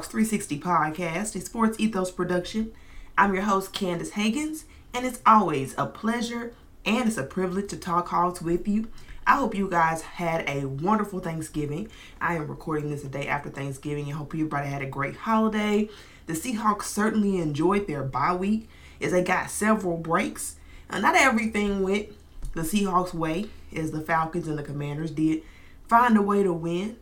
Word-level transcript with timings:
Seahawks 0.00 0.06
360 0.06 0.60
podcast, 0.60 1.36
a 1.36 1.40
SportsEthos 1.40 2.16
production. 2.16 2.72
I'm 3.18 3.34
your 3.34 3.42
host, 3.42 3.74
Candace 3.74 4.12
Hagans, 4.12 4.64
and 4.94 5.04
it's 5.04 5.20
always 5.26 5.74
a 5.76 5.84
pleasure 5.84 6.54
and 6.86 7.06
it's 7.06 7.18
a 7.18 7.22
privilege 7.22 7.68
to 7.68 7.76
talk 7.76 8.08
Hawks 8.08 8.40
with 8.40 8.66
you. 8.66 8.88
I 9.26 9.36
hope 9.36 9.54
you 9.54 9.68
guys 9.68 10.00
had 10.00 10.48
a 10.48 10.64
wonderful 10.64 11.20
Thanksgiving. 11.20 11.90
I 12.18 12.36
am 12.36 12.48
recording 12.48 12.88
this 12.88 13.04
a 13.04 13.08
day 13.08 13.28
after 13.28 13.50
Thanksgiving 13.50 14.06
and 14.06 14.14
hope 14.14 14.32
everybody 14.32 14.68
had 14.68 14.80
a 14.80 14.86
great 14.86 15.16
holiday. 15.16 15.90
The 16.24 16.32
Seahawks 16.32 16.84
certainly 16.84 17.36
enjoyed 17.36 17.86
their 17.86 18.02
bye 18.02 18.34
week 18.34 18.70
as 19.02 19.12
they 19.12 19.22
got 19.22 19.50
several 19.50 19.98
breaks. 19.98 20.56
Uh, 20.88 21.00
not 21.00 21.14
everything 21.14 21.82
went 21.82 22.08
the 22.54 22.62
Seahawks' 22.62 23.12
way 23.12 23.50
as 23.76 23.90
the 23.90 24.00
Falcons 24.00 24.48
and 24.48 24.58
the 24.58 24.62
Commanders 24.62 25.10
did 25.10 25.42
find 25.88 26.16
a 26.16 26.22
way 26.22 26.42
to 26.42 26.54
win. 26.54 26.96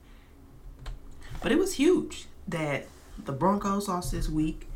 But 1.41 1.53
it 1.53 1.59
was 1.59 1.75
huge 1.75 2.27
that 2.49 2.87
the 3.29 3.33
Broncos 3.35 3.89
lost 3.89 4.11
this 4.11 4.27
week, 4.31 4.67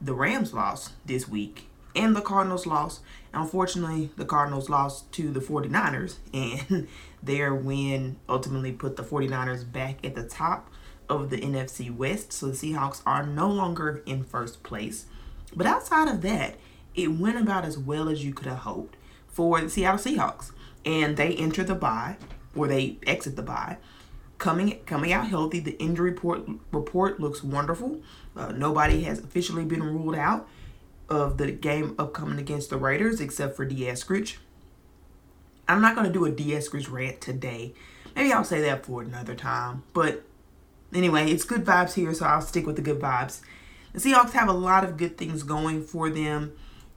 the 0.00 0.14
Rams 0.14 0.54
lost 0.54 0.92
this 1.04 1.28
week, 1.28 1.66
and 1.96 2.14
the 2.14 2.20
Cardinals 2.20 2.64
lost. 2.64 3.00
Unfortunately, 3.34 4.10
the 4.16 4.24
Cardinals 4.24 4.70
lost 4.70 5.10
to 5.14 5.32
the 5.32 5.40
49ers, 5.40 6.18
and 6.32 6.86
their 7.20 7.52
win 7.52 8.16
ultimately 8.28 8.70
put 8.70 8.94
the 8.94 9.02
49ers 9.02 9.70
back 9.70 10.04
at 10.06 10.14
the 10.14 10.22
top 10.22 10.70
of 11.08 11.30
the 11.30 11.38
NFC 11.38 11.92
West. 11.92 12.32
So 12.32 12.46
the 12.46 12.52
Seahawks 12.52 13.02
are 13.04 13.26
no 13.26 13.48
longer 13.48 14.04
in 14.06 14.22
first 14.22 14.62
place. 14.62 15.06
But 15.56 15.66
outside 15.66 16.06
of 16.06 16.22
that, 16.22 16.54
it 16.94 17.08
went 17.08 17.38
about 17.38 17.64
as 17.64 17.76
well 17.76 18.08
as 18.08 18.24
you 18.24 18.32
could 18.32 18.46
have 18.46 18.58
hoped 18.58 18.96
for 19.26 19.60
the 19.60 19.68
Seattle 19.68 19.98
Seahawks. 19.98 20.52
And 20.84 21.16
they 21.16 21.34
enter 21.34 21.64
the 21.64 21.74
bye, 21.74 22.18
or 22.54 22.68
they 22.68 22.98
exit 23.04 23.34
the 23.34 23.42
bye, 23.42 23.78
coming 24.40 24.80
coming 24.86 25.12
out 25.12 25.28
healthy. 25.28 25.60
The 25.60 25.78
injury 25.78 26.10
report 26.10 26.48
report 26.72 27.20
looks 27.20 27.44
wonderful. 27.44 28.00
Uh, 28.34 28.50
nobody 28.50 29.02
has 29.04 29.20
officially 29.20 29.64
been 29.64 29.82
ruled 29.84 30.16
out 30.16 30.48
of 31.08 31.38
the 31.38 31.52
game 31.52 31.94
upcoming 31.98 32.40
against 32.40 32.70
the 32.70 32.76
Raiders 32.76 33.20
except 33.20 33.54
for 33.54 33.64
Dee 33.64 33.82
Eskridge. 33.82 34.38
I'm 35.68 35.80
not 35.80 35.94
going 35.94 36.06
to 36.06 36.12
do 36.12 36.24
a 36.24 36.30
Dee 36.30 36.50
Eskridge 36.50 36.90
rant 36.90 37.20
today. 37.20 37.74
Maybe 38.16 38.32
I'll 38.32 38.42
say 38.42 38.60
that 38.62 38.84
for 38.84 39.02
another 39.02 39.36
time. 39.36 39.84
But 39.92 40.24
anyway, 40.92 41.30
it's 41.30 41.44
good 41.44 41.64
vibes 41.64 41.94
here, 41.94 42.12
so 42.12 42.26
I'll 42.26 42.40
stick 42.40 42.66
with 42.66 42.74
the 42.74 42.82
good 42.82 42.98
vibes. 42.98 43.40
The 43.92 44.00
Seahawks 44.00 44.32
have 44.32 44.48
a 44.48 44.52
lot 44.52 44.82
of 44.82 44.96
good 44.96 45.16
things 45.16 45.42
going 45.44 45.84
for 45.84 46.10
them 46.10 46.52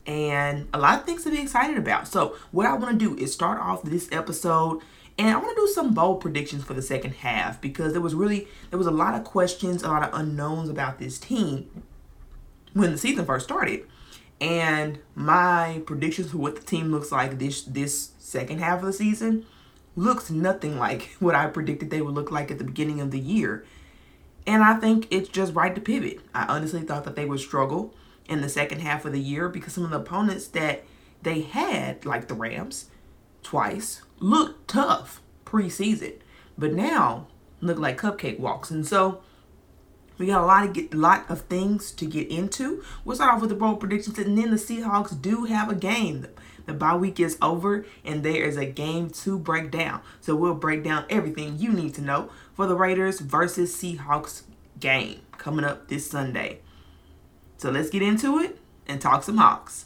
and 0.05 0.67
a 0.73 0.79
lot 0.79 0.99
of 0.99 1.05
things 1.05 1.23
to 1.23 1.31
be 1.31 1.41
excited 1.41 1.77
about. 1.77 2.07
So, 2.07 2.35
what 2.51 2.65
I 2.65 2.73
want 2.73 2.99
to 2.99 3.15
do 3.15 3.21
is 3.21 3.33
start 3.33 3.59
off 3.59 3.83
this 3.83 4.09
episode 4.11 4.81
and 5.17 5.29
I 5.29 5.35
want 5.37 5.55
to 5.55 5.61
do 5.61 5.67
some 5.67 5.93
bold 5.93 6.21
predictions 6.21 6.63
for 6.63 6.73
the 6.73 6.81
second 6.81 7.15
half 7.15 7.61
because 7.61 7.93
there 7.93 8.01
was 8.01 8.15
really 8.15 8.47
there 8.69 8.79
was 8.79 8.87
a 8.87 8.91
lot 8.91 9.13
of 9.13 9.23
questions, 9.23 9.83
a 9.83 9.87
lot 9.87 10.03
of 10.03 10.19
unknowns 10.19 10.69
about 10.69 10.97
this 10.97 11.19
team 11.19 11.83
when 12.73 12.91
the 12.91 12.97
season 12.97 13.25
first 13.25 13.45
started. 13.45 13.85
And 14.41 14.99
my 15.15 15.81
predictions 15.85 16.31
for 16.31 16.37
what 16.37 16.55
the 16.55 16.63
team 16.63 16.91
looks 16.91 17.11
like 17.11 17.37
this 17.37 17.61
this 17.63 18.11
second 18.17 18.59
half 18.59 18.79
of 18.79 18.85
the 18.85 18.93
season 18.93 19.45
looks 19.95 20.31
nothing 20.31 20.79
like 20.79 21.15
what 21.19 21.35
I 21.35 21.45
predicted 21.47 21.89
they 21.89 22.01
would 22.01 22.15
look 22.15 22.31
like 22.31 22.49
at 22.49 22.57
the 22.57 22.63
beginning 22.63 22.99
of 22.99 23.11
the 23.11 23.19
year. 23.19 23.65
And 24.45 24.63
I 24.63 24.73
think 24.75 25.07
it's 25.09 25.29
just 25.29 25.53
right 25.53 25.73
to 25.73 25.79
pivot. 25.79 26.19
I 26.33 26.45
honestly 26.45 26.81
thought 26.81 27.05
that 27.05 27.15
they 27.15 27.25
would 27.25 27.39
struggle 27.39 27.93
in 28.27 28.41
the 28.41 28.49
second 28.49 28.81
half 28.81 29.05
of 29.05 29.13
the 29.13 29.21
year 29.21 29.47
because 29.47 29.73
some 29.73 29.85
of 29.85 29.91
the 29.91 29.99
opponents 29.99 30.47
that 30.49 30.83
they 31.21 31.41
had, 31.41 32.05
like 32.05 32.27
the 32.27 32.33
Rams, 32.33 32.89
twice, 33.43 34.01
looked 34.19 34.67
tough 34.67 35.21
preseason, 35.45 36.15
but 36.57 36.73
now 36.73 37.27
look 37.61 37.77
like 37.77 37.99
cupcake 37.99 38.39
walks. 38.39 38.71
And 38.71 38.85
so 38.85 39.21
we 40.17 40.27
got 40.27 40.41
a 40.41 40.45
lot 40.45 40.65
of 40.65 40.73
get 40.73 40.93
lot 40.93 41.29
of 41.29 41.41
things 41.41 41.91
to 41.91 42.05
get 42.05 42.29
into. 42.29 42.83
We'll 43.03 43.15
start 43.15 43.33
off 43.33 43.41
with 43.41 43.49
the 43.49 43.55
bold 43.55 43.79
predictions, 43.79 44.17
and 44.19 44.37
then 44.37 44.51
the 44.51 44.57
Seahawks 44.57 45.19
do 45.19 45.45
have 45.45 45.69
a 45.69 45.75
game. 45.75 46.27
The 46.65 46.73
bye 46.73 46.95
week 46.95 47.19
is 47.19 47.37
over, 47.41 47.85
and 48.05 48.23
there 48.23 48.43
is 48.45 48.55
a 48.55 48.65
game 48.65 49.09
to 49.09 49.37
break 49.37 49.71
down. 49.71 50.01
So 50.21 50.35
we'll 50.35 50.53
break 50.53 50.83
down 50.83 51.05
everything 51.09 51.57
you 51.57 51.73
need 51.73 51.93
to 51.95 52.01
know 52.01 52.29
for 52.53 52.67
the 52.67 52.75
Raiders 52.75 53.19
versus 53.19 53.75
Seahawks 53.75 54.43
game 54.79 55.21
coming 55.37 55.65
up 55.65 55.87
this 55.87 56.09
Sunday. 56.09 56.59
So 57.57 57.69
let's 57.69 57.89
get 57.89 58.01
into 58.01 58.39
it 58.39 58.59
and 58.87 59.01
talk 59.01 59.23
some 59.23 59.37
Hawks. 59.37 59.85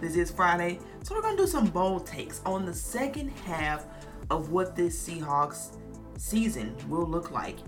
This 0.00 0.16
is 0.16 0.30
Friday. 0.30 0.78
So 1.02 1.14
we're 1.14 1.22
gonna 1.22 1.36
do 1.36 1.46
some 1.46 1.66
bold 1.66 2.06
takes 2.06 2.40
on 2.46 2.64
the 2.64 2.74
second 2.74 3.28
half 3.44 3.86
of 4.30 4.50
what 4.50 4.74
this 4.74 5.08
Seahawks 5.08 5.76
season 6.16 6.74
will 6.88 7.06
look 7.06 7.30
like. 7.30 7.58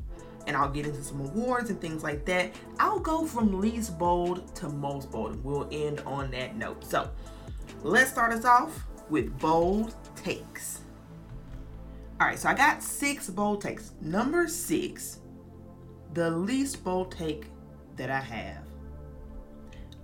And 0.47 0.57
I'll 0.57 0.71
get 0.71 0.87
into 0.87 1.03
some 1.05 1.21
awards 1.21 1.71
and 1.71 1.81
things 1.81 2.03
like 2.03 2.25
that. 2.25 2.53
I'll 2.81 2.99
go 2.99 3.27
from 3.27 3.61
least 3.61 3.99
bold 3.99 4.55
to 4.57 4.69
most 4.69 5.11
bold. 5.11 5.33
And 5.33 5.45
we'll 5.45 5.69
end 5.71 6.01
on 6.01 6.31
that 6.33 6.57
note. 6.57 6.85
So 6.85 7.09
Let's 7.83 8.13
start 8.13 8.33
us 8.33 8.45
off 8.45 8.85
with 9.11 9.37
bold 9.41 9.97
takes. 10.15 10.81
All 12.21 12.29
right, 12.29 12.39
so 12.39 12.49
I 12.49 12.55
got 12.55 12.81
six 12.81 13.29
bold 13.29 13.61
takes. 13.61 13.93
Number 14.01 14.47
six, 14.47 15.19
the 16.15 16.31
least 16.31 16.85
bold 16.85 17.11
take 17.11 17.47
that 17.97 18.09
I 18.09 18.21
have. 18.21 18.65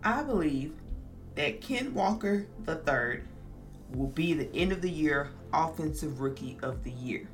I 0.03 0.25
believe 0.25 0.72
that 1.38 1.60
Ken 1.60 1.94
Walker 1.94 2.49
III 2.66 3.21
will 3.94 4.09
be 4.09 4.34
the 4.34 4.53
end 4.56 4.72
of 4.72 4.82
the 4.82 4.91
year 4.91 5.31
offensive 5.54 6.21
rookie 6.21 6.59
of 6.65 6.82
the 6.82 6.91
year. 6.91 7.28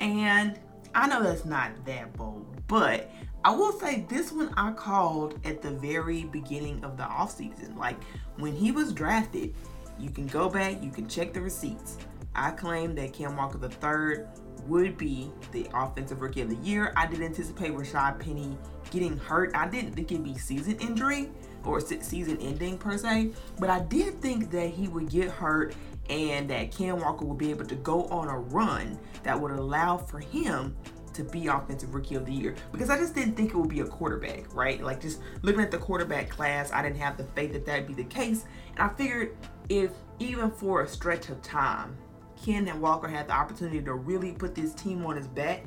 And 0.00 0.60
I 0.94 1.08
know 1.08 1.22
that's 1.22 1.46
not 1.46 1.70
that 1.86 2.12
bold, 2.12 2.60
but 2.66 3.10
I 3.42 3.54
will 3.54 3.72
say 3.72 4.04
this 4.06 4.32
one 4.32 4.52
I 4.58 4.70
called 4.72 5.40
at 5.46 5.62
the 5.62 5.70
very 5.70 6.24
beginning 6.24 6.84
of 6.84 6.98
the 6.98 7.04
offseason. 7.04 7.74
Like 7.78 7.96
when 8.36 8.54
he 8.54 8.70
was 8.70 8.92
drafted, 8.92 9.54
you 9.98 10.10
can 10.10 10.26
go 10.26 10.50
back, 10.50 10.82
you 10.82 10.90
can 10.90 11.08
check 11.08 11.32
the 11.32 11.40
receipts. 11.40 11.96
I 12.34 12.50
claimed 12.50 12.98
that 12.98 13.14
Ken 13.14 13.34
Walker 13.34 13.58
III 13.58 14.26
would 14.66 14.98
be 14.98 15.32
the 15.52 15.66
offensive 15.72 16.20
rookie 16.20 16.42
of 16.42 16.50
the 16.50 16.56
year. 16.56 16.92
I 16.98 17.06
did 17.06 17.22
anticipate 17.22 17.72
Rashad 17.72 18.18
Penny 18.18 18.58
getting 18.90 19.16
hurt. 19.16 19.52
I 19.54 19.68
didn't 19.68 19.92
think 19.92 20.12
it'd 20.12 20.22
be 20.22 20.36
season 20.36 20.78
injury 20.80 21.30
or 21.66 21.80
season 21.80 22.38
ending 22.40 22.78
per 22.78 22.96
se, 22.96 23.32
but 23.58 23.70
I 23.70 23.80
did 23.80 24.20
think 24.20 24.50
that 24.50 24.70
he 24.70 24.88
would 24.88 25.10
get 25.10 25.30
hurt 25.30 25.74
and 26.08 26.48
that 26.50 26.70
Cam 26.70 27.00
Walker 27.00 27.24
would 27.24 27.38
be 27.38 27.50
able 27.50 27.66
to 27.66 27.74
go 27.74 28.04
on 28.06 28.28
a 28.28 28.38
run 28.38 28.98
that 29.22 29.40
would 29.40 29.52
allow 29.52 29.96
for 29.96 30.20
him 30.20 30.76
to 31.16 31.24
be 31.24 31.46
offensive 31.46 31.94
rookie 31.94 32.14
of 32.14 32.26
the 32.26 32.32
year 32.32 32.54
because 32.72 32.90
I 32.90 32.98
just 32.98 33.14
didn't 33.14 33.36
think 33.36 33.50
it 33.50 33.56
would 33.56 33.70
be 33.70 33.80
a 33.80 33.86
quarterback, 33.86 34.54
right? 34.54 34.82
Like 34.82 35.00
just 35.00 35.20
looking 35.42 35.62
at 35.62 35.70
the 35.70 35.78
quarterback 35.78 36.28
class, 36.28 36.70
I 36.72 36.82
didn't 36.82 36.98
have 36.98 37.16
the 37.16 37.24
faith 37.24 37.54
that 37.54 37.64
that'd 37.64 37.86
be 37.86 37.94
the 37.94 38.04
case. 38.04 38.44
And 38.76 38.80
I 38.80 38.94
figured 38.94 39.36
if 39.68 39.92
even 40.18 40.50
for 40.50 40.82
a 40.82 40.88
stretch 40.88 41.30
of 41.30 41.40
time, 41.42 41.96
Ken 42.44 42.68
and 42.68 42.80
Walker 42.80 43.08
had 43.08 43.28
the 43.28 43.32
opportunity 43.32 43.80
to 43.82 43.94
really 43.94 44.32
put 44.32 44.54
this 44.54 44.74
team 44.74 45.04
on 45.06 45.16
his 45.16 45.26
back, 45.26 45.64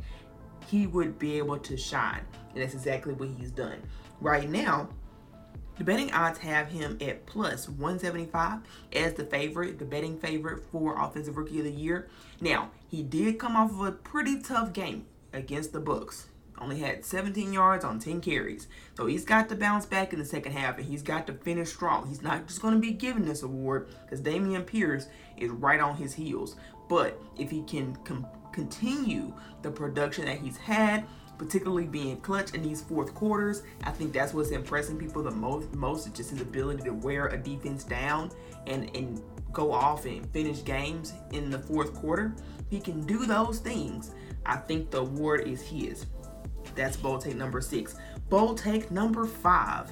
he 0.68 0.86
would 0.88 1.18
be 1.18 1.38
able 1.40 1.58
to 1.58 1.76
shine. 1.76 2.22
And 2.54 2.62
that's 2.62 2.76
exactly 2.76 3.14
what 3.14 3.30
he's 3.30 3.52
done. 3.52 3.82
Right 4.22 4.50
now, 4.50 4.90
the 5.80 5.84
betting 5.84 6.12
odds 6.14 6.38
have 6.40 6.68
him 6.68 6.98
at 7.02 7.26
plus 7.26 7.68
175 7.68 8.60
as 8.94 9.16
the 9.16 9.24
favorite, 9.24 9.80
the 9.80 9.86
betting 9.86 10.20
favorite 10.20 10.64
for 10.72 11.02
Offensive 11.02 11.38
Rookie 11.38 11.58
of 11.58 11.66
the 11.66 11.72
Year. 11.72 12.08
Now, 12.40 12.70
he 12.88 13.02
did 13.02 13.40
come 13.40 13.56
off 13.56 13.72
of 13.72 13.82
a 13.82 13.92
pretty 13.92 14.40
tough 14.42 14.74
game 14.74 15.06
against 15.34 15.74
the 15.74 15.80
Bucks 15.80 16.28
only 16.62 16.80
had 16.80 17.06
17 17.06 17.54
yards 17.54 17.84
on 17.86 18.00
10 18.00 18.22
carries. 18.22 18.68
So 18.96 19.06
he's 19.06 19.26
got 19.26 19.50
to 19.50 19.56
bounce 19.56 19.86
back 19.86 20.14
in 20.14 20.20
the 20.20 20.26
second 20.26 20.52
half 20.52 20.78
and 20.78 20.86
he's 20.86 21.02
got 21.02 21.28
to 21.28 21.34
finish 21.34 21.70
strong. 21.70 22.08
He's 22.08 22.22
not 22.22 22.48
just 22.48 22.62
going 22.62 22.74
to 22.74 22.80
be 22.80 22.92
given 22.92 23.26
this 23.26 23.44
award 23.44 23.88
because 24.04 24.22
Dameon 24.22 24.66
Pierce 24.66 25.08
is 25.38 25.52
right 25.52 25.80
on 25.80 25.96
his 25.96 26.14
heels. 26.14 26.56
But 26.88 27.22
if 27.38 27.50
he 27.50 27.64
can 27.64 27.96
com- 28.04 28.28
continue 28.52 29.34
the 29.62 29.72
production 29.72 30.26
that 30.26 30.40
he's 30.40 30.58
had, 30.58 31.06
particularly 31.40 31.86
being 31.86 32.20
clutch 32.20 32.54
in 32.54 32.62
these 32.62 32.82
fourth 32.82 33.16
quarters. 33.16 33.64
I 33.86 33.92
think 33.92 34.14
that's 34.14 34.34
what's 34.34 34.52
impressing 34.52 34.98
people 34.98 35.24
the 35.24 35.32
most. 35.32 35.74
Most 35.74 36.14
just 36.14 36.30
his 36.30 36.42
ability 36.42 36.84
to 36.84 36.92
wear 36.92 37.28
a 37.28 37.38
defense 37.38 37.84
down 37.84 38.30
and 38.68 38.96
and 38.96 39.24
go 39.52 39.72
off 39.72 40.06
and 40.06 40.32
finish 40.32 40.64
games 40.64 41.14
in 41.32 41.50
the 41.50 41.58
fourth 41.58 41.96
quarter. 41.96 42.36
He 42.70 42.80
can 42.80 43.04
do 43.06 43.26
those 43.26 43.60
things. 43.60 44.12
I 44.46 44.58
think 44.58 44.92
the 44.92 45.00
award 45.00 45.48
is 45.48 45.62
his. 45.62 46.06
That's 46.76 46.98
bold 46.98 47.22
take 47.22 47.36
number 47.36 47.62
six. 47.62 47.96
Bold 48.30 48.60
take 48.60 48.92
number 48.92 49.26
five. 49.26 49.92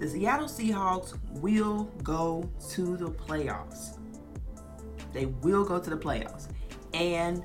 The 0.00 0.08
Seattle 0.08 0.48
Seahawks 0.48 1.16
will 1.40 1.84
go 2.02 2.50
to 2.70 2.96
the 2.96 3.10
playoffs. 3.10 3.98
They 5.12 5.26
will 5.26 5.64
go 5.64 5.78
to 5.78 5.90
the 5.90 5.96
playoffs. 5.96 6.48
And 6.92 7.44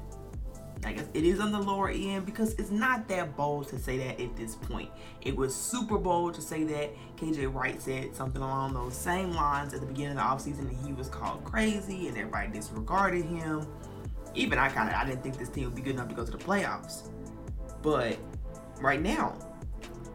I 0.85 0.93
guess 0.93 1.05
it 1.13 1.23
is 1.25 1.39
on 1.39 1.51
the 1.51 1.59
lower 1.59 1.89
end 1.89 2.25
because 2.25 2.53
it's 2.53 2.71
not 2.71 3.07
that 3.09 3.35
bold 3.35 3.67
to 3.69 3.79
say 3.79 3.97
that 3.97 4.19
at 4.19 4.35
this 4.37 4.55
point. 4.55 4.89
It 5.21 5.35
was 5.35 5.53
super 5.53 5.97
bold 5.97 6.35
to 6.35 6.41
say 6.41 6.63
that. 6.63 6.91
KJ 7.17 7.53
Wright 7.53 7.81
said 7.81 8.15
something 8.15 8.41
along 8.41 8.73
those 8.73 8.95
same 8.95 9.31
lines 9.31 9.73
at 9.73 9.81
the 9.81 9.85
beginning 9.85 10.17
of 10.17 10.45
the 10.45 10.51
offseason 10.51 10.69
and 10.69 10.85
he 10.85 10.93
was 10.93 11.09
called 11.09 11.43
crazy 11.43 12.07
and 12.07 12.17
everybody 12.17 12.49
disregarded 12.49 13.25
him. 13.25 13.67
Even 14.35 14.57
I 14.57 14.69
kind 14.69 14.89
of 14.89 14.95
I 14.95 15.05
didn't 15.05 15.21
think 15.21 15.37
this 15.37 15.49
team 15.49 15.65
would 15.65 15.75
be 15.75 15.81
good 15.81 15.95
enough 15.95 16.07
to 16.09 16.15
go 16.15 16.23
to 16.23 16.31
the 16.31 16.37
playoffs. 16.37 17.09
But 17.81 18.17
right 18.79 19.01
now, 19.01 19.37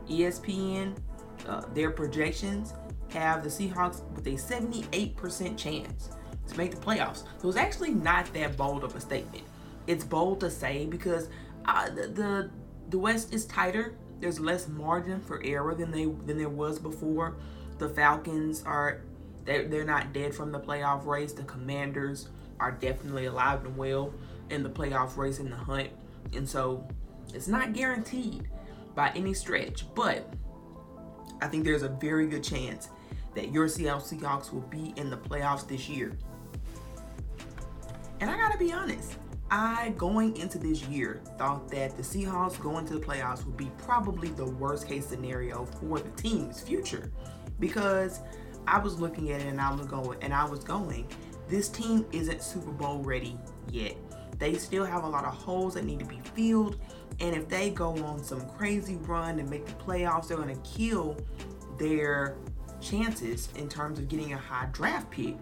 ESPN, 0.08 0.96
uh, 1.46 1.62
their 1.74 1.90
projections 1.90 2.72
have 3.10 3.42
the 3.42 3.50
Seahawks 3.50 4.02
with 4.14 4.26
a 4.26 4.30
78% 4.30 5.58
chance 5.58 6.10
to 6.48 6.56
make 6.56 6.70
the 6.70 6.80
playoffs. 6.80 7.24
So 7.38 7.48
it's 7.48 7.58
actually 7.58 7.90
not 7.90 8.32
that 8.32 8.56
bold 8.56 8.82
of 8.82 8.96
a 8.96 9.00
statement 9.00 9.44
it's 9.86 10.04
bold 10.04 10.40
to 10.40 10.50
say 10.50 10.86
because 10.86 11.28
uh, 11.66 11.90
the, 11.90 12.08
the 12.08 12.50
the 12.90 12.98
West 12.98 13.32
is 13.34 13.44
tighter. 13.46 13.96
There's 14.20 14.40
less 14.40 14.68
margin 14.68 15.20
for 15.20 15.42
error 15.44 15.74
than 15.74 15.90
they 15.90 16.04
than 16.04 16.38
there 16.38 16.48
was 16.48 16.78
before. 16.78 17.36
The 17.78 17.88
Falcons 17.88 18.62
are 18.64 19.02
they're, 19.44 19.68
they're 19.68 19.84
not 19.84 20.12
dead 20.12 20.34
from 20.34 20.52
the 20.52 20.60
playoff 20.60 21.06
race. 21.06 21.32
The 21.32 21.42
Commanders 21.44 22.28
are 22.60 22.72
definitely 22.72 23.26
alive 23.26 23.64
and 23.64 23.76
well 23.76 24.14
in 24.50 24.62
the 24.62 24.70
playoff 24.70 25.16
race 25.16 25.38
in 25.38 25.50
the 25.50 25.56
hunt, 25.56 25.90
and 26.32 26.48
so 26.48 26.86
it's 27.32 27.48
not 27.48 27.72
guaranteed 27.72 28.48
by 28.94 29.10
any 29.14 29.34
stretch. 29.34 29.84
But 29.94 30.32
I 31.40 31.48
think 31.48 31.64
there's 31.64 31.82
a 31.82 31.88
very 31.88 32.26
good 32.26 32.44
chance 32.44 32.88
that 33.34 33.52
your 33.52 33.68
Seattle 33.68 34.00
Seahawks 34.00 34.52
will 34.52 34.60
be 34.62 34.94
in 34.96 35.10
the 35.10 35.16
playoffs 35.16 35.66
this 35.66 35.88
year. 35.88 36.16
And 38.20 38.30
I 38.30 38.36
gotta 38.36 38.56
be 38.56 38.72
honest, 38.72 39.16
I, 39.50 39.90
going 39.96 40.36
into 40.36 40.58
this 40.58 40.82
year, 40.84 41.20
thought 41.38 41.68
that 41.70 41.96
the 41.96 42.02
Seahawks 42.02 42.60
going 42.60 42.86
to 42.86 42.94
the 42.94 43.00
playoffs 43.00 43.44
would 43.44 43.56
be 43.56 43.70
probably 43.78 44.28
the 44.30 44.46
worst 44.46 44.88
case 44.88 45.06
scenario 45.06 45.64
for 45.64 46.00
the 46.00 46.10
team's 46.10 46.60
future 46.60 47.12
because 47.60 48.20
I 48.66 48.78
was 48.78 48.98
looking 48.98 49.30
at 49.32 49.40
it 49.40 49.46
and 49.46 49.60
I 49.60 49.72
was 49.74 49.86
going 49.86 50.22
and 50.22 50.32
I 50.32 50.44
was 50.44 50.64
going, 50.64 51.06
this 51.48 51.68
team 51.68 52.06
isn't 52.12 52.42
Super 52.42 52.72
Bowl 52.72 52.98
ready 53.00 53.38
yet. 53.70 53.96
They 54.38 54.54
still 54.54 54.84
have 54.84 55.04
a 55.04 55.08
lot 55.08 55.24
of 55.24 55.34
holes 55.34 55.74
that 55.74 55.84
need 55.84 56.00
to 56.00 56.06
be 56.06 56.20
filled, 56.34 56.80
and 57.20 57.36
if 57.36 57.48
they 57.48 57.70
go 57.70 57.90
on 58.04 58.24
some 58.24 58.48
crazy 58.50 58.96
run 58.96 59.38
and 59.38 59.48
make 59.48 59.66
the 59.66 59.72
playoffs, 59.74 60.28
they're 60.28 60.36
going 60.36 60.54
to 60.54 60.60
kill 60.68 61.16
their 61.78 62.36
chances 62.80 63.48
in 63.56 63.68
terms 63.68 63.98
of 63.98 64.08
getting 64.08 64.32
a 64.32 64.36
high 64.36 64.68
draft 64.72 65.10
pick 65.10 65.36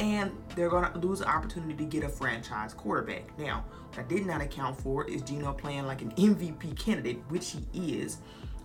and 0.00 0.32
they're 0.56 0.70
going 0.70 0.90
to 0.90 0.98
lose 0.98 1.18
the 1.18 1.28
opportunity 1.28 1.74
to 1.74 1.84
get 1.84 2.02
a 2.02 2.08
franchise 2.08 2.72
quarterback. 2.72 3.38
Now, 3.38 3.64
what 3.90 3.98
I 3.98 4.02
did 4.04 4.24
not 4.24 4.40
account 4.40 4.80
for 4.80 5.06
is 5.06 5.20
Geno 5.20 5.52
playing 5.52 5.86
like 5.86 6.00
an 6.00 6.10
MVP 6.12 6.76
candidate, 6.78 7.20
which 7.28 7.52
he 7.52 8.00
is. 8.00 8.16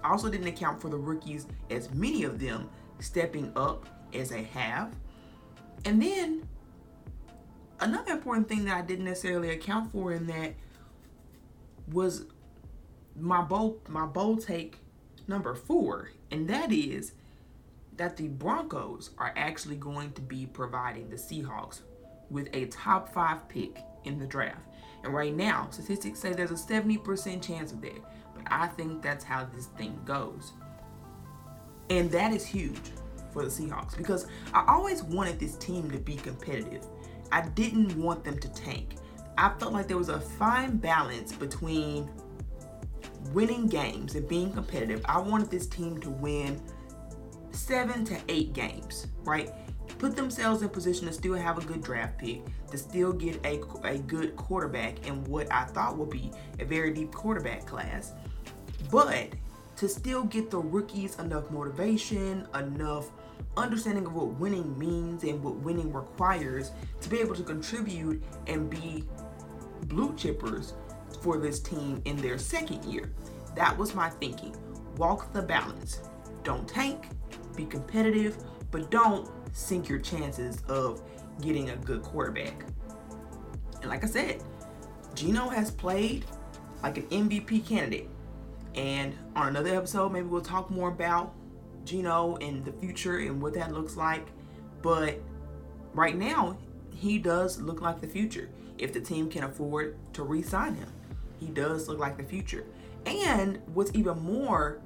I 0.02 0.12
also 0.12 0.30
didn't 0.30 0.48
account 0.48 0.82
for 0.82 0.90
the 0.90 0.98
rookies, 0.98 1.46
as 1.70 1.94
many 1.94 2.24
of 2.24 2.40
them 2.40 2.70
stepping 3.00 3.52
up 3.58 3.86
as 4.14 4.30
they 4.30 4.44
have. 4.44 4.96
And 5.84 6.02
then 6.02 6.48
another 7.82 8.14
important 8.14 8.48
thing 8.48 8.64
that 8.66 8.78
I 8.78 8.82
didn't 8.82 9.06
necessarily 9.06 9.50
account 9.50 9.92
for 9.92 10.14
in 10.14 10.28
that 10.28 10.54
was 11.92 12.26
my 13.20 13.42
bold 13.42 13.88
my 13.90 14.06
bold 14.06 14.46
take 14.46 14.78
number 15.28 15.54
four, 15.54 16.12
and 16.32 16.48
that 16.48 16.72
is 16.72 17.12
that 17.98 18.18
the 18.18 18.28
Broncos 18.28 19.12
are 19.18 19.34
actually 19.36 19.78
going 19.78 20.12
to 20.14 20.22
be 20.22 20.46
providing 20.46 21.10
the 21.10 21.16
Seahawks 21.16 21.82
with 22.30 22.50
a 22.54 22.66
top 22.66 23.14
five 23.14 23.48
pick 23.48 23.78
in 24.04 24.20
the 24.20 24.26
draft. 24.26 24.62
And 25.04 25.14
right 25.14 25.36
now, 25.36 25.68
statistics 25.72 26.20
say 26.20 26.34
there's 26.34 26.52
a 26.52 26.56
70% 26.56 27.42
chance 27.42 27.72
of 27.72 27.82
that. 27.82 28.00
But 28.36 28.44
I 28.48 28.68
think 28.68 29.02
that's 29.02 29.24
how 29.24 29.48
this 29.54 29.68
thing 29.78 30.00
goes. 30.06 30.54
And 31.90 32.10
that 32.12 32.34
is 32.34 32.46
huge 32.46 32.92
for 33.32 33.44
the 33.44 33.50
Seahawks 33.50 33.96
because 33.96 34.28
I 34.54 34.66
always 34.68 35.04
wanted 35.04 35.40
this 35.40 35.56
team 35.58 35.92
to 35.92 36.00
be 36.00 36.16
competitive. 36.16 36.86
I 37.32 37.42
didn't 37.42 37.96
want 37.96 38.24
them 38.24 38.40
to 38.40 38.50
tank. 38.50 38.96
I 39.38 39.52
felt 39.60 39.74
like 39.74 39.88
there 39.88 39.98
was 39.98 40.10
a 40.10 40.20
fine 40.20 40.78
balance 40.78 41.34
between 41.34 42.10
winning 43.34 43.68
games 43.68 44.16
and 44.16 44.28
being 44.28 44.52
competitive. 44.52 45.02
I 45.06 45.20
wanted 45.20 45.52
this 45.52 45.68
team 45.68 46.00
to 46.00 46.10
win 46.10 46.62
seven 47.56 48.06
to 48.06 48.18
eight 48.30 48.54
games, 48.54 49.08
right? 49.24 49.52
Put 49.98 50.16
themselves 50.16 50.62
in 50.62 50.70
position 50.70 51.08
to 51.08 51.14
still 51.14 51.36
have 51.36 51.58
a 51.58 51.66
good 51.66 51.82
draft 51.82 52.18
pick, 52.18 52.42
to 52.70 52.78
still 52.78 53.14
get 53.14 53.40
a, 53.46 53.62
a 53.84 53.98
good 54.00 54.36
quarterback 54.36 55.08
in 55.08 55.24
what 55.26 55.52
I 55.52 55.66
thought 55.66 55.98
would 55.98 56.10
be 56.10 56.32
a 56.60 56.66
very 56.66 56.94
deep 56.94 57.12
quarterback 57.14 57.66
class, 57.66 58.14
but 58.92 59.30
to 59.78 59.90
still 59.90 60.24
get 60.24 60.50
the 60.50 60.58
rookies 60.58 61.18
enough 61.20 61.50
motivation, 61.52 62.48
enough 62.56 63.10
understanding 63.58 64.06
of 64.06 64.14
what 64.14 64.28
winning 64.40 64.78
means 64.78 65.24
and 65.24 65.42
what 65.44 65.56
winning 65.56 65.92
requires 65.92 66.72
to 67.02 67.10
be 67.10 67.20
able 67.20 67.36
to 67.36 67.44
contribute 67.44 68.24
and 68.48 68.70
be 68.70 69.04
blue 69.88 70.12
chippers 70.14 70.74
for 71.22 71.38
this 71.38 71.60
team 71.60 72.02
in 72.06 72.18
their 72.18 72.38
second 72.38 72.84
year. 72.86 73.12
That 73.56 73.78
was 73.78 73.96
my 73.96 74.10
thinking. 74.10 74.56
Walk 74.98 75.32
the 75.34 75.42
balance. 75.42 76.02
Don't 76.44 76.68
tank, 76.68 77.10
be 77.56 77.66
competitive, 77.66 78.38
but 78.72 78.92
don't 78.92 79.30
sink 79.52 79.88
your 79.88 80.00
chances 80.00 80.62
of 80.68 81.02
getting 81.42 81.70
a 81.70 81.76
good 81.78 82.02
quarterback. 82.02 82.66
And 83.82 83.90
like 83.90 84.04
I 84.04 84.08
said, 84.08 84.44
Geno 85.14 85.48
has 85.50 85.72
played 85.72 86.26
like 86.84 86.98
an 86.98 87.04
MVP 87.04 87.66
candidate. 87.66 88.10
And 88.76 89.16
on 89.36 89.48
another 89.48 89.76
episode, 89.76 90.12
maybe 90.12 90.28
we'll 90.28 90.42
talk 90.42 90.70
more 90.70 90.90
about 90.90 91.34
Geno 91.86 92.36
and 92.38 92.66
the 92.66 92.74
future 92.74 93.20
and 93.20 93.42
what 93.42 93.54
that 93.54 93.72
looks 93.72 93.96
like. 93.96 94.28
But 94.82 95.20
right 95.94 96.18
now, 96.18 96.58
he 96.92 97.18
does 97.18 97.60
look 97.62 97.82
like 97.82 98.02
the 98.02 98.08
future. 98.08 98.50
If 98.78 98.92
the 98.92 99.00
team 99.00 99.30
can 99.30 99.44
afford 99.44 99.98
to 100.14 100.24
re 100.24 100.42
sign 100.42 100.76
him, 100.76 100.90
he 101.40 101.48
does 101.48 101.88
look 101.88 102.00
like 102.00 102.18
the 102.18 102.24
future. 102.24 102.66
And 103.06 103.62
what's 103.74 103.92
even 103.94 104.20
more, 104.20 104.82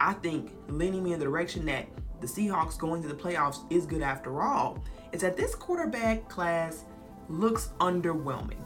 I 0.00 0.12
think, 0.14 0.52
leaning 0.68 1.02
me 1.02 1.12
in 1.12 1.18
the 1.18 1.24
direction 1.24 1.64
that 1.66 1.86
the 2.20 2.26
Seahawks 2.26 2.78
going 2.78 3.02
to 3.02 3.08
the 3.08 3.14
playoffs 3.14 3.70
is 3.70 3.86
good 3.86 4.02
after 4.02 4.42
all, 4.42 4.82
is 5.12 5.22
that 5.22 5.36
this 5.36 5.54
quarterback 5.54 6.28
class 6.28 6.84
looks 7.28 7.70
underwhelming. 7.80 8.62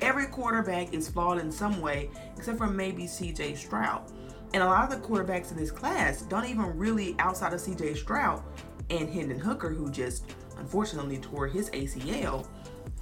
Every 0.00 0.26
quarterback 0.26 0.92
is 0.92 1.08
flawed 1.08 1.38
in 1.38 1.50
some 1.52 1.80
way, 1.80 2.10
except 2.36 2.58
for 2.58 2.66
maybe 2.66 3.04
CJ 3.04 3.56
Stroud. 3.56 4.10
And 4.52 4.62
a 4.62 4.66
lot 4.66 4.84
of 4.84 4.90
the 4.90 5.06
quarterbacks 5.06 5.50
in 5.50 5.56
this 5.56 5.70
class 5.70 6.22
don't 6.22 6.44
even 6.44 6.76
really, 6.76 7.14
outside 7.18 7.52
of 7.52 7.60
CJ 7.60 7.96
Stroud 7.96 8.42
and 8.90 9.08
Hendon 9.08 9.38
Hooker, 9.38 9.70
who 9.70 9.90
just 9.90 10.34
unfortunately 10.58 11.18
tore 11.18 11.46
his 11.46 11.70
ACL, 11.70 12.46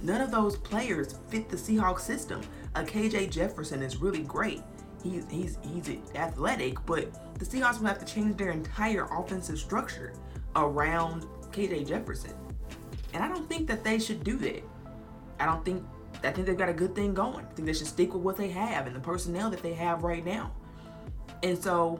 none 0.01 0.21
of 0.21 0.31
those 0.31 0.57
players 0.57 1.15
fit 1.27 1.49
the 1.49 1.57
Seahawks 1.57 2.01
system. 2.01 2.41
A 2.75 2.83
KJ 2.83 3.29
Jefferson 3.29 3.81
is 3.81 3.97
really 3.97 4.21
great, 4.23 4.61
he's 5.03 5.25
he's 5.29 5.57
he's 5.63 5.89
athletic, 6.15 6.83
but 6.85 7.39
the 7.39 7.45
Seahawks 7.45 7.79
will 7.79 7.87
have 7.87 7.99
to 7.99 8.05
change 8.05 8.37
their 8.37 8.51
entire 8.51 9.05
offensive 9.05 9.57
structure 9.57 10.13
around 10.55 11.25
KJ 11.51 11.87
Jefferson. 11.87 12.33
And 13.13 13.23
I 13.23 13.27
don't 13.27 13.47
think 13.49 13.67
that 13.67 13.83
they 13.83 13.99
should 13.99 14.23
do 14.23 14.37
that. 14.37 14.63
I 15.39 15.45
don't 15.45 15.65
think 15.65 15.83
I 16.23 16.31
think 16.31 16.47
they've 16.47 16.57
got 16.57 16.69
a 16.69 16.73
good 16.73 16.95
thing 16.95 17.13
going. 17.13 17.45
I 17.45 17.53
think 17.53 17.65
they 17.65 17.73
should 17.73 17.87
stick 17.87 18.13
with 18.13 18.21
what 18.21 18.37
they 18.37 18.49
have 18.49 18.87
and 18.87 18.95
the 18.95 18.99
personnel 18.99 19.49
that 19.49 19.63
they 19.63 19.73
have 19.73 20.03
right 20.03 20.23
now. 20.23 20.51
And 21.43 21.57
so, 21.57 21.99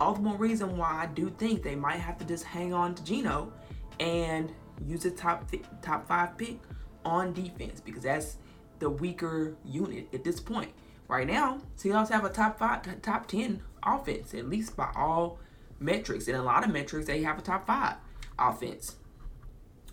all 0.00 0.14
the 0.14 0.20
more 0.20 0.36
reason 0.36 0.76
why 0.76 1.02
I 1.02 1.06
do 1.06 1.30
think 1.38 1.62
they 1.62 1.76
might 1.76 2.00
have 2.00 2.18
to 2.18 2.24
just 2.24 2.44
hang 2.44 2.74
on 2.74 2.94
to 2.96 3.04
Geno 3.04 3.52
and 4.00 4.52
use 4.84 5.04
a 5.04 5.10
top 5.10 5.50
top 5.82 6.08
five 6.08 6.36
pick 6.36 6.58
on 7.04 7.32
defense 7.32 7.80
because 7.80 8.02
that's 8.02 8.36
the 8.78 8.90
weaker 8.90 9.54
unit 9.64 10.08
at 10.12 10.24
this 10.24 10.40
point. 10.40 10.72
Right 11.10 11.26
now, 11.26 11.60
Seahawks 11.76 12.10
have 12.10 12.24
a 12.24 12.30
top 12.30 12.58
five, 12.58 13.02
top 13.02 13.26
ten 13.26 13.62
offense, 13.82 14.32
at 14.34 14.48
least 14.48 14.76
by 14.76 14.90
all 14.94 15.38
metrics. 15.78 16.28
In 16.28 16.34
a 16.34 16.42
lot 16.42 16.64
of 16.64 16.72
metrics, 16.72 17.06
they 17.06 17.22
have 17.22 17.38
a 17.38 17.42
top 17.42 17.66
five 17.66 17.96
offense. 18.38 18.96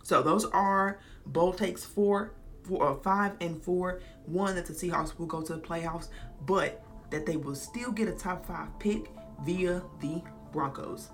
So 0.04 0.22
those 0.22 0.46
are 0.46 1.00
bold 1.26 1.58
takes 1.58 1.84
four, 1.84 2.32
four, 2.64 2.92
uh, 2.92 2.96
five 2.96 3.34
and 3.42 3.62
four. 3.62 4.00
One 4.26 4.56
that 4.56 4.66
the 4.66 4.74
Seahawks 4.74 5.18
will 5.18 5.26
go 5.26 5.42
to 5.42 5.54
the 5.54 5.60
playoffs, 5.62 6.10
but 6.46 6.84
that 7.10 7.26
they 7.26 7.38
will 7.38 7.56
still 7.56 7.92
get 7.92 8.08
a 8.08 8.14
top 8.14 8.46
five 8.46 8.68
pick 8.80 9.10
via 9.46 9.82
the 10.02 10.22
Broncos. 10.52 11.10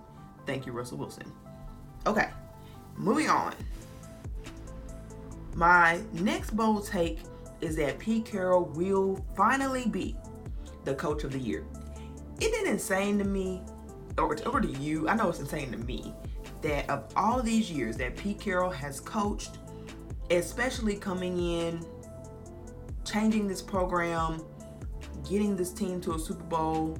Thank 0.45 0.65
you, 0.65 0.71
Russell 0.71 0.97
Wilson. 0.97 1.31
Okay, 2.05 2.29
moving 2.97 3.29
on. 3.29 3.53
My 5.55 6.01
next 6.13 6.55
bold 6.55 6.87
take 6.87 7.19
is 7.63 7.75
that 7.77 7.97
Pete 7.97 8.25
Carroll 8.25 8.65
will 8.75 9.25
finally 9.35 9.87
be 9.87 10.15
the 10.83 10.93
coach 10.93 11.23
of 11.23 11.31
the 11.31 11.39
year. 11.39 11.65
Isn't 12.41 12.67
it 12.67 12.67
insane 12.67 13.17
to 13.19 13.23
me, 13.23 13.61
or, 14.17 14.35
to 14.35 14.71
you? 14.79 15.07
I 15.07 15.15
know 15.15 15.29
it's 15.29 15.39
insane 15.39 15.71
to 15.71 15.77
me 15.77 16.13
that 16.61 16.89
of 16.89 17.11
all 17.15 17.41
these 17.41 17.71
years 17.71 17.95
that 17.97 18.17
Pete 18.17 18.39
Carroll 18.39 18.71
has 18.71 18.99
coached, 18.99 19.57
especially 20.29 20.95
coming 20.95 21.37
in, 21.39 21.85
changing 23.05 23.47
this 23.47 23.61
program, 23.61 24.43
getting 25.29 25.55
this 25.55 25.71
team 25.71 26.01
to 26.01 26.15
a 26.15 26.19
Super 26.19 26.43
Bowl, 26.43 26.97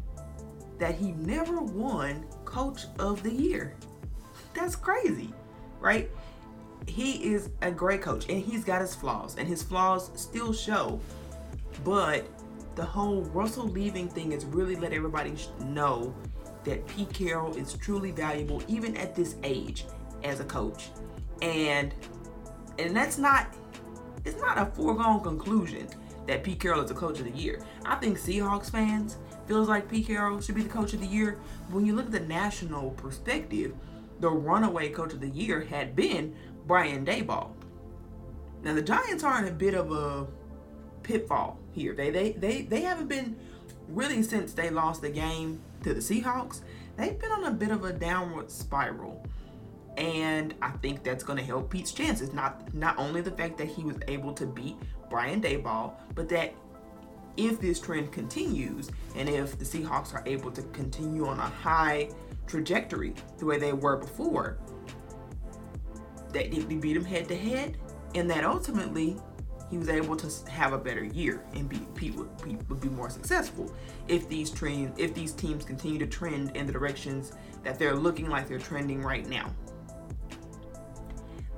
that 0.80 0.96
he 0.96 1.12
never 1.14 1.62
won 1.62 2.26
Coach 2.46 2.86
of 3.00 3.22
the 3.24 3.32
Year. 3.32 3.76
That's 4.54 4.76
crazy, 4.76 5.34
right? 5.80 6.10
He 6.88 7.34
is 7.34 7.50
a 7.62 7.72
great 7.72 8.02
coach 8.02 8.28
and 8.30 8.42
he's 8.42 8.64
got 8.64 8.82
his 8.82 8.94
flaws, 8.94 9.38
and 9.38 9.48
his 9.48 9.64
flaws 9.64 10.12
still 10.16 10.54
show. 10.54 11.00
But 11.84 12.28
the 12.76 12.84
whole 12.84 13.22
Russell 13.22 13.68
leaving 13.68 14.08
thing 14.10 14.32
has 14.32 14.46
really 14.46 14.76
let 14.76 14.94
everybody 14.94 15.34
know 15.66 16.14
that 16.64 16.86
Pete 16.88 17.14
Carroll 17.14 17.56
is 17.56 17.74
truly 17.74 18.12
valuable 18.12 18.62
even 18.68 18.96
at 18.98 19.16
this 19.16 19.36
age 19.44 19.86
as 20.24 20.40
a 20.40 20.46
coach. 20.46 20.90
And 21.42 21.94
and 22.80 22.96
that's 22.96 23.18
not 23.18 23.54
it's 24.26 24.40
not 24.40 24.58
a 24.58 24.66
foregone 24.68 25.22
conclusion 25.22 25.88
that 26.28 26.44
Pete 26.44 26.60
Carroll 26.60 26.82
is 26.82 26.90
the 26.90 26.96
coach 26.96 27.20
of 27.20 27.26
the 27.26 27.38
year. 27.38 27.62
I 27.86 27.96
think 27.96 28.18
Seahawks 28.18 28.72
fans 28.72 29.18
feels 29.46 29.68
like 29.68 29.90
Pete 29.90 30.08
Carroll 30.08 30.40
should 30.40 30.56
be 30.56 30.64
the 30.64 30.70
coach 30.70 30.94
of 30.94 31.02
the 31.02 31.08
year. 31.08 31.38
When 31.70 31.86
you 31.86 31.96
look 31.96 32.06
at 32.06 32.12
the 32.12 32.22
national 32.22 32.92
perspective, 32.92 33.74
the 34.22 34.30
runaway 34.30 34.90
coach 34.90 35.12
of 35.12 35.20
the 35.20 35.28
year 35.28 35.62
had 35.62 35.96
been 35.96 36.34
Brian 36.66 37.06
Daboll. 37.06 37.52
Now 38.64 38.74
the 38.74 38.82
Giants 38.82 39.24
are 39.24 39.40
in 39.40 39.48
a 39.48 39.56
bit 39.56 39.74
of 39.74 39.92
a 39.92 40.28
pitfall 41.04 41.60
here. 41.72 41.94
They 41.94 42.10
they 42.10 42.32
they 42.32 42.62
they 42.62 42.82
haven't 42.82 43.08
been 43.08 43.36
really 43.90 44.24
since 44.24 44.54
they 44.54 44.70
lost 44.70 45.02
the 45.02 45.10
game 45.10 45.62
to 45.84 45.94
the 45.94 46.00
Seahawks, 46.00 46.62
they've 46.98 47.20
been 47.20 47.32
on 47.32 47.46
a 47.46 47.52
bit 47.52 47.72
of 47.72 47.84
a 47.84 47.94
downward 47.94 48.50
spiral. 48.50 49.26
And 49.98 50.56
I 50.62 50.72
think 50.72 51.04
that's 51.04 51.24
going 51.24 51.38
to 51.38 51.46
help 51.46 51.70
Pete's 51.70 51.92
chances. 51.92 52.34
Not 52.34 52.74
not 52.74 52.98
only 52.98 53.22
the 53.22 53.32
fact 53.32 53.58
that 53.60 53.68
he 53.68 53.84
was 53.84 53.98
able 54.08 54.34
to 54.34 54.46
beat 54.46 54.76
Brian 55.10 55.42
Daboll, 55.42 55.94
but 56.16 56.30
that 56.30 56.56
if 57.38 57.60
this 57.60 57.80
trend 57.80 58.12
continues 58.12 58.90
and 59.16 59.28
if 59.28 59.58
the 59.58 59.66
Seahawks 59.66 60.14
are 60.14 60.24
able 60.26 60.52
to 60.52 60.62
continue 60.64 61.28
on 61.28 61.40
a 61.40 61.42
high 61.42 62.10
trajectory 62.48 63.14
the 63.38 63.46
way 63.46 63.58
they 63.58 63.74
were 63.74 63.98
before, 63.98 64.58
that 66.34 66.52
they 66.52 66.76
beat 66.76 66.98
him 66.98 67.06
head 67.06 67.28
to 67.30 67.36
head, 67.36 67.78
and 68.16 68.30
that 68.30 68.44
ultimately 68.44 69.18
he 69.70 69.78
was 69.78 69.90
able 69.90 70.16
to 70.16 70.52
have 70.52 70.72
a 70.72 70.78
better 70.78 71.04
year 71.04 71.44
and 71.56 71.68
be, 71.68 72.12
would 72.12 72.82
be 72.82 72.90
more 72.90 73.10
successful 73.10 73.74
if 74.08 74.30
these 74.30 74.52
trends 74.52 75.00
if 75.00 75.16
these 75.16 75.32
teams 75.32 75.66
continue 75.66 75.98
to 75.98 76.06
trend 76.06 76.56
in 76.56 76.68
the 76.68 76.72
directions 76.72 77.34
that 77.64 77.80
they're 77.80 77.96
looking 77.96 78.30
like 78.30 78.48
they're 78.48 78.60
trending 78.60 79.02
right 79.02 79.28
now. 79.28 79.52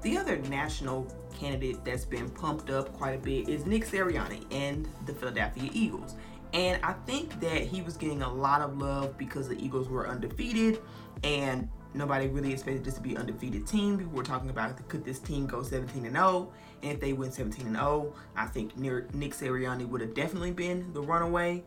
The 0.01 0.17
other 0.17 0.37
national 0.37 1.11
candidate 1.37 1.83
that's 1.83 2.05
been 2.05 2.29
pumped 2.29 2.69
up 2.69 2.93
quite 2.93 3.15
a 3.15 3.17
bit 3.17 3.49
is 3.49 3.65
Nick 3.65 3.85
Sirianni 3.85 4.45
and 4.51 4.87
the 5.05 5.13
Philadelphia 5.13 5.69
Eagles. 5.73 6.15
And 6.53 6.81
I 6.85 6.93
think 7.05 7.37
that 7.41 7.63
he 7.63 7.81
was 7.81 7.97
getting 7.97 8.21
a 8.21 8.33
lot 8.33 8.61
of 8.61 8.77
love 8.77 9.17
because 9.17 9.49
the 9.49 9.61
Eagles 9.61 9.89
were 9.89 10.07
undefeated 10.07 10.79
and 11.23 11.67
nobody 11.95 12.27
really 12.27 12.53
expected 12.53 12.83
this 12.83 12.95
to 12.95 13.01
be 13.01 13.11
an 13.15 13.21
undefeated 13.21 13.65
team. 13.65 13.97
People 13.97 14.13
were 14.13 14.23
talking 14.23 14.49
about 14.49 14.87
could 14.87 15.03
this 15.03 15.19
team 15.19 15.45
go 15.47 15.63
17 15.63 16.05
and 16.05 16.15
0, 16.15 16.51
and 16.83 16.91
if 16.91 16.99
they 16.99 17.13
win 17.13 17.31
17 17.31 17.67
and 17.67 17.75
0, 17.75 18.13
I 18.35 18.45
think 18.45 18.77
Nick 18.77 19.33
Sirianni 19.33 19.87
would 19.87 20.01
have 20.01 20.13
definitely 20.13 20.51
been 20.51 20.93
the 20.93 21.01
runaway 21.01 21.63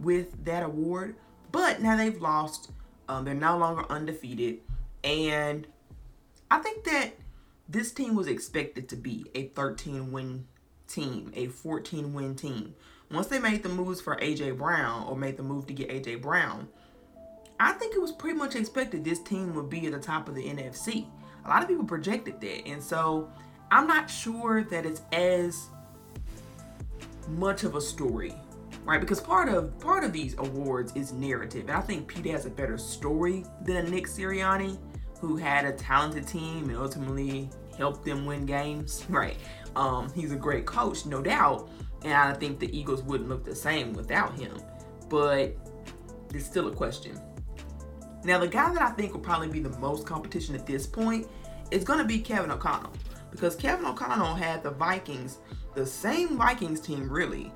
with 0.00 0.44
that 0.44 0.62
award. 0.62 1.16
But 1.52 1.80
now 1.80 1.96
they've 1.96 2.20
lost. 2.20 2.70
Um, 3.08 3.24
they're 3.24 3.34
no 3.34 3.56
longer 3.56 3.84
undefeated, 3.88 4.60
and 5.04 5.66
I 6.50 6.58
think 6.58 6.84
that 6.84 7.12
this 7.68 7.92
team 7.92 8.16
was 8.16 8.26
expected 8.26 8.88
to 8.88 8.96
be 8.96 9.26
a 9.34 9.44
13 9.48 10.10
win 10.10 10.46
team, 10.88 11.32
a 11.34 11.46
14 11.46 12.12
win 12.14 12.34
team. 12.34 12.74
Once 13.10 13.28
they 13.28 13.38
made 13.38 13.62
the 13.62 13.68
moves 13.68 14.00
for 14.00 14.16
AJ 14.16 14.58
Brown 14.58 15.06
or 15.06 15.16
made 15.16 15.36
the 15.36 15.42
move 15.42 15.66
to 15.66 15.72
get 15.72 15.88
AJ 15.88 16.22
Brown, 16.22 16.68
I 17.58 17.72
think 17.72 17.94
it 17.94 18.00
was 18.00 18.12
pretty 18.12 18.36
much 18.36 18.54
expected 18.54 19.04
this 19.04 19.18
team 19.18 19.54
would 19.54 19.70
be 19.70 19.86
at 19.86 19.92
the 19.92 19.98
top 19.98 20.28
of 20.28 20.34
the 20.34 20.44
NFC. 20.44 21.06
A 21.44 21.48
lot 21.48 21.62
of 21.62 21.68
people 21.68 21.84
projected 21.84 22.40
that. 22.40 22.66
And 22.66 22.82
so 22.82 23.30
I'm 23.70 23.86
not 23.86 24.10
sure 24.10 24.64
that 24.64 24.84
it's 24.84 25.02
as 25.12 25.68
much 27.28 27.64
of 27.64 27.74
a 27.74 27.80
story, 27.80 28.34
right? 28.84 29.00
Because 29.00 29.20
part 29.20 29.48
of 29.48 29.78
part 29.80 30.04
of 30.04 30.12
these 30.12 30.34
awards 30.38 30.92
is 30.94 31.12
narrative. 31.12 31.68
And 31.68 31.76
I 31.76 31.80
think 31.80 32.08
Pete 32.08 32.26
has 32.26 32.46
a 32.46 32.50
better 32.50 32.76
story 32.76 33.44
than 33.62 33.90
Nick 33.90 34.06
Sirianni, 34.06 34.78
who 35.20 35.36
had 35.36 35.64
a 35.64 35.72
talented 35.72 36.26
team 36.26 36.68
and 36.68 36.76
ultimately 36.76 37.48
helped 37.78 38.04
them 38.04 38.26
win 38.26 38.44
games, 38.44 39.04
right? 39.08 39.36
Um, 39.76 40.12
he's 40.14 40.32
a 40.32 40.36
great 40.36 40.66
coach, 40.66 41.06
no 41.06 41.22
doubt. 41.22 41.70
And 42.02 42.12
I 42.12 42.34
think 42.34 42.60
the 42.60 42.76
Eagles 42.76 43.02
wouldn't 43.02 43.28
look 43.28 43.44
the 43.44 43.54
same 43.54 43.92
without 43.94 44.38
him. 44.38 44.52
But 45.08 45.56
it's 46.34 46.44
still 46.44 46.68
a 46.68 46.72
question. 46.72 47.20
Now, 48.26 48.40
the 48.40 48.48
guy 48.48 48.72
that 48.72 48.82
I 48.82 48.90
think 48.90 49.12
will 49.12 49.20
probably 49.20 49.46
be 49.46 49.60
the 49.60 49.78
most 49.78 50.04
competition 50.04 50.56
at 50.56 50.66
this 50.66 50.84
point 50.84 51.28
is 51.70 51.84
going 51.84 52.00
to 52.00 52.04
be 52.04 52.18
Kevin 52.18 52.50
O'Connell. 52.50 52.92
Because 53.30 53.54
Kevin 53.54 53.86
O'Connell 53.86 54.34
had 54.34 54.64
the 54.64 54.70
Vikings, 54.72 55.38
the 55.76 55.86
same 55.86 56.36
Vikings 56.36 56.80
team 56.80 57.08
really, 57.08 57.52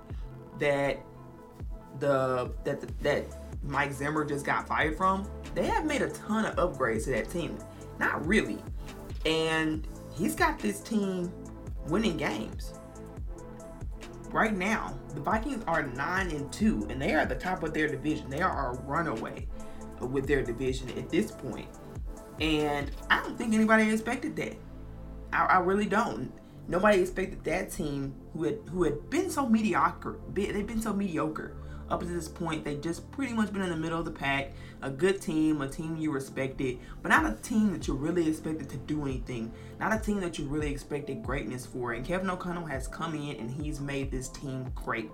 that 0.61 1.01
the 1.99 2.53
that 2.63 2.81
the, 2.81 2.89
that 3.03 3.27
Mike 3.65 3.93
Zimmer 3.93 4.25
just 4.25 4.47
got 4.47 4.69
fired 4.69 4.97
from. 4.97 5.29
They 5.57 5.67
have 5.67 5.87
made 5.87 6.03
a 6.03 6.11
ton 6.11 6.45
of 6.45 6.55
upgrades 6.55 7.05
to 7.05 7.11
that 7.11 7.31
team. 7.31 7.59
Not 7.99 8.25
really. 8.25 8.59
And 9.27 9.89
he's 10.17 10.37
got 10.37 10.61
this 10.61 10.81
team 10.81 11.33
winning 11.89 12.17
games. 12.17 12.75
Right 14.31 14.57
now, 14.57 14.97
the 15.15 15.21
Vikings 15.21 15.65
are 15.67 15.83
9 15.83 16.31
and 16.31 16.53
2 16.53 16.87
and 16.91 17.03
they 17.03 17.13
are 17.13 17.19
at 17.19 17.29
the 17.29 17.35
top 17.35 17.65
of 17.65 17.75
their 17.75 17.89
division. 17.89 18.31
They 18.31 18.41
are 18.41 18.75
a 18.75 18.81
runaway 18.83 19.49
with 20.01 20.27
their 20.27 20.43
division 20.43 20.91
at 20.91 21.09
this 21.11 21.31
point. 21.31 21.69
And 22.41 22.91
I 23.11 23.23
don't 23.23 23.37
think 23.37 23.55
anybody 23.55 23.91
expected 23.91 24.37
that. 24.37 24.57
I, 25.33 25.45
I 25.45 25.59
really 25.59 25.87
don't. 25.87 26.33
Nobody 26.69 27.01
expected 27.01 27.45
that 27.45 27.73
team 27.73 28.15
who 28.33 28.45
had 28.45 28.59
who 28.71 28.85
had 28.85 29.11
been 29.11 29.29
so 29.29 29.47
mediocre. 29.47 30.19
They've 30.33 30.67
been 30.67 30.81
so 30.81 30.93
mediocre 30.93 31.57
up 31.91 32.01
to 32.01 32.07
this 32.07 32.29
point. 32.29 32.65
They 32.65 32.77
just 32.77 33.11
pretty 33.11 33.33
much 33.33 33.53
been 33.53 33.63
in 33.63 33.71
the 33.71 33.77
middle 33.77 33.99
of 33.99 34.05
the 34.05 34.11
pack. 34.11 34.53
A 34.83 34.91
good 34.91 35.21
team, 35.21 35.61
a 35.61 35.69
team 35.69 35.97
you 35.97 36.13
respected, 36.13 36.79
but 37.03 37.09
not 37.09 37.27
a 37.27 37.35
team 37.43 37.73
that 37.73 37.89
you 37.89 37.95
really 37.95 38.29
expected 38.29 38.69
to 38.71 38.77
do 38.77 39.03
anything. 39.03 39.53
Not 39.79 39.93
a 39.93 39.99
team 39.99 40.21
that 40.21 40.39
you 40.39 40.47
really 40.47 40.71
expected 40.71 41.23
greatness 41.23 41.67
for. 41.67 41.93
And 41.93 42.05
Kevin 42.05 42.31
O'Connell 42.31 42.67
has 42.67 42.87
come 42.87 43.15
in 43.15 43.37
and 43.37 43.51
he's 43.51 43.81
made 43.81 44.11
this 44.11 44.29
team 44.29 44.71
great. 44.75 45.11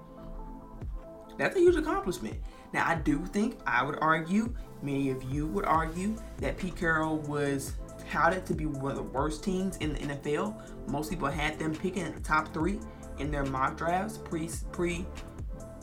That's 1.38 1.56
a 1.56 1.58
huge 1.58 1.76
accomplishment. 1.76 2.36
Now, 2.72 2.86
I 2.86 2.96
do 2.96 3.24
think, 3.26 3.58
I 3.66 3.82
would 3.82 3.98
argue, 4.00 4.54
many 4.82 5.10
of 5.10 5.22
you 5.24 5.46
would 5.46 5.64
argue, 5.64 6.16
that 6.38 6.56
Pete 6.56 6.76
Carroll 6.76 7.18
was 7.18 7.74
touted 8.10 8.46
to 8.46 8.54
be 8.54 8.66
one 8.66 8.92
of 8.92 8.96
the 8.96 9.02
worst 9.02 9.42
teams 9.42 9.76
in 9.78 9.94
the 9.94 9.98
NFL. 10.00 10.54
Most 10.88 11.10
people 11.10 11.28
had 11.28 11.58
them 11.58 11.74
picking 11.74 12.02
at 12.02 12.14
the 12.14 12.20
top 12.20 12.52
three 12.52 12.78
in 13.18 13.30
their 13.30 13.44
mock 13.44 13.76
drafts 13.76 14.18
pre 14.18 14.48
pre 14.72 15.06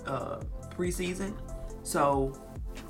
uh, 0.06 0.40
preseason. 0.78 1.36
So 1.84 2.34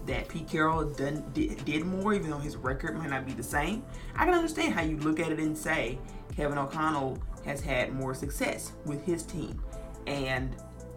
that 0.06 0.28
Pete 0.28 0.48
Carroll 0.48 0.86
done, 0.86 1.24
did, 1.34 1.64
did 1.66 1.86
more, 1.86 2.14
even 2.14 2.30
though 2.30 2.38
his 2.38 2.56
record 2.56 2.98
might 2.98 3.10
not 3.10 3.26
be 3.26 3.34
the 3.34 3.44
same. 3.44 3.84
I 4.16 4.26
can 4.26 4.34
understand 4.34 4.74
how 4.74 4.82
you 4.82 4.98
look 4.98 5.20
at 5.20 5.32
it 5.32 5.40
and 5.40 5.58
say 5.58 5.98
Kevin 6.36 6.58
O'Connell 6.58 7.22
has 7.46 7.62
had 7.62 7.94
more 7.94 8.14
success 8.14 8.74
with 8.86 9.04
his 9.04 9.24
team, 9.24 9.62
and 10.08 10.56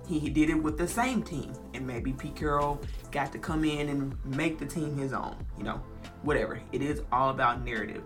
he 0.09 0.31
did 0.31 0.51
it 0.51 0.55
with 0.55 0.79
the 0.79 0.87
same 0.89 1.23
team, 1.23 1.53
and 1.75 1.87
maybe 1.87 2.13
Pete 2.13 2.37
Carroll 2.37 2.81
got 3.11 3.33
to 3.33 3.39
come 3.39 3.65
in 3.65 3.89
and 3.89 4.17
make 4.25 4.59
the 4.59 4.67
team 4.67 4.97
his 4.97 5.13
own. 5.13 5.37
You 5.59 5.65
know, 5.65 5.81
whatever. 6.23 6.61
It 6.73 6.83
is 6.83 7.03
all 7.13 7.31
about 7.31 7.65
narrative. 7.65 8.03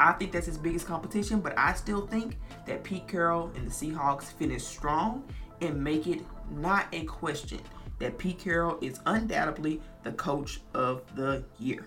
I 0.00 0.12
think 0.12 0.32
that's 0.32 0.46
his 0.46 0.58
biggest 0.58 0.86
competition, 0.86 1.40
but 1.40 1.58
I 1.58 1.74
still 1.74 2.06
think 2.06 2.38
that 2.66 2.84
Pete 2.84 3.08
Carroll 3.08 3.50
and 3.56 3.66
the 3.66 3.70
Seahawks 3.70 4.24
finish 4.24 4.64
strong 4.64 5.24
and 5.60 5.82
make 5.82 6.06
it 6.06 6.20
not 6.50 6.86
a 6.92 7.04
question. 7.04 7.60
that 7.98 8.18
Pete 8.18 8.38
Carroll 8.38 8.78
is 8.80 9.00
undoubtedly 9.06 9.80
the 10.02 10.12
coach 10.12 10.60
of 10.74 11.02
the 11.16 11.44
year. 11.58 11.86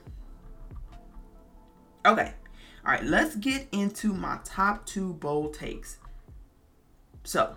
Okay, 2.06 2.34
all 2.86 2.92
right, 2.92 3.04
let's 3.04 3.36
get 3.36 3.68
into 3.72 4.14
my 4.14 4.40
top 4.44 4.86
two 4.86 5.14
bold 5.14 5.54
takes. 5.54 6.00
So, 7.24 7.56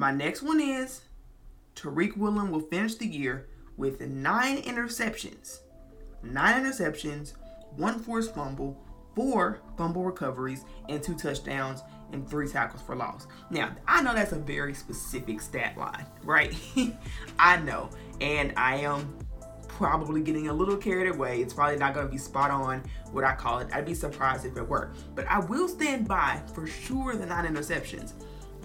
my 0.00 0.10
next 0.10 0.40
one 0.40 0.62
is 0.62 1.02
Tariq 1.76 2.16
Woolen 2.16 2.50
will 2.50 2.60
finish 2.60 2.94
the 2.94 3.06
year 3.06 3.48
with 3.76 4.00
nine 4.00 4.62
interceptions. 4.62 5.58
Nine 6.22 6.64
interceptions, 6.64 7.34
one 7.76 7.98
forced 7.98 8.34
fumble, 8.34 8.82
four 9.14 9.60
fumble 9.76 10.02
recoveries, 10.02 10.64
and 10.88 11.02
two 11.02 11.14
touchdowns 11.14 11.82
and 12.12 12.26
three 12.26 12.48
tackles 12.48 12.80
for 12.80 12.96
loss. 12.96 13.26
Now, 13.50 13.76
I 13.86 14.00
know 14.00 14.14
that's 14.14 14.32
a 14.32 14.38
very 14.38 14.72
specific 14.72 15.42
stat 15.42 15.76
line, 15.76 16.06
right? 16.24 16.54
I 17.38 17.58
know. 17.58 17.90
And 18.22 18.54
I 18.56 18.76
am 18.76 19.18
probably 19.68 20.22
getting 20.22 20.48
a 20.48 20.52
little 20.54 20.78
carried 20.78 21.14
away. 21.14 21.42
It's 21.42 21.52
probably 21.52 21.76
not 21.76 21.92
going 21.92 22.06
to 22.06 22.10
be 22.10 22.16
spot 22.16 22.50
on 22.50 22.82
what 23.12 23.24
I 23.24 23.34
call 23.34 23.58
it. 23.58 23.68
I'd 23.70 23.84
be 23.84 23.92
surprised 23.92 24.46
if 24.46 24.56
it 24.56 24.66
were. 24.66 24.92
But 25.14 25.26
I 25.28 25.40
will 25.40 25.68
stand 25.68 26.08
by 26.08 26.40
for 26.54 26.66
sure 26.66 27.16
the 27.16 27.26
nine 27.26 27.44
interceptions. 27.44 28.14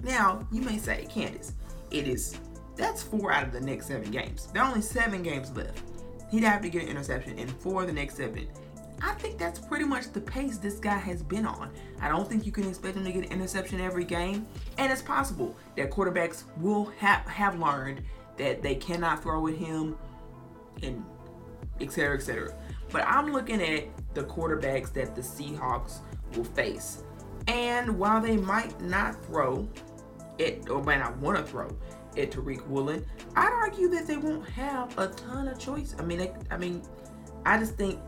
Now, 0.06 0.48
you 0.52 0.62
may 0.62 0.78
say, 0.78 1.08
Candace, 1.10 1.54
it 1.90 2.08
is 2.08 2.38
that's 2.76 3.02
four 3.02 3.32
out 3.32 3.48
of 3.48 3.52
the 3.52 3.60
next 3.60 3.88
seven 3.88 4.12
games. 4.12 4.50
There 4.54 4.62
are 4.62 4.68
only 4.68 4.82
seven 4.82 5.24
games 5.24 5.52
left. 5.56 5.82
He'd 6.30 6.44
have 6.44 6.62
to 6.62 6.70
get 6.70 6.84
an 6.84 6.90
interception 6.90 7.40
in 7.40 7.48
four 7.48 7.82
of 7.82 7.88
the 7.88 7.94
next 7.94 8.18
seven. 8.18 8.48
I 9.02 9.14
think 9.14 9.40
that's 9.40 9.60
pretty 9.60 9.86
much 9.86 10.12
the 10.14 10.22
pace 10.22 10.58
this 10.58 10.76
guy 10.76 10.98
has 10.98 11.24
been 11.24 11.46
on. 11.46 11.72
I 12.02 12.10
don't 12.10 12.30
think 12.30 12.46
you 12.46 12.52
can 12.52 12.68
expect 12.68 12.98
him 12.98 13.04
to 13.04 13.12
get 13.12 13.26
an 13.26 13.32
interception 13.32 13.82
every 13.82 14.06
game. 14.06 14.46
And 14.78 14.92
it's 14.92 15.02
possible 15.02 15.56
that 15.76 15.90
quarterbacks 15.90 16.44
will 16.58 16.86
have, 16.98 17.26
have 17.26 17.60
learned 17.60 18.04
that 18.38 18.62
they 18.62 18.76
cannot 18.76 19.24
throw 19.24 19.42
with 19.42 19.58
him 19.58 19.98
and 20.84 21.04
et 21.82 21.92
cetera, 21.92 22.18
et 22.18 22.22
cetera. 22.22 22.54
But 22.92 23.06
I'm 23.08 23.34
looking 23.34 23.62
at 23.62 23.86
the 24.14 24.24
quarterbacks 24.24 24.94
that 24.94 25.16
the 25.16 25.22
Seahawks 25.22 26.00
will 26.36 26.44
face. 26.44 27.04
And 27.48 27.98
while 27.98 28.22
they 28.22 28.38
might 28.38 28.80
not 28.82 29.24
throw 29.26 29.68
it, 30.38 30.70
or 30.70 30.84
might 30.84 31.00
not 31.00 31.18
want 31.18 31.38
to 31.38 31.44
throw 31.44 31.68
at 32.18 32.32
Tariq 32.32 32.65
Woolen, 32.68 33.06
I'd 33.36 33.51
argue 33.51 33.89
that 33.89 34.08
they 34.08 34.18
won't 34.18 34.48
have 34.50 34.98
a 34.98 35.08
ton 35.08 35.48
of 35.48 35.60
choice. 35.60 35.96
I 36.00 36.04
mean, 36.04 36.20
they, 36.20 36.34
I 36.50 36.58
mean, 36.58 36.82
I 37.46 37.58
just 37.58 37.75
think 37.75 38.00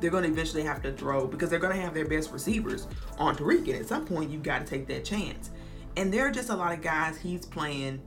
they're 0.00 0.10
going 0.10 0.24
to 0.24 0.30
eventually 0.30 0.62
have 0.62 0.82
to 0.82 0.92
throw 0.92 1.26
because 1.26 1.50
they're 1.50 1.58
going 1.58 1.74
to 1.74 1.80
have 1.80 1.94
their 1.94 2.06
best 2.06 2.30
receivers 2.30 2.86
on 3.18 3.36
Tariq. 3.36 3.68
And 3.68 3.80
at 3.80 3.86
some 3.86 4.04
point, 4.04 4.30
you've 4.30 4.42
got 4.42 4.60
to 4.60 4.66
take 4.66 4.86
that 4.88 5.04
chance. 5.04 5.50
And 5.96 6.12
there 6.12 6.26
are 6.26 6.30
just 6.30 6.50
a 6.50 6.54
lot 6.54 6.72
of 6.72 6.82
guys 6.82 7.18
he's 7.18 7.44
playing 7.44 8.00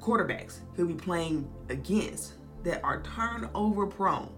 quarterbacks 0.00 0.60
he'll 0.76 0.86
be 0.86 0.94
playing 0.94 1.48
against 1.68 2.34
that 2.64 2.82
are 2.82 3.02
turnover 3.02 3.86
prone, 3.86 4.32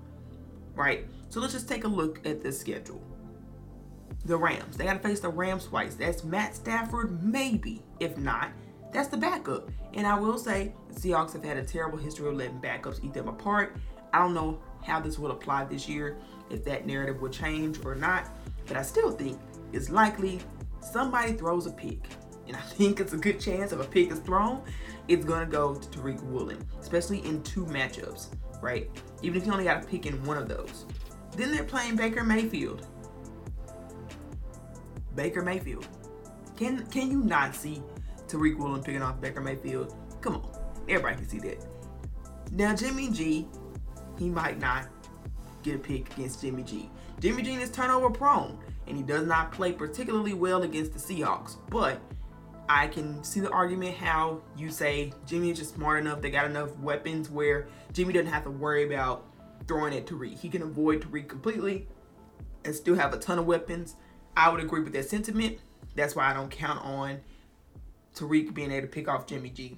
right? 0.74 1.06
So 1.28 1.40
let's 1.40 1.52
just 1.52 1.68
take 1.68 1.84
a 1.84 1.88
look 1.88 2.24
at 2.26 2.42
the 2.42 2.52
schedule. 2.52 3.02
The 4.24 4.36
Rams, 4.36 4.76
they 4.76 4.84
got 4.84 4.94
to 4.94 5.08
face 5.08 5.20
the 5.20 5.28
Rams 5.28 5.66
twice. 5.66 5.94
That's 5.94 6.24
Matt 6.24 6.54
Stafford, 6.54 7.22
maybe. 7.22 7.82
If 7.98 8.16
not, 8.18 8.50
that's 8.92 9.08
the 9.08 9.16
backup. 9.16 9.70
And 9.94 10.06
I 10.06 10.18
will 10.18 10.38
say, 10.38 10.74
the 10.88 10.94
Seahawks 11.00 11.32
have 11.32 11.44
had 11.44 11.56
a 11.56 11.64
terrible 11.64 11.98
history 11.98 12.28
of 12.28 12.34
letting 12.34 12.60
backups 12.60 13.02
eat 13.04 13.14
them 13.14 13.28
apart. 13.28 13.76
I 14.12 14.18
don't 14.18 14.34
know 14.34 14.60
how 14.82 15.00
this 15.00 15.18
will 15.18 15.30
apply 15.30 15.64
this 15.64 15.88
year, 15.88 16.18
if 16.50 16.64
that 16.64 16.86
narrative 16.86 17.20
will 17.20 17.30
change 17.30 17.84
or 17.84 17.94
not, 17.94 18.28
but 18.66 18.76
I 18.76 18.82
still 18.82 19.10
think 19.10 19.38
it's 19.72 19.90
likely 19.90 20.40
somebody 20.80 21.32
throws 21.32 21.66
a 21.66 21.72
pick. 21.72 22.04
And 22.46 22.56
I 22.56 22.60
think 22.60 23.00
it's 23.00 23.12
a 23.12 23.18
good 23.18 23.40
chance 23.40 23.72
if 23.72 23.80
a 23.80 23.84
pick 23.84 24.10
is 24.10 24.18
thrown, 24.18 24.62
it's 25.08 25.24
going 25.24 25.40
to 25.40 25.50
go 25.50 25.74
to 25.74 25.98
Tariq 25.98 26.22
Woolen, 26.24 26.64
especially 26.80 27.24
in 27.24 27.42
two 27.42 27.64
matchups, 27.66 28.28
right? 28.60 28.90
Even 29.22 29.40
if 29.40 29.46
you 29.46 29.52
only 29.52 29.64
got 29.64 29.82
to 29.82 29.88
pick 29.88 30.06
in 30.06 30.22
one 30.24 30.36
of 30.36 30.48
those. 30.48 30.86
Then 31.36 31.50
they're 31.52 31.64
playing 31.64 31.96
Baker 31.96 32.22
Mayfield. 32.22 32.86
Baker 35.14 35.42
Mayfield. 35.42 35.86
Can 36.56 36.86
can 36.86 37.10
you 37.10 37.22
not 37.22 37.54
see 37.54 37.82
Tariq 38.28 38.56
Woolen 38.56 38.82
picking 38.82 39.02
off 39.02 39.20
Baker 39.20 39.40
Mayfield? 39.40 39.94
Come 40.20 40.36
on. 40.36 40.48
Everybody 40.88 41.16
can 41.16 41.28
see 41.28 41.38
that. 41.40 41.64
Now 42.52 42.74
Jimmy 42.74 43.10
G, 43.10 43.48
he 44.18 44.28
might 44.28 44.58
not 44.58 44.88
get 45.62 45.76
a 45.76 45.78
pick 45.78 46.12
against 46.14 46.40
Jimmy 46.40 46.62
G. 46.62 46.90
Jimmy 47.20 47.42
G 47.42 47.54
is 47.54 47.70
turnover 47.70 48.10
prone, 48.10 48.58
and 48.86 48.96
he 48.96 49.02
does 49.02 49.26
not 49.26 49.52
play 49.52 49.72
particularly 49.72 50.34
well 50.34 50.62
against 50.62 50.92
the 50.92 50.98
Seahawks. 50.98 51.56
But 51.70 52.00
I 52.68 52.88
can 52.88 53.22
see 53.22 53.40
the 53.40 53.50
argument 53.50 53.96
how 53.96 54.40
you 54.56 54.70
say 54.70 55.12
Jimmy 55.26 55.50
is 55.50 55.58
just 55.58 55.74
smart 55.74 56.00
enough, 56.00 56.20
they 56.20 56.30
got 56.30 56.46
enough 56.46 56.76
weapons 56.78 57.30
where 57.30 57.68
Jimmy 57.92 58.12
doesn't 58.12 58.32
have 58.32 58.44
to 58.44 58.50
worry 58.50 58.84
about 58.84 59.26
throwing 59.66 59.92
it 59.92 60.06
to 60.08 60.16
Tariq. 60.16 60.38
He 60.38 60.48
can 60.48 60.62
avoid 60.62 61.02
Tariq 61.02 61.28
completely 61.28 61.86
and 62.64 62.74
still 62.74 62.94
have 62.94 63.12
a 63.12 63.18
ton 63.18 63.38
of 63.38 63.46
weapons. 63.46 63.96
I 64.36 64.50
would 64.50 64.60
agree 64.60 64.82
with 64.82 64.92
that 64.94 65.08
sentiment. 65.08 65.58
That's 65.94 66.16
why 66.16 66.30
I 66.30 66.34
don't 66.34 66.50
count 66.50 66.84
on 66.84 67.20
Tariq 68.14 68.54
being 68.54 68.70
able 68.70 68.86
to 68.86 68.92
pick 68.92 69.08
off 69.08 69.26
Jimmy 69.26 69.50
G. 69.50 69.76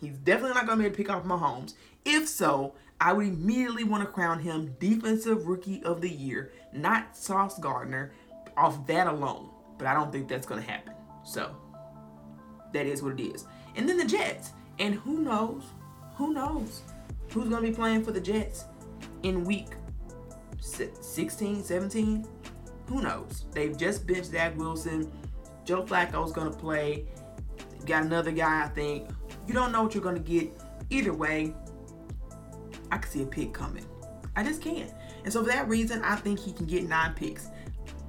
He's 0.00 0.16
definitely 0.16 0.54
not 0.54 0.66
going 0.66 0.78
to 0.78 0.82
be 0.82 0.86
able 0.86 0.96
to 0.96 1.02
pick 1.02 1.10
off 1.10 1.24
Mahomes. 1.24 1.74
If 2.04 2.28
so, 2.28 2.74
I 3.00 3.12
would 3.12 3.26
immediately 3.26 3.84
want 3.84 4.02
to 4.02 4.10
crown 4.10 4.40
him 4.40 4.76
Defensive 4.78 5.46
Rookie 5.46 5.82
of 5.84 6.00
the 6.00 6.08
Year, 6.08 6.52
not 6.72 7.16
Sauce 7.16 7.58
Gardner, 7.58 8.12
off 8.56 8.86
that 8.86 9.06
alone. 9.06 9.50
But 9.78 9.86
I 9.86 9.94
don't 9.94 10.12
think 10.12 10.28
that's 10.28 10.46
going 10.46 10.62
to 10.62 10.70
happen. 10.70 10.94
So 11.24 11.54
that 12.72 12.86
is 12.86 13.02
what 13.02 13.18
it 13.18 13.22
is. 13.22 13.46
And 13.76 13.88
then 13.88 13.96
the 13.96 14.04
Jets. 14.04 14.52
And 14.78 14.94
who 14.94 15.18
knows? 15.20 15.62
Who 16.16 16.32
knows? 16.32 16.82
Who's 17.30 17.48
going 17.48 17.62
to 17.62 17.70
be 17.70 17.74
playing 17.74 18.04
for 18.04 18.12
the 18.12 18.20
Jets 18.20 18.64
in 19.22 19.44
week 19.44 19.68
16, 20.60 21.62
17? 21.62 22.26
Who 22.90 23.00
knows? 23.00 23.46
They've 23.52 23.76
just 23.76 24.06
benched 24.06 24.26
Zach 24.26 24.58
Wilson. 24.58 25.10
Joe 25.64 25.82
Flacco's 25.82 26.32
going 26.32 26.50
to 26.50 26.56
play. 26.56 27.06
Got 27.86 28.02
another 28.04 28.32
guy, 28.32 28.64
I 28.64 28.68
think. 28.68 29.08
You 29.46 29.54
don't 29.54 29.72
know 29.72 29.82
what 29.82 29.94
you're 29.94 30.02
going 30.02 30.16
to 30.16 30.20
get. 30.20 30.50
Either 30.90 31.14
way, 31.14 31.54
I 32.92 32.98
can 32.98 33.10
see 33.10 33.22
a 33.22 33.26
pick 33.26 33.54
coming. 33.54 33.86
I 34.36 34.42
just 34.42 34.60
can't. 34.60 34.92
And 35.24 35.32
so 35.32 35.42
for 35.42 35.48
that 35.48 35.68
reason, 35.68 36.02
I 36.02 36.16
think 36.16 36.38
he 36.38 36.52
can 36.52 36.66
get 36.66 36.88
nine 36.88 37.14
picks. 37.14 37.48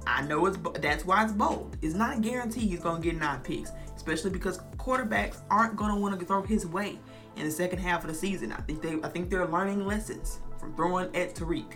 I 0.06 0.22
know 0.22 0.46
it's 0.46 0.58
that's 0.80 1.04
why 1.04 1.22
it's 1.22 1.32
bold. 1.32 1.76
It's 1.80 1.94
not 1.94 2.18
a 2.18 2.20
guarantee 2.20 2.66
he's 2.66 2.80
gonna 2.80 3.00
get 3.00 3.16
nine 3.16 3.40
picks 3.40 3.70
especially 4.02 4.30
because 4.30 4.58
quarterbacks 4.78 5.42
aren't 5.48 5.76
going 5.76 5.94
to 5.94 6.00
want 6.00 6.18
to 6.18 6.26
throw 6.26 6.42
his 6.42 6.66
way 6.66 6.98
in 7.36 7.44
the 7.44 7.50
second 7.50 7.78
half 7.78 8.02
of 8.02 8.08
the 8.08 8.14
season. 8.14 8.50
I 8.50 8.60
think 8.62 8.82
they 8.82 8.94
I 9.02 9.08
think 9.08 9.30
they're 9.30 9.46
learning 9.46 9.86
lessons 9.86 10.40
from 10.58 10.74
throwing 10.74 11.14
at 11.14 11.36
Tariq. 11.36 11.74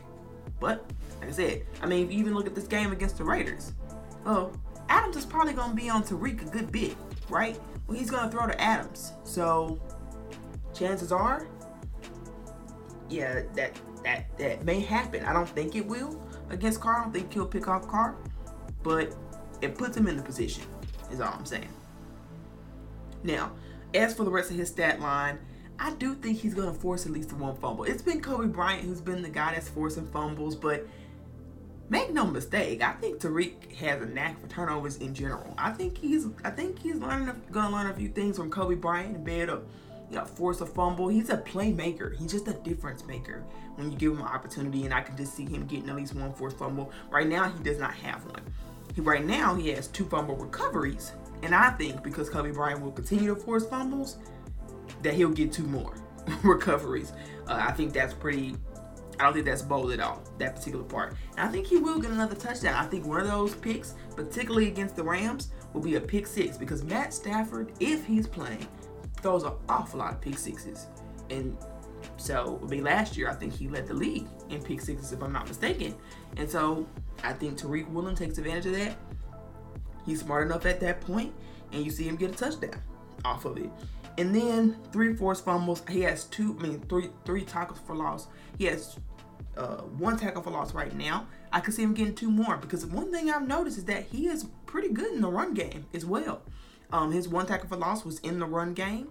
But 0.61 0.91
like 1.21 1.29
I 1.29 1.33
said, 1.33 1.67
I 1.83 1.87
mean, 1.87 2.07
if 2.07 2.13
you 2.13 2.19
even 2.19 2.35
look 2.35 2.47
at 2.47 2.55
this 2.55 2.67
game 2.67 2.93
against 2.93 3.19
the 3.19 3.25
Raiders, 3.25 3.73
well, 4.25 4.53
Adams 4.89 5.17
is 5.17 5.25
probably 5.25 5.53
going 5.53 5.71
to 5.71 5.77
be 5.77 5.89
on 5.91 6.03
Tariq 6.03 6.43
a 6.43 6.51
good 6.51 6.73
bit, 6.73 6.97
right? 7.29 7.59
Well, 7.87 7.97
he's 7.97 8.11
going 8.11 8.25
to 8.25 8.31
throw 8.31 8.47
to 8.47 8.61
Adams, 8.61 9.13
so 9.25 9.81
chances 10.75 11.13
are, 11.13 11.47
yeah, 13.09 13.43
that 13.55 13.79
that 14.03 14.37
that 14.39 14.65
may 14.65 14.81
happen. 14.81 15.25
I 15.25 15.33
don't 15.33 15.49
think 15.49 15.77
it 15.77 15.87
will 15.87 16.21
against 16.51 16.81
Carr. 16.81 17.01
I 17.01 17.03
don't 17.05 17.13
think 17.13 17.33
he'll 17.33 17.47
pick 17.47 17.69
off 17.69 17.87
Carr, 17.89 18.17
but 18.83 19.15
it 19.61 19.77
puts 19.77 19.97
him 19.97 20.07
in 20.09 20.17
the 20.17 20.23
position. 20.23 20.65
Is 21.11 21.21
all 21.21 21.33
I'm 21.33 21.45
saying. 21.45 21.69
Now, 23.23 23.53
as 23.95 24.15
for 24.15 24.25
the 24.25 24.31
rest 24.31 24.51
of 24.51 24.57
his 24.57 24.69
stat 24.69 25.01
line, 25.01 25.39
I 25.79 25.93
do 25.95 26.15
think 26.15 26.39
he's 26.39 26.55
going 26.55 26.73
to 26.73 26.81
force 26.81 27.07
at 27.07 27.13
least 27.13 27.33
one 27.33 27.57
fumble. 27.57 27.85
It's 27.85 28.03
been 28.03 28.21
Coby 28.21 28.53
Bryant 28.53 28.85
who's 28.85 29.01
been 29.01 29.23
the 29.23 29.29
guy 29.29 29.53
that's 29.53 29.69
forcing 29.69 30.07
fumbles, 30.09 30.57
but 30.57 30.87
make 31.89 32.13
no 32.13 32.25
mistake, 32.27 32.83
I 32.83 32.93
think 32.93 33.21
Tariq 33.21 33.73
has 33.77 34.03
a 34.03 34.07
knack 34.07 34.41
for 34.41 34.49
turnovers 34.49 34.97
in 34.97 35.15
general. 35.15 35.55
I 35.59 35.73
think 35.73 35.99
he's 35.99 36.27
I 36.45 36.51
think 36.51 36.79
he's 36.79 36.97
learning 36.97 37.43
going 37.51 37.71
to 37.71 37.73
learn 37.73 37.91
a 37.91 37.95
few 37.95 38.09
things 38.09 38.37
from 38.37 38.51
Coby 38.51 38.81
Bryant 38.81 39.17
and 39.17 39.25
be 39.25 39.41
able 39.41 39.57
to 39.57 39.63
you 40.11 40.17
know, 40.17 40.25
force 40.25 40.61
a 40.61 40.67
fumble. 40.67 41.09
He's 41.09 41.31
a 41.31 41.39
playmaker. 41.39 42.17
He's 42.17 42.31
just 42.31 42.49
a 42.49 42.53
difference 42.53 43.05
maker 43.05 43.45
when 43.75 43.91
you 43.91 43.99
give 43.99 44.13
him 44.13 44.21
an 44.21 44.27
opportunity, 44.27 44.85
and 44.85 44.95
I 44.95 45.03
can 45.03 45.17
just 45.17 45.35
see 45.35 45.45
him 45.45 45.67
getting 45.67 45.89
at 45.89 45.97
least 45.97 46.15
one 46.15 46.33
forced 46.33 46.59
fumble. 46.59 46.93
Right 47.11 47.27
now, 47.27 47.51
he 47.51 47.63
does 47.63 47.79
not 47.79 47.95
have 47.95 48.25
one. 48.27 48.43
He, 48.95 49.01
right 49.01 49.25
now, 49.25 49.55
he 49.55 49.71
has 49.71 49.89
two 49.89 50.05
fumble 50.05 50.37
recoveries, 50.37 51.13
and 51.43 51.55
I 51.55 51.71
think 51.71 52.03
because 52.03 52.31
Coby 52.31 52.55
Bryant 52.55 52.81
will 52.81 52.93
continue 52.93 53.35
to 53.35 53.41
force 53.41 53.67
fumbles, 53.67 54.17
that 55.03 55.15
he'll 55.15 55.31
get 55.31 55.53
two 55.53 55.65
more 55.65 55.95
recoveries. 56.43 57.13
Uh, 57.47 57.65
I 57.69 57.73
think 57.73 57.93
that's 57.93 58.15
pretty. 58.15 58.57
I 59.19 59.25
don't 59.25 59.33
think 59.33 59.47
that's 59.47 59.63
bold 59.63 59.93
at 59.93 60.01
all, 60.01 60.23
that 60.39 60.57
particular 60.57 60.85
part. 60.85 61.17
And 61.39 61.49
I 61.49 61.51
think 61.51 61.67
he 61.67 61.79
will 61.79 61.99
get 61.99 62.11
another 62.11 62.35
touchdown. 62.35 62.75
I 62.75 62.87
think 62.87 63.07
one 63.07 63.19
of 63.19 63.27
those 63.27 63.55
picks, 63.55 63.95
particularly 64.15 64.69
against 64.69 64.95
the 64.95 65.03
Rams, 65.03 65.53
will 65.73 65.81
be 65.81 65.95
a 65.95 66.01
pick 66.01 66.27
six 66.27 66.59
because 66.59 66.85
Matt 66.85 67.15
Stafford, 67.15 67.73
if 67.81 68.05
he's 68.05 68.27
playing, 68.27 68.67
throws 69.23 69.45
an 69.45 69.53
awful 69.71 70.01
lot 70.01 70.13
of 70.13 70.21
pick 70.21 70.37
sixes. 70.37 70.87
And 71.31 71.57
so, 72.19 72.61
I 72.63 72.67
mean, 72.67 72.85
last 72.85 73.17
year, 73.17 73.31
I 73.31 73.35
think 73.35 73.55
he 73.55 73.69
led 73.69 73.87
the 73.87 73.95
league 73.95 74.27
in 74.51 74.63
pick 74.63 74.83
sixes, 74.83 75.13
if 75.13 75.23
I'm 75.23 75.33
not 75.33 75.49
mistaken. 75.49 75.95
And 76.37 76.51
so, 76.51 76.87
I 77.25 77.33
think 77.33 77.59
Tariq 77.59 77.89
Woolen 77.89 78.15
takes 78.15 78.37
advantage 78.39 78.67
of 78.67 78.73
that. 78.73 78.97
He's 80.05 80.21
smart 80.21 80.47
enough 80.47 80.67
at 80.67 80.79
that 80.81 81.01
point, 81.01 81.35
and 81.73 81.85
you 81.85 81.91
see 81.91 82.05
him 82.05 82.17
get 82.17 82.31
a 82.31 82.35
touchdown 82.35 82.81
off 83.25 83.45
of 83.45 83.59
it. 83.59 83.71
And 84.19 84.35
then 84.35 84.77
three 84.93 85.15
forced 85.15 85.45
fumbles. 85.45 85.83
He 85.89 86.01
has 86.03 86.25
two, 86.25 86.57
I 86.59 86.63
mean, 86.63 86.81
three 86.89 87.11
three 87.25 87.45
tackles 87.45 87.81
for 87.87 87.95
loss. 87.95 88.29
He 88.57 88.65
has 88.65 88.99
uh, 89.57 89.83
one 89.83 90.17
tackle 90.17 90.43
for 90.43 90.51
loss 90.51 90.75
right 90.75 90.95
now. 90.95 91.27
I 91.53 91.61
could 91.61 91.75
see 91.75 91.83
him 91.83 91.95
getting 91.95 92.15
two 92.15 92.31
more 92.31 92.57
because 92.57 92.85
one 92.87 93.13
thing 93.13 93.31
I've 93.31 93.47
noticed 93.47 93.79
is 93.79 93.85
that 93.85 94.05
he 94.05 94.27
is 94.27 94.47
pretty 94.67 94.89
good 94.89 95.13
in 95.13 95.21
the 95.21 95.31
run 95.31 95.55
game 95.55 95.87
as 95.95 96.05
well. 96.05 96.43
Um, 96.93 97.13
his 97.13 97.29
one 97.29 97.47
tackle 97.47 97.69
for 97.69 97.77
loss 97.77 98.05
was 98.05 98.19
in 98.21 98.39
the 98.39 98.47
run 98.47 98.75
game, 98.75 99.09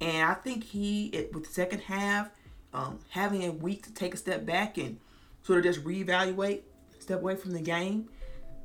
and 0.00 0.28
I 0.28 0.34
think 0.34 0.64
he, 0.64 1.06
it, 1.06 1.32
with 1.32 1.44
the 1.44 1.52
second 1.52 1.80
half, 1.80 2.30
um, 2.72 2.98
having 3.10 3.44
a 3.44 3.52
week 3.52 3.84
to 3.84 3.94
take 3.94 4.12
a 4.12 4.16
step 4.16 4.44
back 4.44 4.76
and 4.76 4.98
sort 5.42 5.58
of 5.58 5.64
just 5.64 5.84
reevaluate, 5.84 6.62
step 6.98 7.20
away 7.20 7.36
from 7.36 7.52
the 7.52 7.60
game, 7.60 8.08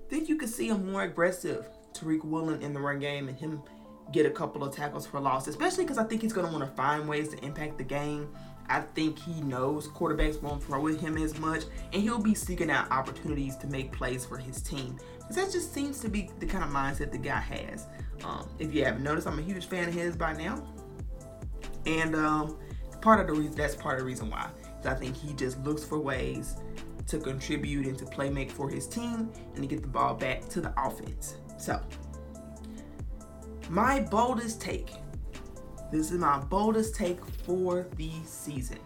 I 0.06 0.10
think 0.10 0.28
you 0.28 0.38
could 0.38 0.50
see 0.50 0.70
a 0.70 0.78
more 0.78 1.04
aggressive 1.04 1.70
Tariq 1.94 2.24
Woolen 2.24 2.62
in 2.62 2.74
the 2.74 2.80
run 2.80 3.00
game 3.00 3.30
and 3.30 3.38
him 3.38 3.62
get 4.12 4.26
a 4.26 4.30
couple 4.30 4.64
of 4.64 4.76
tackles 4.76 5.06
for 5.06 5.20
loss, 5.20 5.48
especially 5.48 5.84
because 5.84 5.98
I 5.98 6.04
think 6.04 6.22
he's 6.22 6.34
going 6.34 6.48
to 6.48 6.54
want 6.54 6.66
to 6.66 6.76
find 6.76 7.08
ways 7.08 7.30
to 7.30 7.44
impact 7.44 7.78
the 7.78 7.84
game. 7.84 8.30
I 8.70 8.82
think 8.82 9.20
he 9.20 9.42
knows 9.42 9.88
quarterbacks 9.90 10.42
won't 10.42 10.64
throw 10.64 10.80
with 10.82 11.02
him 11.02 11.18
as 11.18 11.38
much, 11.40 11.64
and 11.92 12.02
he'll 12.02 12.20
be 12.20 12.34
seeking 12.34 12.70
out 12.72 12.90
opportunities 12.92 13.58
to 13.58 13.68
make 13.68 13.92
plays 13.92 14.26
for 14.26 14.38
his 14.38 14.62
team. 14.62 14.98
Because 15.18 15.36
that 15.36 15.52
just 15.52 15.74
seems 15.74 16.00
to 16.02 16.10
be 16.10 16.30
the 16.40 16.46
kind 16.46 16.64
of 16.64 16.70
mindset 16.70 17.12
the 17.12 17.18
guy 17.18 17.40
has. 17.40 17.88
Um, 18.24 18.48
if 18.60 18.74
you 18.74 18.86
haven't 18.86 19.04
noticed, 19.04 19.28
I'm 19.28 19.40
a 19.40 19.42
huge 19.42 19.66
fan 19.66 19.90
of 19.90 19.94
his 19.94 20.16
by 20.16 20.34
now, 20.34 20.64
and 21.86 22.16
um, 22.16 22.58
part 23.02 23.20
of 23.20 23.28
the 23.28 23.34
reason 23.34 23.56
that's 23.56 23.76
part 23.76 23.96
of 23.96 24.02
the 24.02 24.06
reason 24.06 24.30
why. 24.30 24.50
I 24.86 24.94
think 24.94 25.16
he 25.16 25.34
just 25.34 25.64
looks 25.64 25.84
for 25.84 26.00
ways 26.00 26.56
to 27.08 27.20
contribute 27.20 27.86
and 27.88 27.98
to 27.98 28.06
play 28.06 28.30
make 28.30 28.50
for 28.50 28.70
his 28.70 28.88
team 28.88 29.32
and 29.54 29.58
to 29.58 29.68
get 29.68 29.82
the 29.82 29.88
ball 29.88 30.14
back 30.16 30.48
to 30.50 30.62
the 30.62 30.74
offense. 30.82 31.36
So, 31.58 31.80
my 33.72 34.02
boldest 34.02 34.60
take. 34.60 34.92
This 35.94 36.12
is 36.12 36.20
my 36.20 36.40
boldest 36.40 36.94
take 36.94 37.26
for 37.46 37.88
the 37.96 38.12
season. 38.26 38.80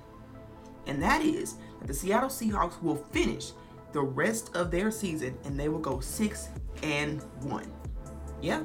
And 0.86 1.02
that 1.02 1.24
is 1.24 1.56
that 1.80 1.88
the 1.88 1.93
Seattle 1.93 2.30
Seahawks 2.30 2.82
will 2.84 2.95
finish 2.95 3.52
the 3.93 4.02
rest 4.02 4.56
of 4.56 4.69
their 4.69 4.91
season 4.91 5.36
and 5.43 5.60
they 5.60 5.69
will 5.69 5.80
go 5.80 6.00
6 6.00 6.50
and 6.84 7.24
1. 7.41 7.71
Yeah. 8.41 8.62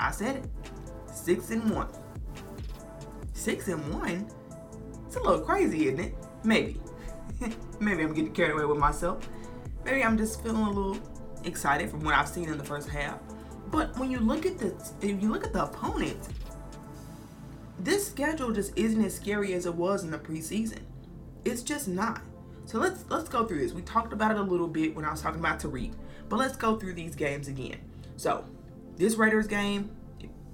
I 0.00 0.10
said 0.10 0.36
it. 0.36 0.44
6 1.14 1.50
and 1.50 1.70
1. 1.70 1.88
6 3.32 3.68
and 3.68 3.94
1. 3.94 4.30
It's 5.06 5.14
a 5.16 5.20
little 5.20 5.42
crazy, 5.42 5.86
isn't 5.86 6.00
it? 6.00 6.14
Maybe. 6.42 6.80
Maybe 7.80 8.02
I'm 8.02 8.14
getting 8.14 8.32
carried 8.32 8.54
away 8.54 8.64
with 8.64 8.78
myself. 8.78 9.28
Maybe 9.84 10.02
I'm 10.02 10.18
just 10.18 10.42
feeling 10.42 10.62
a 10.62 10.70
little 10.70 10.98
excited 11.44 11.88
from 11.88 12.00
what 12.00 12.14
I've 12.14 12.28
seen 12.28 12.48
in 12.48 12.58
the 12.58 12.64
first 12.64 12.88
half. 12.88 13.20
But 13.70 13.96
when 13.98 14.10
you 14.10 14.18
look 14.18 14.46
at 14.46 14.58
the 14.58 14.74
if 15.00 15.22
you 15.22 15.30
look 15.30 15.44
at 15.44 15.52
the 15.52 15.64
opponents, 15.64 16.28
this 17.78 18.06
schedule 18.06 18.52
just 18.52 18.76
isn't 18.76 19.04
as 19.04 19.14
scary 19.14 19.54
as 19.54 19.66
it 19.66 19.74
was 19.74 20.04
in 20.04 20.10
the 20.10 20.18
preseason. 20.18 20.80
It's 21.44 21.62
just 21.62 21.88
not. 21.88 22.22
So 22.66 22.78
let's 22.78 23.04
let's 23.08 23.28
go 23.28 23.46
through 23.46 23.60
this. 23.60 23.72
We 23.72 23.82
talked 23.82 24.12
about 24.12 24.32
it 24.32 24.36
a 24.36 24.42
little 24.42 24.68
bit 24.68 24.94
when 24.94 25.04
I 25.04 25.10
was 25.10 25.22
talking 25.22 25.40
about 25.40 25.60
Tariq, 25.60 25.92
but 26.28 26.38
let's 26.38 26.56
go 26.56 26.76
through 26.76 26.94
these 26.94 27.14
games 27.14 27.48
again. 27.48 27.78
So 28.16 28.44
this 28.96 29.14
Raiders 29.14 29.46
game, 29.46 29.90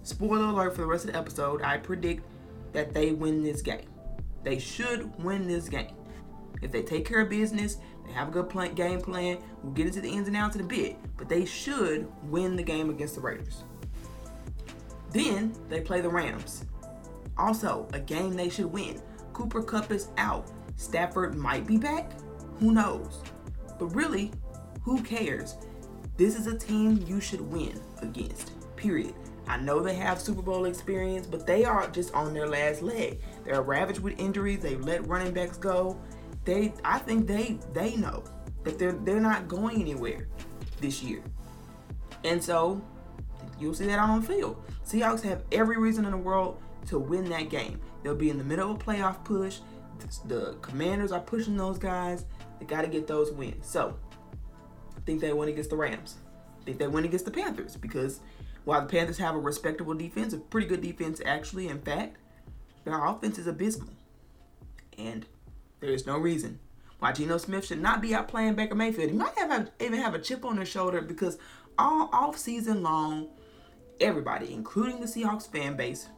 spoiler 0.02 0.46
alert 0.46 0.74
for 0.74 0.82
the 0.82 0.86
rest 0.86 1.04
of 1.04 1.12
the 1.12 1.18
episode, 1.18 1.62
I 1.62 1.78
predict 1.78 2.24
that 2.72 2.94
they 2.94 3.12
win 3.12 3.42
this 3.42 3.62
game. 3.62 3.88
They 4.44 4.58
should 4.58 5.22
win 5.22 5.48
this 5.48 5.68
game. 5.68 5.94
If 6.62 6.70
they 6.70 6.82
take 6.82 7.04
care 7.04 7.20
of 7.20 7.28
business, 7.28 7.78
they 8.06 8.12
have 8.12 8.28
a 8.28 8.30
good 8.30 8.48
plan, 8.48 8.74
game 8.74 9.00
plan. 9.00 9.38
We'll 9.62 9.72
get 9.72 9.86
into 9.86 10.00
the 10.00 10.10
ins 10.10 10.28
and 10.28 10.36
outs 10.36 10.56
in 10.56 10.62
a 10.62 10.66
bit, 10.66 10.96
but 11.16 11.28
they 11.28 11.44
should 11.44 12.08
win 12.24 12.56
the 12.56 12.62
game 12.62 12.90
against 12.90 13.14
the 13.16 13.20
Raiders. 13.20 13.64
Then 15.10 15.54
they 15.68 15.80
play 15.80 16.00
the 16.00 16.08
Rams. 16.08 16.64
Also, 17.38 17.88
a 17.92 18.00
game 18.00 18.34
they 18.34 18.48
should 18.48 18.66
win. 18.66 19.00
Cooper 19.32 19.62
Kupp 19.62 19.90
is 19.90 20.08
out. 20.16 20.50
Stafford 20.76 21.34
might 21.34 21.66
be 21.66 21.76
back. 21.76 22.12
Who 22.58 22.72
knows? 22.72 23.22
But 23.78 23.86
really, 23.86 24.30
who 24.82 25.02
cares? 25.02 25.56
This 26.16 26.38
is 26.38 26.46
a 26.46 26.56
team 26.56 27.04
you 27.06 27.20
should 27.20 27.40
win 27.40 27.80
against. 28.00 28.52
Period. 28.76 29.14
I 29.48 29.58
know 29.58 29.80
they 29.80 29.94
have 29.94 30.20
Super 30.20 30.42
Bowl 30.42 30.64
experience, 30.64 31.26
but 31.26 31.46
they 31.46 31.64
are 31.64 31.86
just 31.88 32.12
on 32.14 32.34
their 32.34 32.48
last 32.48 32.82
leg. 32.82 33.20
They're 33.44 33.62
ravaged 33.62 34.00
with 34.00 34.18
injuries. 34.18 34.60
They've 34.60 34.80
let 34.80 35.06
running 35.06 35.32
backs 35.32 35.56
go 35.56 35.98
they 36.46 36.72
I 36.84 36.98
think 36.98 37.26
they 37.26 37.58
they 37.74 37.96
know 37.96 38.24
that 38.64 38.78
they're 38.78 38.92
they're 38.92 39.20
not 39.20 39.48
going 39.48 39.80
anywhere 39.80 40.28
this 40.80 41.02
year. 41.02 41.22
And 42.24 42.42
so 42.42 42.80
you'll 43.60 43.74
see 43.74 43.86
that 43.86 43.98
on 43.98 44.20
the 44.20 44.26
field. 44.26 44.64
Seahawks 44.86 45.22
have 45.22 45.42
every 45.52 45.76
reason 45.76 46.04
in 46.04 46.12
the 46.12 46.16
world 46.16 46.62
to 46.86 46.98
win 46.98 47.28
that 47.30 47.50
game. 47.50 47.80
They'll 48.02 48.14
be 48.14 48.30
in 48.30 48.38
the 48.38 48.44
middle 48.44 48.70
of 48.70 48.80
a 48.80 48.84
playoff 48.84 49.22
push. 49.24 49.58
The 50.26 50.56
commanders 50.62 51.12
are 51.12 51.20
pushing 51.20 51.56
those 51.56 51.78
guys. 51.78 52.24
They 52.58 52.66
got 52.66 52.82
to 52.82 52.88
get 52.88 53.06
those 53.06 53.32
wins. 53.32 53.66
So 53.66 53.96
I 54.96 55.00
think 55.00 55.20
they 55.20 55.32
win 55.32 55.48
against 55.48 55.70
the 55.70 55.76
Rams. 55.76 56.16
I 56.60 56.64
think 56.64 56.78
they 56.78 56.86
win 56.86 57.04
against 57.04 57.24
the 57.24 57.30
Panthers 57.30 57.76
because 57.76 58.20
while 58.64 58.80
the 58.80 58.86
Panthers 58.86 59.18
have 59.18 59.34
a 59.34 59.38
respectable 59.38 59.94
defense, 59.94 60.32
a 60.32 60.38
pretty 60.38 60.66
good 60.66 60.80
defense 60.80 61.20
actually, 61.24 61.68
in 61.68 61.80
fact, 61.80 62.18
their 62.84 63.04
offense 63.04 63.38
is 63.38 63.46
abysmal. 63.46 63.90
And 64.98 65.26
there 65.86 65.94
is 65.94 66.04
no 66.06 66.18
reason 66.18 66.58
why 66.98 67.12
Geno 67.12 67.38
Smith 67.38 67.66
should 67.66 67.80
not 67.80 68.02
be 68.02 68.12
out 68.12 68.26
playing 68.26 68.54
Baker 68.54 68.74
Mayfield. 68.74 69.10
He 69.10 69.16
might 69.16 69.38
have 69.38 69.70
even 69.80 70.00
have 70.00 70.14
a 70.14 70.18
chip 70.18 70.44
on 70.44 70.56
his 70.56 70.68
shoulder 70.68 71.00
because 71.00 71.38
all 71.78 72.10
off 72.12 72.36
season 72.36 72.82
long, 72.82 73.28
everybody, 74.00 74.52
including 74.52 75.00
the 75.00 75.06
Seahawks 75.06 75.48
fan 75.48 75.76
base, 75.76 76.08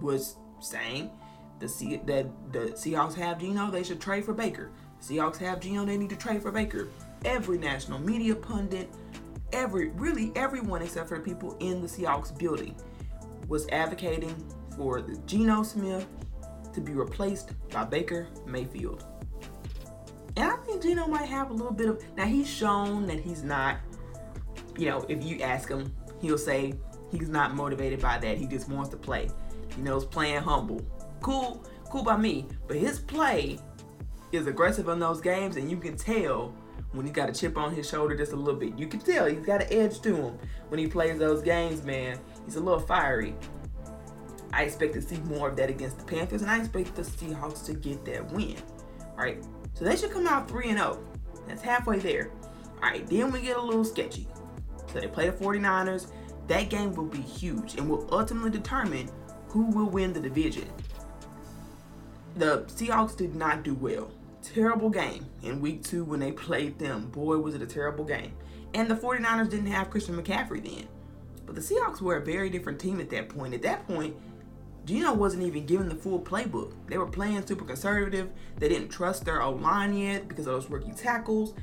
was 0.00 0.36
saying 0.60 1.10
the 1.58 1.68
C- 1.68 2.00
that 2.06 2.26
the 2.52 2.70
Seahawks 2.70 3.14
have 3.14 3.38
Geno, 3.38 3.70
they 3.70 3.82
should 3.82 4.00
trade 4.00 4.24
for 4.24 4.32
Baker. 4.32 4.70
Seahawks 5.02 5.36
have 5.38 5.60
Geno, 5.60 5.84
they 5.84 5.98
need 5.98 6.10
to 6.10 6.16
trade 6.16 6.40
for 6.40 6.50
Baker. 6.50 6.88
Every 7.26 7.58
national 7.58 7.98
media 7.98 8.34
pundit, 8.34 8.88
every 9.52 9.88
really 9.90 10.32
everyone 10.34 10.80
except 10.80 11.10
for 11.10 11.20
people 11.20 11.58
in 11.60 11.82
the 11.82 11.88
Seahawks 11.88 12.36
building 12.38 12.74
was 13.48 13.68
advocating 13.68 14.34
for 14.76 15.02
the 15.02 15.18
Geno 15.26 15.62
Smith 15.62 16.06
to 16.76 16.80
be 16.80 16.92
replaced 16.92 17.52
by 17.70 17.84
Baker 17.84 18.28
Mayfield. 18.46 19.04
And 20.36 20.52
I 20.52 20.56
think 20.58 20.82
Geno 20.82 21.06
might 21.06 21.28
have 21.28 21.50
a 21.50 21.52
little 21.52 21.72
bit 21.72 21.88
of. 21.88 22.02
Now, 22.16 22.26
he's 22.26 22.48
shown 22.48 23.06
that 23.06 23.18
he's 23.18 23.42
not, 23.42 23.78
you 24.76 24.86
know, 24.86 25.04
if 25.08 25.24
you 25.24 25.40
ask 25.40 25.68
him, 25.68 25.92
he'll 26.20 26.38
say 26.38 26.74
he's 27.10 27.28
not 27.28 27.54
motivated 27.54 28.00
by 28.00 28.18
that. 28.18 28.36
He 28.36 28.46
just 28.46 28.68
wants 28.68 28.90
to 28.90 28.96
play. 28.96 29.30
You 29.76 29.82
know, 29.82 29.94
he's 29.98 30.04
playing 30.04 30.42
humble. 30.42 30.86
Cool, 31.22 31.64
cool 31.90 32.04
by 32.04 32.18
me. 32.18 32.46
But 32.68 32.76
his 32.76 32.98
play 32.98 33.58
is 34.30 34.46
aggressive 34.46 34.88
in 34.88 34.98
those 34.98 35.22
games, 35.22 35.56
and 35.56 35.70
you 35.70 35.78
can 35.78 35.96
tell 35.96 36.54
when 36.92 37.06
he's 37.06 37.14
got 37.14 37.30
a 37.30 37.32
chip 37.32 37.56
on 37.56 37.74
his 37.74 37.88
shoulder 37.88 38.14
just 38.14 38.32
a 38.32 38.36
little 38.36 38.60
bit. 38.60 38.78
You 38.78 38.86
can 38.86 39.00
tell 39.00 39.24
he's 39.26 39.44
got 39.44 39.62
an 39.62 39.68
edge 39.70 40.00
to 40.02 40.14
him 40.14 40.38
when 40.68 40.78
he 40.78 40.86
plays 40.86 41.18
those 41.18 41.40
games, 41.42 41.82
man. 41.82 42.18
He's 42.44 42.56
a 42.56 42.60
little 42.60 42.80
fiery. 42.80 43.34
I 44.56 44.62
expect 44.62 44.94
to 44.94 45.02
see 45.02 45.18
more 45.18 45.50
of 45.50 45.56
that 45.56 45.68
against 45.68 45.98
the 45.98 46.04
Panthers, 46.04 46.40
and 46.40 46.50
I 46.50 46.58
expect 46.58 46.94
the 46.94 47.02
Seahawks 47.02 47.66
to 47.66 47.74
get 47.74 48.06
that 48.06 48.32
win. 48.32 48.56
All 49.10 49.18
right, 49.18 49.44
so 49.74 49.84
they 49.84 49.96
should 49.96 50.10
come 50.10 50.26
out 50.26 50.48
3 50.48 50.70
and 50.70 50.78
0. 50.78 50.98
That's 51.46 51.60
halfway 51.60 51.98
there. 51.98 52.30
All 52.82 52.88
right, 52.88 53.06
then 53.06 53.30
we 53.30 53.42
get 53.42 53.58
a 53.58 53.60
little 53.60 53.84
sketchy. 53.84 54.26
So 54.90 55.00
they 55.00 55.08
play 55.08 55.28
the 55.28 55.36
49ers. 55.36 56.10
That 56.46 56.70
game 56.70 56.94
will 56.94 57.04
be 57.04 57.20
huge 57.20 57.74
and 57.74 57.86
will 57.86 58.08
ultimately 58.10 58.50
determine 58.50 59.10
who 59.48 59.66
will 59.66 59.90
win 59.90 60.14
the 60.14 60.20
division. 60.20 60.70
The 62.36 62.64
Seahawks 62.68 63.14
did 63.14 63.34
not 63.34 63.62
do 63.62 63.74
well. 63.74 64.10
Terrible 64.42 64.88
game 64.88 65.26
in 65.42 65.60
week 65.60 65.82
two 65.84 66.02
when 66.02 66.20
they 66.20 66.32
played 66.32 66.78
them. 66.78 67.10
Boy, 67.10 67.36
was 67.36 67.54
it 67.54 67.60
a 67.60 67.66
terrible 67.66 68.04
game. 68.06 68.32
And 68.72 68.90
the 68.90 68.94
49ers 68.94 69.50
didn't 69.50 69.66
have 69.66 69.90
Christian 69.90 70.16
McCaffrey 70.16 70.64
then. 70.64 70.88
But 71.44 71.56
the 71.56 71.60
Seahawks 71.60 72.00
were 72.00 72.16
a 72.16 72.24
very 72.24 72.48
different 72.48 72.80
team 72.80 73.00
at 73.00 73.10
that 73.10 73.28
point. 73.28 73.52
At 73.52 73.62
that 73.62 73.86
point, 73.86 74.16
Geno 74.86 75.12
wasn't 75.12 75.42
even 75.42 75.66
given 75.66 75.88
the 75.88 75.96
full 75.96 76.20
playbook. 76.20 76.72
They 76.86 76.96
were 76.96 77.08
playing 77.08 77.44
super 77.44 77.64
conservative. 77.64 78.30
They 78.56 78.68
didn't 78.68 78.88
trust 78.88 79.24
their 79.24 79.42
O 79.42 79.50
line 79.50 79.96
yet 79.96 80.28
because 80.28 80.46
of 80.46 80.54
those 80.54 80.70
rookie 80.70 80.92
tackles. 80.92 81.54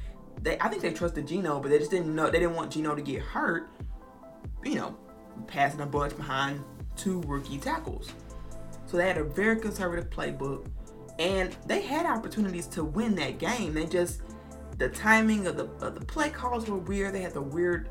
They, 0.42 0.60
I 0.60 0.68
think 0.68 0.82
they 0.82 0.92
trusted 0.92 1.26
Geno, 1.26 1.62
but 1.62 1.70
they 1.72 1.80
just 1.80 1.90
didn't 1.90 2.14
know. 2.14 2.30
They 2.30 2.40
didn't 2.40 2.56
want 2.56 2.72
Geno 2.72 2.96
to 2.96 3.02
get 3.02 3.22
hurt. 3.22 3.70
You 4.64 4.76
know, 4.76 4.98
passing 5.48 5.80
a 5.80 5.86
bunch 5.86 6.18
behind 6.18 6.62
two 6.98 7.22
rookie 7.22 7.58
tackles. 7.58 8.12
So 8.86 8.98
they 8.98 9.08
had 9.08 9.18
a 9.18 9.24
very 9.24 9.58
conservative 9.58 10.10
playbook, 10.10 10.68
and 11.18 11.56
they 11.66 11.82
had 11.82 12.06
opportunities 12.06 12.68
to 12.68 12.84
win 12.84 13.16
that 13.16 13.40
game. 13.40 13.74
They 13.74 13.86
just 13.86 14.22
the 14.78 14.90
timing 14.90 15.48
of 15.48 15.56
the 15.56 15.66
of 15.86 15.98
the 15.98 16.06
play 16.06 16.30
calls 16.30 16.70
were 16.70 16.78
weird. 16.78 17.16
They 17.16 17.22
had 17.22 17.34
the 17.34 17.42
weird 17.42 17.88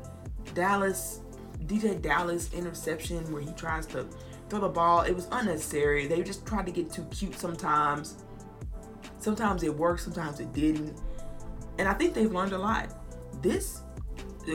Dallas 0.53 1.21
DeeJay 1.65 2.01
Dallas 2.01 2.53
interception 2.53 3.31
where 3.31 3.41
he 3.41 3.51
tries 3.53 3.87
to 3.87 4.05
throw 4.49 4.59
the 4.59 4.69
ball. 4.69 5.01
It 5.01 5.13
was 5.13 5.27
unnecessary. 5.31 6.07
They 6.07 6.21
just 6.23 6.45
tried 6.45 6.65
to 6.65 6.71
get 6.71 6.91
too 6.91 7.05
cute 7.11 7.37
sometimes. 7.37 8.23
Sometimes 9.17 9.63
it 9.63 9.75
worked, 9.75 10.01
sometimes 10.01 10.39
it 10.39 10.51
didn't. 10.53 10.99
And 11.77 11.87
I 11.87 11.93
think 11.93 12.13
they've 12.13 12.31
learned 12.31 12.53
a 12.53 12.57
lot. 12.57 12.93
This, 13.41 13.81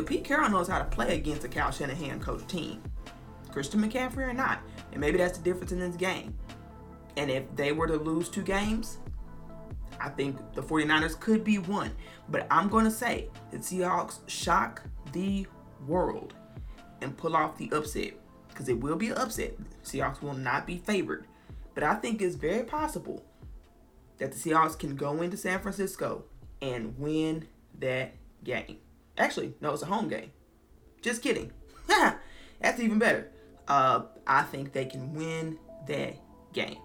Pete 0.07 0.25
Carroll 0.25 0.51
knows 0.51 0.69
how 0.69 0.79
to 0.79 0.85
play 0.85 1.17
against 1.17 1.45
a 1.45 1.49
Kyle 1.49 1.71
Shanahan 1.71 2.21
coach 2.21 2.47
team. 2.47 2.83
Christian 3.51 3.83
McCaffrey 3.83 4.29
or 4.29 4.33
not. 4.33 4.61
And 4.93 5.01
maybe 5.01 5.19
that's 5.19 5.39
the 5.39 5.45
difference 5.45 5.73
in 5.73 5.79
this 5.79 5.97
game. 5.97 6.35
And 7.17 7.31
if 7.31 7.45
they 7.57 7.73
were 7.73 7.87
to 7.87 7.97
lose 7.97 8.29
two 8.29 8.43
games, 8.43 8.99
I 10.01 10.09
think 10.11 10.37
the 10.55 10.63
49ers 10.63 11.19
could 11.19 11.43
be 11.43 11.59
one. 11.59 11.91
But 12.29 12.47
I'm 12.51 12.69
going 12.69 12.85
to 12.85 12.91
say 12.91 13.29
the 13.51 13.59
Seahawks 13.59 14.21
shock 14.29 14.83
the 15.13 15.47
world 15.87 16.35
and 17.01 17.17
pull 17.17 17.35
off 17.35 17.57
the 17.57 17.71
upset 17.73 18.13
because 18.59 18.69
it 18.69 18.81
will 18.81 18.97
be 18.97 19.11
an 19.11 19.17
upset. 19.17 19.55
Seahawks 19.85 20.21
will 20.21 20.35
not 20.35 20.67
be 20.67 20.79
favored. 20.79 21.29
But 21.75 21.85
I 21.85 21.95
think 21.95 22.21
it's 22.21 22.35
very 22.35 22.65
possible 22.65 23.25
that 24.19 24.33
the 24.33 24.37
Seahawks 24.37 24.77
can 24.77 24.97
go 24.97 25.23
into 25.23 25.37
San 25.37 25.61
Francisco 25.61 26.25
and 26.61 26.99
win 26.99 27.47
that 27.79 28.15
game. 28.43 28.79
Actually, 29.17 29.55
no, 29.61 29.73
it's 29.73 29.83
a 29.83 29.87
home 29.87 30.09
game. 30.09 30.33
Just 31.03 31.23
kidding. 31.23 31.53
That's 32.61 32.81
even 32.81 32.99
better. 32.99 33.31
Uh, 33.69 34.03
I 34.27 34.43
think 34.43 34.73
they 34.73 34.87
can 34.87 35.15
win 35.15 35.57
that 35.87 36.17
game. 36.53 36.79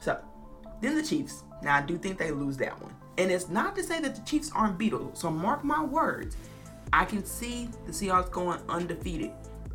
So, 0.00 0.18
then 0.80 0.96
the 0.96 1.02
Chiefs. 1.04 1.44
Now, 1.62 1.76
I 1.76 1.82
do 1.82 1.96
think 1.96 2.18
they 2.18 2.32
lose 2.32 2.56
that 2.56 2.82
one. 2.82 2.92
And 3.18 3.30
it's 3.30 3.48
not 3.48 3.76
to 3.76 3.84
say 3.84 4.00
that 4.00 4.16
the 4.16 4.22
Chiefs 4.22 4.50
aren't 4.52 4.78
beatable. 4.80 5.16
So, 5.16 5.30
mark 5.30 5.62
my 5.62 5.84
words. 5.84 6.36
I 6.92 7.04
can 7.04 7.24
see 7.24 7.68
the 7.86 7.92
Seahawks 7.92 8.32
going 8.32 8.58
undefeated. 8.68 9.30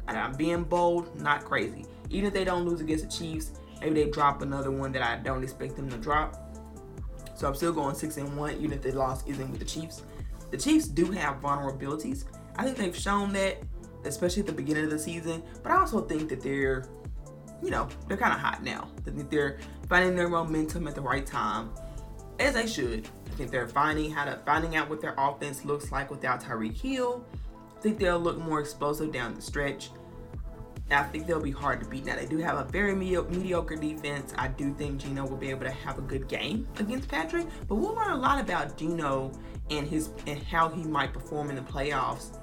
And 0.07 0.17
I'm 0.17 0.33
being 0.33 0.63
bold, 0.63 1.19
not 1.21 1.45
crazy. 1.45 1.85
Even 2.09 2.27
if 2.27 2.33
they 2.33 2.43
don't 2.43 2.65
lose 2.65 2.81
against 2.81 3.05
the 3.05 3.11
Chiefs, 3.11 3.51
maybe 3.81 4.03
they 4.03 4.09
drop 4.09 4.41
another 4.41 4.71
one 4.71 4.91
that 4.91 5.01
I 5.01 5.17
don't 5.17 5.43
expect 5.43 5.75
them 5.75 5.89
to 5.89 5.97
drop. 5.97 6.39
So 7.35 7.47
I'm 7.47 7.55
still 7.55 7.73
going 7.73 7.95
six 7.95 8.17
and 8.17 8.37
one, 8.37 8.53
even 8.57 8.73
if 8.73 8.81
the 8.81 8.91
loss 8.91 9.25
isn't 9.25 9.49
with 9.49 9.59
the 9.59 9.65
Chiefs. 9.65 10.03
The 10.51 10.57
Chiefs 10.57 10.87
do 10.87 11.09
have 11.11 11.41
vulnerabilities. 11.41 12.25
I 12.55 12.63
think 12.63 12.77
they've 12.77 12.95
shown 12.95 13.33
that, 13.33 13.57
especially 14.05 14.41
at 14.41 14.47
the 14.47 14.53
beginning 14.53 14.83
of 14.85 14.91
the 14.91 14.99
season. 14.99 15.41
But 15.63 15.71
I 15.71 15.77
also 15.77 16.01
think 16.01 16.29
that 16.29 16.41
they're, 16.41 16.85
you 17.61 17.71
know, 17.71 17.87
they're 18.07 18.17
kind 18.17 18.33
of 18.33 18.39
hot 18.39 18.63
now. 18.63 18.89
I 19.07 19.09
think 19.09 19.29
they're 19.29 19.57
finding 19.89 20.15
their 20.15 20.29
momentum 20.29 20.87
at 20.87 20.95
the 20.95 21.01
right 21.01 21.25
time, 21.25 21.71
as 22.39 22.53
they 22.53 22.67
should. 22.67 23.07
I 23.31 23.35
think 23.35 23.49
they're 23.49 23.67
finding 23.67 24.11
how 24.11 24.25
to 24.25 24.39
finding 24.45 24.75
out 24.75 24.89
what 24.89 25.01
their 25.01 25.15
offense 25.17 25.65
looks 25.65 25.91
like 25.91 26.11
without 26.11 26.43
Tyreek 26.43 26.79
Hill. 26.79 27.25
Think 27.83 27.99
they'll 27.99 28.17
look 28.17 28.37
more 28.37 28.61
explosive 28.61 29.11
down 29.11 29.35
the 29.35 29.41
stretch. 29.41 29.91
I 30.89 31.03
think 31.03 31.27
they'll 31.27 31.41
be 31.41 31.51
hard 31.51 31.81
to 31.81 31.85
beat. 31.85 32.05
Now 32.05 32.15
they 32.15 32.25
do 32.25 32.37
have 32.37 32.57
a 32.57 32.63
very 32.71 32.95
mediocre 32.95 33.75
defense. 33.75 34.33
I 34.37 34.47
do 34.47 34.73
think 34.73 35.01
Geno 35.01 35.25
will 35.25 35.35
be 35.35 35.49
able 35.49 35.65
to 35.65 35.71
have 35.71 35.97
a 35.97 36.01
good 36.01 36.29
game 36.29 36.65
against 36.79 37.09
Patrick, 37.09 37.45
but 37.67 37.75
we'll 37.75 37.93
learn 37.93 38.11
a 38.11 38.17
lot 38.17 38.39
about 38.39 38.77
Geno 38.77 39.33
and 39.69 39.85
his 39.85 40.11
and 40.27 40.41
how 40.43 40.69
he 40.69 40.83
might 40.83 41.11
perform 41.11 41.49
in 41.49 41.57
the 41.57 41.61
playoffs 41.61 42.37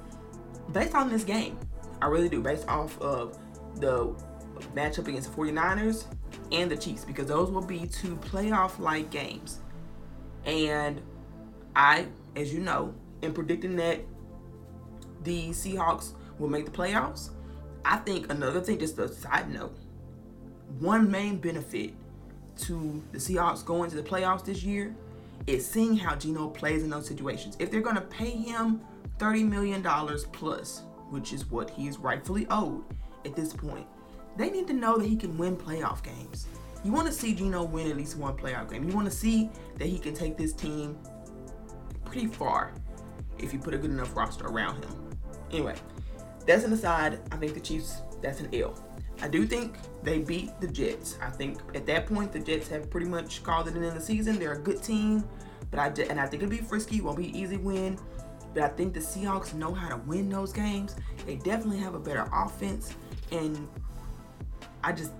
based 0.72 0.94
on 0.94 1.08
this 1.08 1.24
game. 1.24 1.56
I 2.02 2.06
really 2.06 2.28
do, 2.28 2.42
based 2.42 2.68
off 2.68 3.00
of 3.00 3.38
the 3.76 4.14
matchup 4.74 5.08
against 5.08 5.34
the 5.34 5.36
49ers 5.36 6.04
and 6.52 6.70
the 6.70 6.76
Chiefs, 6.76 7.06
because 7.06 7.26
those 7.26 7.50
will 7.50 7.64
be 7.64 7.86
two 7.86 8.16
playoff-like 8.16 9.10
games. 9.10 9.60
And 10.44 11.00
I, 11.74 12.08
as 12.36 12.52
you 12.52 12.60
know, 12.60 12.94
am 13.22 13.32
predicting 13.32 13.76
that 13.76 14.00
the 15.22 15.50
Seahawks 15.50 16.12
will 16.38 16.48
make 16.48 16.64
the 16.64 16.70
playoffs. 16.70 17.30
I 17.84 17.96
think 17.98 18.30
another 18.30 18.60
thing, 18.60 18.78
just 18.78 18.98
a 18.98 19.08
side 19.08 19.52
note, 19.52 19.76
one 20.78 21.10
main 21.10 21.38
benefit 21.38 21.94
to 22.58 23.02
the 23.12 23.18
Seahawks 23.18 23.64
going 23.64 23.90
to 23.90 23.96
the 23.96 24.02
playoffs 24.02 24.44
this 24.44 24.62
year 24.62 24.94
is 25.46 25.66
seeing 25.66 25.96
how 25.96 26.14
Geno 26.14 26.48
plays 26.48 26.82
in 26.82 26.90
those 26.90 27.06
situations. 27.06 27.56
If 27.58 27.70
they're 27.70 27.80
going 27.80 27.96
to 27.96 28.02
pay 28.02 28.30
him 28.30 28.80
$30 29.18 29.48
million 29.48 29.82
plus, 30.32 30.82
which 31.10 31.32
is 31.32 31.50
what 31.50 31.70
he's 31.70 31.98
rightfully 31.98 32.46
owed 32.50 32.84
at 33.24 33.34
this 33.34 33.52
point, 33.52 33.86
they 34.36 34.50
need 34.50 34.66
to 34.68 34.72
know 34.72 34.98
that 34.98 35.06
he 35.06 35.16
can 35.16 35.36
win 35.36 35.56
playoff 35.56 36.02
games. 36.02 36.46
You 36.84 36.92
want 36.92 37.06
to 37.08 37.12
see 37.12 37.34
Geno 37.34 37.64
win 37.64 37.90
at 37.90 37.96
least 37.96 38.16
one 38.16 38.36
playoff 38.36 38.70
game. 38.70 38.88
You 38.88 38.94
want 38.94 39.10
to 39.10 39.14
see 39.14 39.50
that 39.76 39.86
he 39.86 39.98
can 39.98 40.14
take 40.14 40.36
this 40.36 40.52
team 40.52 40.98
pretty 42.04 42.26
far 42.26 42.72
if 43.38 43.52
you 43.52 43.58
put 43.58 43.74
a 43.74 43.78
good 43.78 43.90
enough 43.90 44.16
roster 44.16 44.46
around 44.46 44.82
him. 44.84 45.09
Anyway, 45.50 45.74
that's 46.46 46.64
an 46.64 46.72
aside. 46.72 47.20
I 47.32 47.36
think 47.36 47.54
the 47.54 47.60
Chiefs, 47.60 48.02
that's 48.22 48.40
an 48.40 48.54
L. 48.54 48.78
I 49.22 49.28
do 49.28 49.46
think 49.46 49.76
they 50.02 50.18
beat 50.18 50.58
the 50.60 50.68
Jets. 50.68 51.18
I 51.20 51.30
think 51.30 51.58
at 51.74 51.86
that 51.86 52.06
point 52.06 52.32
the 52.32 52.40
Jets 52.40 52.68
have 52.68 52.90
pretty 52.90 53.06
much 53.06 53.42
called 53.42 53.68
it 53.68 53.76
in 53.76 53.82
the 53.82 54.00
season. 54.00 54.38
They're 54.38 54.54
a 54.54 54.58
good 54.58 54.82
team, 54.82 55.24
but 55.70 55.78
I 55.78 55.88
and 56.04 56.18
I 56.18 56.26
think 56.26 56.42
it'll 56.42 56.50
be 56.50 56.58
frisky. 56.58 57.00
Won't 57.00 57.18
be 57.18 57.38
easy 57.38 57.58
win, 57.58 57.98
but 58.54 58.62
I 58.62 58.68
think 58.68 58.94
the 58.94 59.00
Seahawks 59.00 59.52
know 59.52 59.74
how 59.74 59.88
to 59.88 59.96
win 59.98 60.30
those 60.30 60.52
games. 60.52 60.96
They 61.26 61.36
definitely 61.36 61.78
have 61.78 61.94
a 61.94 61.98
better 61.98 62.28
offense, 62.32 62.94
and 63.30 63.68
I 64.82 64.92
just 64.92 65.12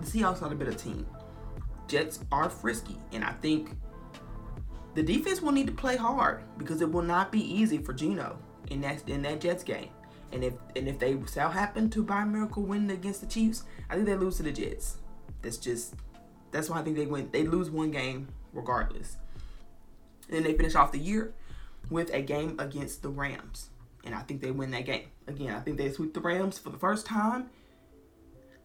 the 0.00 0.06
Seahawks 0.06 0.42
are 0.42 0.52
a 0.52 0.54
better 0.54 0.72
team. 0.72 1.06
Jets 1.88 2.20
are 2.30 2.48
frisky, 2.48 2.96
and 3.12 3.24
I 3.24 3.32
think 3.32 3.70
the 4.94 5.02
defense 5.02 5.42
will 5.42 5.52
need 5.52 5.66
to 5.66 5.72
play 5.72 5.96
hard 5.96 6.44
because 6.58 6.80
it 6.80 6.90
will 6.90 7.02
not 7.02 7.32
be 7.32 7.40
easy 7.40 7.78
for 7.78 7.92
Geno 7.92 8.38
in 8.70 8.80
that 8.82 9.08
in 9.08 9.22
that 9.22 9.40
Jets 9.40 9.62
game. 9.62 9.90
And 10.32 10.44
if 10.44 10.54
and 10.76 10.88
if 10.88 10.98
they 10.98 11.16
shall 11.32 11.50
happen 11.50 11.88
to 11.90 12.02
by 12.02 12.24
miracle 12.24 12.62
win 12.62 12.90
against 12.90 13.20
the 13.20 13.26
Chiefs, 13.26 13.64
I 13.88 13.94
think 13.94 14.06
they 14.06 14.16
lose 14.16 14.36
to 14.36 14.42
the 14.42 14.52
Jets. 14.52 14.98
That's 15.42 15.56
just 15.56 15.94
that's 16.50 16.68
why 16.68 16.80
I 16.80 16.82
think 16.82 16.96
they 16.96 17.06
win. 17.06 17.28
They 17.32 17.44
lose 17.44 17.70
one 17.70 17.90
game 17.90 18.28
regardless. 18.52 19.16
And 20.28 20.36
then 20.36 20.42
they 20.44 20.54
finish 20.54 20.74
off 20.74 20.92
the 20.92 20.98
year 20.98 21.32
with 21.90 22.12
a 22.12 22.20
game 22.20 22.56
against 22.58 23.02
the 23.02 23.08
Rams. 23.08 23.70
And 24.04 24.14
I 24.14 24.20
think 24.20 24.40
they 24.40 24.50
win 24.50 24.70
that 24.72 24.84
game. 24.84 25.08
Again, 25.26 25.54
I 25.54 25.60
think 25.60 25.76
they 25.78 25.90
sweep 25.90 26.14
the 26.14 26.20
Rams 26.20 26.58
for 26.58 26.70
the 26.70 26.78
first 26.78 27.06
time. 27.06 27.50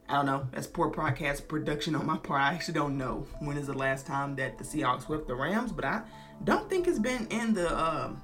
I 0.10 0.16
don't 0.16 0.26
know. 0.26 0.48
That's 0.52 0.68
poor 0.68 0.92
podcast 0.92 1.48
production 1.48 1.96
on 1.96 2.06
my 2.06 2.18
part. 2.18 2.42
I 2.42 2.54
actually 2.54 2.74
don't 2.74 2.98
know 2.98 3.26
when 3.40 3.58
is 3.58 3.68
the 3.68 3.74
last 3.74 4.06
time 4.06 4.36
that 4.36 4.58
the 4.58 4.64
Seahawks 4.64 5.04
swept 5.04 5.28
the 5.28 5.36
Rams, 5.36 5.72
but 5.72 5.86
I 5.86 6.02
don't 6.44 6.70
think 6.70 6.88
it's 6.88 7.00
been 7.00 7.26
in 7.28 7.54
the 7.54 7.74
um, 7.78 8.22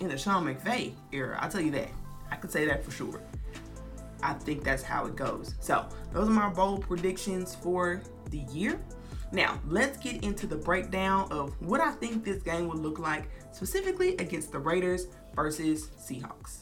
in 0.00 0.08
the 0.08 0.18
Sean 0.18 0.44
McVay 0.44 0.92
era. 1.12 1.38
I'll 1.40 1.50
tell 1.50 1.60
you 1.60 1.70
that. 1.72 1.88
I 2.30 2.36
can 2.36 2.50
say 2.50 2.66
that 2.66 2.84
for 2.84 2.90
sure. 2.90 3.20
I 4.22 4.32
think 4.32 4.64
that's 4.64 4.82
how 4.82 5.06
it 5.06 5.16
goes. 5.16 5.54
So, 5.60 5.86
those 6.12 6.28
are 6.28 6.32
my 6.32 6.48
bold 6.48 6.82
predictions 6.82 7.54
for 7.54 8.02
the 8.30 8.38
year. 8.52 8.80
Now, 9.32 9.60
let's 9.68 9.98
get 9.98 10.24
into 10.24 10.46
the 10.46 10.56
breakdown 10.56 11.28
of 11.30 11.60
what 11.60 11.80
I 11.80 11.90
think 11.92 12.24
this 12.24 12.42
game 12.42 12.68
will 12.68 12.78
look 12.78 12.98
like, 12.98 13.28
specifically 13.52 14.16
against 14.16 14.52
the 14.52 14.58
Raiders 14.58 15.08
versus 15.34 15.88
Seahawks. 15.98 16.60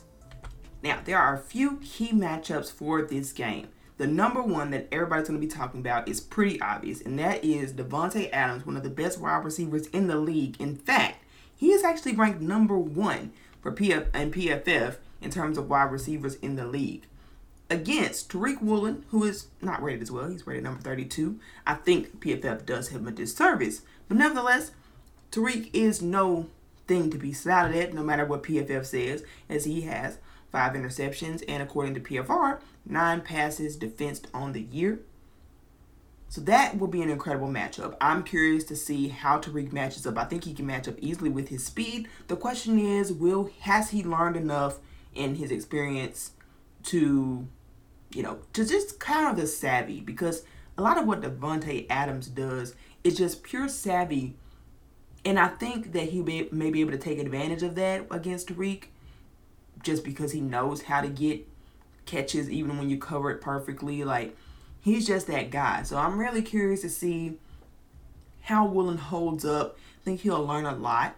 Now, 0.82 1.00
there 1.04 1.18
are 1.18 1.34
a 1.34 1.38
few 1.38 1.76
key 1.78 2.12
matchups 2.12 2.72
for 2.72 3.02
this 3.02 3.32
game. 3.32 3.68
The 3.98 4.06
number 4.06 4.42
one 4.42 4.70
that 4.70 4.88
everybody's 4.90 5.28
going 5.28 5.40
to 5.40 5.46
be 5.46 5.52
talking 5.52 5.80
about 5.80 6.08
is 6.08 6.20
pretty 6.20 6.60
obvious, 6.60 7.02
and 7.02 7.18
that 7.18 7.44
is 7.44 7.72
Davante 7.72 8.30
Adams, 8.32 8.66
one 8.66 8.76
of 8.76 8.82
the 8.82 8.90
best 8.90 9.20
wide 9.20 9.44
receivers 9.44 9.86
in 9.88 10.08
the 10.08 10.16
league. 10.16 10.60
In 10.60 10.74
fact, 10.74 11.21
he 11.62 11.70
is 11.70 11.84
actually 11.84 12.16
ranked 12.16 12.40
number 12.40 12.76
one 12.76 13.32
for 13.60 13.70
PF 13.70 14.08
and 14.12 14.34
PFF 14.34 14.96
in 15.20 15.30
terms 15.30 15.56
of 15.56 15.70
wide 15.70 15.92
receivers 15.92 16.34
in 16.42 16.56
the 16.56 16.66
league. 16.66 17.06
Against 17.70 18.28
Tariq 18.32 18.60
Woolen, 18.60 19.04
who 19.10 19.22
is 19.22 19.46
not 19.60 19.80
rated 19.80 20.02
as 20.02 20.10
well, 20.10 20.28
he's 20.28 20.44
rated 20.44 20.64
number 20.64 20.82
32. 20.82 21.38
I 21.64 21.74
think 21.74 22.18
PFF 22.18 22.66
does 22.66 22.88
him 22.88 23.06
a 23.06 23.12
disservice, 23.12 23.82
but 24.08 24.16
nevertheless, 24.16 24.72
Tariq 25.30 25.70
is 25.72 26.02
no 26.02 26.48
thing 26.88 27.10
to 27.10 27.16
be 27.16 27.32
shouted 27.32 27.76
at, 27.76 27.94
no 27.94 28.02
matter 28.02 28.24
what 28.24 28.42
PFF 28.42 28.84
says, 28.84 29.22
as 29.48 29.64
he 29.64 29.82
has 29.82 30.18
five 30.50 30.72
interceptions 30.72 31.44
and, 31.46 31.62
according 31.62 31.94
to 31.94 32.00
PFR, 32.00 32.58
nine 32.84 33.20
passes 33.20 33.76
defensed 33.76 34.26
on 34.34 34.52
the 34.52 34.62
year. 34.62 34.98
So 36.32 36.40
that 36.40 36.78
will 36.78 36.88
be 36.88 37.02
an 37.02 37.10
incredible 37.10 37.48
matchup. 37.48 37.94
I'm 38.00 38.24
curious 38.24 38.64
to 38.64 38.74
see 38.74 39.08
how 39.08 39.38
Tariq 39.38 39.70
matches 39.70 40.06
up. 40.06 40.16
I 40.16 40.24
think 40.24 40.44
he 40.44 40.54
can 40.54 40.64
match 40.64 40.88
up 40.88 40.94
easily 40.98 41.28
with 41.28 41.48
his 41.48 41.62
speed. 41.62 42.08
The 42.28 42.36
question 42.36 42.78
is, 42.78 43.12
will 43.12 43.50
has 43.60 43.90
he 43.90 44.02
learned 44.02 44.36
enough 44.36 44.78
in 45.14 45.34
his 45.34 45.50
experience 45.50 46.30
to, 46.84 47.46
you 48.14 48.22
know, 48.22 48.38
to 48.54 48.64
just 48.64 48.98
kind 48.98 49.28
of 49.28 49.36
the 49.36 49.46
savvy 49.46 50.00
because 50.00 50.46
a 50.78 50.82
lot 50.82 50.96
of 50.96 51.06
what 51.06 51.20
Davante 51.20 51.84
Adams 51.90 52.28
does 52.28 52.74
is 53.04 53.18
just 53.18 53.42
pure 53.42 53.68
savvy, 53.68 54.34
and 55.26 55.38
I 55.38 55.48
think 55.48 55.92
that 55.92 56.08
he 56.08 56.22
may, 56.22 56.48
may 56.50 56.70
be 56.70 56.80
able 56.80 56.92
to 56.92 56.98
take 56.98 57.18
advantage 57.18 57.62
of 57.62 57.74
that 57.74 58.06
against 58.10 58.48
Tariq, 58.48 58.84
just 59.82 60.02
because 60.02 60.32
he 60.32 60.40
knows 60.40 60.80
how 60.80 61.02
to 61.02 61.10
get 61.10 61.46
catches 62.06 62.48
even 62.48 62.78
when 62.78 62.88
you 62.88 62.96
cover 62.96 63.30
it 63.30 63.42
perfectly. 63.42 64.02
Like 64.02 64.34
he's 64.82 65.06
just 65.06 65.26
that 65.28 65.50
guy. 65.50 65.84
So 65.84 65.96
I'm 65.96 66.18
really 66.18 66.42
curious 66.42 66.82
to 66.82 66.90
see 66.90 67.38
how 68.42 68.66
Woolen 68.66 68.98
holds 68.98 69.44
up. 69.44 69.78
I 70.02 70.04
think 70.04 70.20
he'll 70.20 70.44
learn 70.44 70.66
a 70.66 70.74
lot 70.74 71.16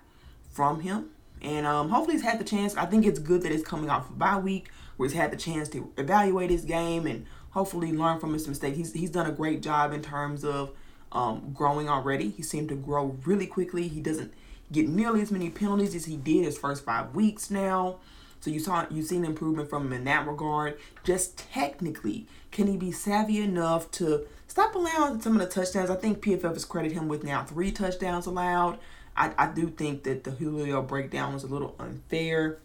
from 0.53 0.81
him. 0.81 1.07
And 1.43 1.67
um, 1.67 1.89
hopefully 1.91 2.15
he's 2.15 2.25
had 2.25 2.39
the 2.39 2.45
chance. 2.45 2.77
I 2.77 2.87
think 2.87 3.05
it's 3.05 3.19
good 3.19 3.43
that 3.43 3.53
it's 3.53 3.65
coming 3.65 3.91
off 3.91 4.09
a 4.09 4.13
bye 4.13 4.39
week 4.39 4.69
where 4.97 5.09
he's 5.09 5.17
had 5.17 5.31
the 5.31 5.37
chance 5.37 5.69
to 5.71 5.91
evaluate 5.99 6.51
his 6.51 6.65
game 6.65 7.07
and 7.07 7.27
hopefully 7.51 7.93
learn 7.93 8.21
from 8.21 8.33
his 8.33 8.47
mistakes. 8.47 8.77
He's, 8.77 8.93
he's 8.93 9.11
done 9.11 9.27
a 9.27 9.33
great 9.33 9.61
job 9.63 9.93
in 9.93 10.03
terms 10.03 10.45
of 10.45 10.71
um, 11.13 11.53
growing 11.55 11.89
already. 11.89 12.31
He 12.31 12.43
seemed 12.43 12.69
to 12.69 12.75
grow 12.75 13.17
really 13.25 13.47
quickly. 13.47 13.89
He 13.89 14.01
doesn't 14.01 14.33
get 14.73 14.89
nearly 14.89 15.21
as 15.21 15.31
many 15.31 15.51
penalties 15.51 15.95
as 15.95 16.07
he 16.07 16.17
did 16.17 16.45
his 16.45 16.59
first 16.59 16.85
five 16.85 17.15
weeks 17.15 17.51
now. 17.51 17.97
So 18.45 18.51
you 18.51 18.61
saw 18.61 18.85
you've 18.91 19.07
seen 19.07 19.25
improvement 19.25 19.71
from 19.71 19.87
him 19.87 19.95
in 19.95 20.05
that 20.05 20.27
regard. 20.27 20.79
Just 21.03 21.39
technically, 21.39 22.27
can 22.53 22.67
he 22.67 22.77
be 22.77 22.93
savvy 22.93 23.41
enough 23.41 23.91
to 23.93 24.27
stop 24.49 24.75
allowing 24.75 25.23
some 25.23 25.33
of 25.33 25.41
the 25.41 25.47
touchdowns? 25.47 25.89
I 25.89 25.97
think 25.97 26.23
PFF 26.23 26.53
has 26.53 26.67
credited 26.67 26.95
him 26.95 27.09
with 27.09 27.25
now 27.25 27.43
three 27.45 27.73
touchdowns 27.73 28.27
allowed. 28.27 28.79
I, 29.17 29.33
I 29.39 29.47
do 29.47 29.71
think 29.71 30.03
that 30.03 30.25
the 30.25 30.33
Julio 30.33 30.83
breakdown 30.83 31.33
was 31.33 31.43
a 31.43 31.47
little 31.47 31.75
unfair. 31.79 32.59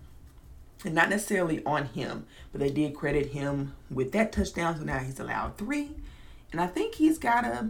And 0.84 0.94
not 0.94 1.10
necessarily 1.10 1.64
on 1.64 1.86
him, 1.86 2.26
but 2.52 2.60
they 2.60 2.72
did 2.72 2.94
credit 2.94 3.28
him 3.28 3.74
with 3.90 4.12
that 4.12 4.34
touchdown, 4.34 4.78
so 4.78 4.84
now 4.84 5.00
he's 5.00 5.20
allowed 5.22 5.58
three. 5.58 5.92
And 6.52 6.60
I 6.60 6.68
think 6.68 6.96
he's 6.96 7.18
gotta 7.18 7.70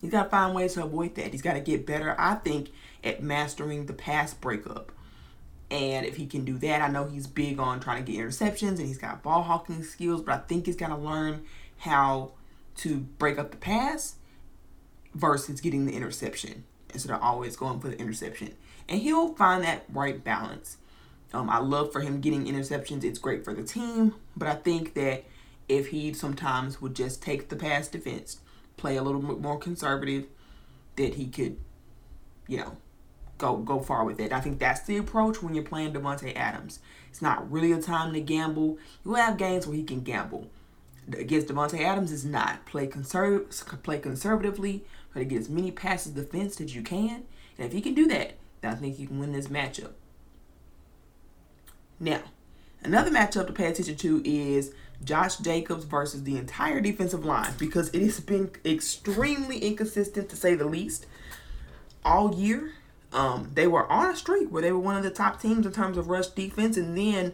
he's 0.00 0.12
gotta 0.12 0.30
find 0.30 0.54
ways 0.54 0.74
to 0.74 0.84
avoid 0.84 1.16
that. 1.16 1.32
He's 1.32 1.42
gotta 1.42 1.58
get 1.58 1.84
better, 1.84 2.14
I 2.16 2.36
think, 2.36 2.70
at 3.02 3.24
mastering 3.24 3.86
the 3.86 3.92
pass 3.92 4.34
breakup. 4.34 4.92
And 5.70 6.06
if 6.06 6.16
he 6.16 6.26
can 6.26 6.44
do 6.44 6.58
that, 6.58 6.80
I 6.80 6.88
know 6.88 7.06
he's 7.06 7.26
big 7.26 7.58
on 7.58 7.80
trying 7.80 8.04
to 8.04 8.12
get 8.12 8.20
interceptions 8.20 8.78
and 8.78 8.86
he's 8.86 8.98
got 8.98 9.22
ball 9.22 9.42
hawking 9.42 9.82
skills, 9.82 10.22
but 10.22 10.34
I 10.34 10.38
think 10.38 10.66
he's 10.66 10.76
got 10.76 10.88
to 10.88 10.96
learn 10.96 11.44
how 11.78 12.32
to 12.76 12.98
break 12.98 13.38
up 13.38 13.50
the 13.50 13.56
pass 13.56 14.16
versus 15.14 15.60
getting 15.60 15.86
the 15.86 15.94
interception 15.94 16.64
instead 16.92 17.12
of 17.12 17.20
always 17.22 17.56
going 17.56 17.80
for 17.80 17.88
the 17.88 17.98
interception. 17.98 18.54
And 18.88 19.00
he'll 19.00 19.34
find 19.34 19.64
that 19.64 19.84
right 19.92 20.22
balance. 20.22 20.76
Um, 21.32 21.50
I 21.50 21.58
love 21.58 21.92
for 21.92 22.00
him 22.00 22.20
getting 22.20 22.46
interceptions. 22.46 23.02
It's 23.02 23.18
great 23.18 23.44
for 23.44 23.52
the 23.52 23.64
team, 23.64 24.14
but 24.36 24.48
I 24.48 24.54
think 24.54 24.94
that 24.94 25.24
if 25.68 25.88
he 25.88 26.12
sometimes 26.12 26.80
would 26.80 26.94
just 26.94 27.22
take 27.22 27.48
the 27.48 27.56
pass 27.56 27.88
defense, 27.88 28.38
play 28.76 28.96
a 28.96 29.02
little 29.02 29.20
bit 29.20 29.40
more 29.40 29.58
conservative, 29.58 30.26
that 30.94 31.14
he 31.14 31.26
could, 31.26 31.58
you 32.46 32.58
know, 32.58 32.76
go 33.38 33.56
go 33.56 33.80
far 33.80 34.04
with 34.04 34.20
it. 34.20 34.32
I 34.32 34.40
think 34.40 34.58
that's 34.58 34.82
the 34.82 34.96
approach 34.96 35.42
when 35.42 35.54
you're 35.54 35.64
playing 35.64 35.92
Davante 35.92 36.34
Adams. 36.36 36.80
It's 37.08 37.22
not 37.22 37.50
really 37.50 37.72
a 37.72 37.80
time 37.80 38.12
to 38.12 38.20
gamble. 38.20 38.78
You 39.04 39.14
have 39.14 39.36
games 39.36 39.66
where 39.66 39.76
he 39.76 39.82
can 39.82 40.00
gamble. 40.00 40.50
Against 41.12 41.48
Davante 41.48 41.80
Adams 41.80 42.12
is 42.12 42.24
not 42.24 42.66
play 42.66 42.86
conserv- 42.86 43.82
play 43.82 43.98
conservatively, 43.98 44.84
try 45.12 45.22
to 45.22 45.28
get 45.28 45.40
as 45.40 45.48
many 45.48 45.70
passes 45.70 46.12
defense 46.12 46.60
as 46.60 46.74
you 46.74 46.82
can, 46.82 47.24
and 47.58 47.66
if 47.66 47.72
he 47.72 47.80
can 47.80 47.94
do 47.94 48.06
that, 48.08 48.34
then 48.60 48.72
I 48.72 48.74
think 48.74 48.98
you 48.98 49.06
can 49.06 49.20
win 49.20 49.32
this 49.32 49.48
matchup. 49.48 49.92
Now, 51.98 52.22
another 52.82 53.10
matchup 53.10 53.46
to 53.46 53.52
pay 53.52 53.70
attention 53.70 53.96
to 53.96 54.22
is 54.24 54.72
Josh 55.04 55.36
Jacobs 55.36 55.84
versus 55.84 56.24
the 56.24 56.36
entire 56.36 56.80
defensive 56.80 57.24
line 57.24 57.54
because 57.58 57.88
it 57.90 58.02
has 58.02 58.20
been 58.20 58.50
extremely 58.64 59.58
inconsistent 59.58 60.28
to 60.30 60.36
say 60.36 60.54
the 60.54 60.66
least 60.66 61.06
all 62.04 62.34
year. 62.34 62.72
Um, 63.12 63.50
they 63.54 63.66
were 63.66 63.90
on 63.90 64.12
a 64.12 64.16
streak 64.16 64.50
where 64.50 64.62
they 64.62 64.72
were 64.72 64.78
one 64.78 64.96
of 64.96 65.02
the 65.02 65.10
top 65.10 65.40
teams 65.40 65.64
in 65.64 65.72
terms 65.72 65.96
of 65.96 66.08
rush 66.08 66.28
defense, 66.28 66.76
and 66.76 66.96
then 66.96 67.32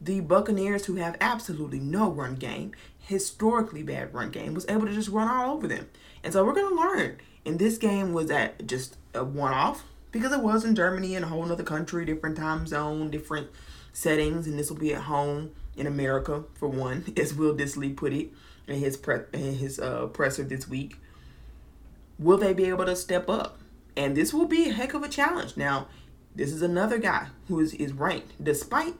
the 0.00 0.20
Buccaneers, 0.20 0.86
who 0.86 0.96
have 0.96 1.16
absolutely 1.20 1.78
no 1.78 2.10
run 2.10 2.36
game, 2.36 2.72
historically 2.98 3.82
bad 3.82 4.14
run 4.14 4.30
game, 4.30 4.54
was 4.54 4.66
able 4.68 4.86
to 4.86 4.94
just 4.94 5.08
run 5.08 5.28
all 5.28 5.54
over 5.54 5.68
them. 5.68 5.88
And 6.24 6.32
so 6.32 6.44
we're 6.44 6.54
gonna 6.54 6.74
learn. 6.74 7.18
And 7.44 7.58
this 7.58 7.78
game 7.78 8.12
was 8.12 8.30
at 8.30 8.66
just 8.66 8.96
a 9.14 9.24
one-off 9.24 9.84
because 10.12 10.32
it 10.32 10.40
was 10.40 10.64
in 10.64 10.74
Germany 10.74 11.14
in 11.14 11.24
a 11.24 11.28
whole 11.28 11.50
other 11.50 11.62
country, 11.62 12.04
different 12.04 12.36
time 12.36 12.66
zone, 12.66 13.10
different 13.10 13.48
settings, 13.92 14.46
and 14.46 14.58
this 14.58 14.70
will 14.70 14.78
be 14.78 14.94
at 14.94 15.02
home 15.02 15.52
in 15.76 15.86
America 15.86 16.44
for 16.54 16.68
one, 16.68 17.04
as 17.16 17.34
Will 17.34 17.54
Dissly 17.54 17.96
put 17.96 18.12
it 18.12 18.30
in 18.66 18.78
his 18.78 18.96
pre- 18.96 19.24
in 19.32 19.54
his 19.54 19.78
uh, 19.78 20.06
presser 20.06 20.44
this 20.44 20.68
week. 20.68 20.96
Will 22.18 22.38
they 22.38 22.52
be 22.52 22.66
able 22.66 22.84
to 22.84 22.96
step 22.96 23.28
up? 23.28 23.59
And 23.96 24.16
this 24.16 24.32
will 24.32 24.46
be 24.46 24.68
a 24.68 24.72
heck 24.72 24.94
of 24.94 25.02
a 25.02 25.08
challenge. 25.08 25.56
Now, 25.56 25.88
this 26.34 26.52
is 26.52 26.62
another 26.62 26.98
guy 26.98 27.28
who 27.48 27.60
is, 27.60 27.74
is 27.74 27.92
ranked, 27.92 28.32
despite 28.42 28.94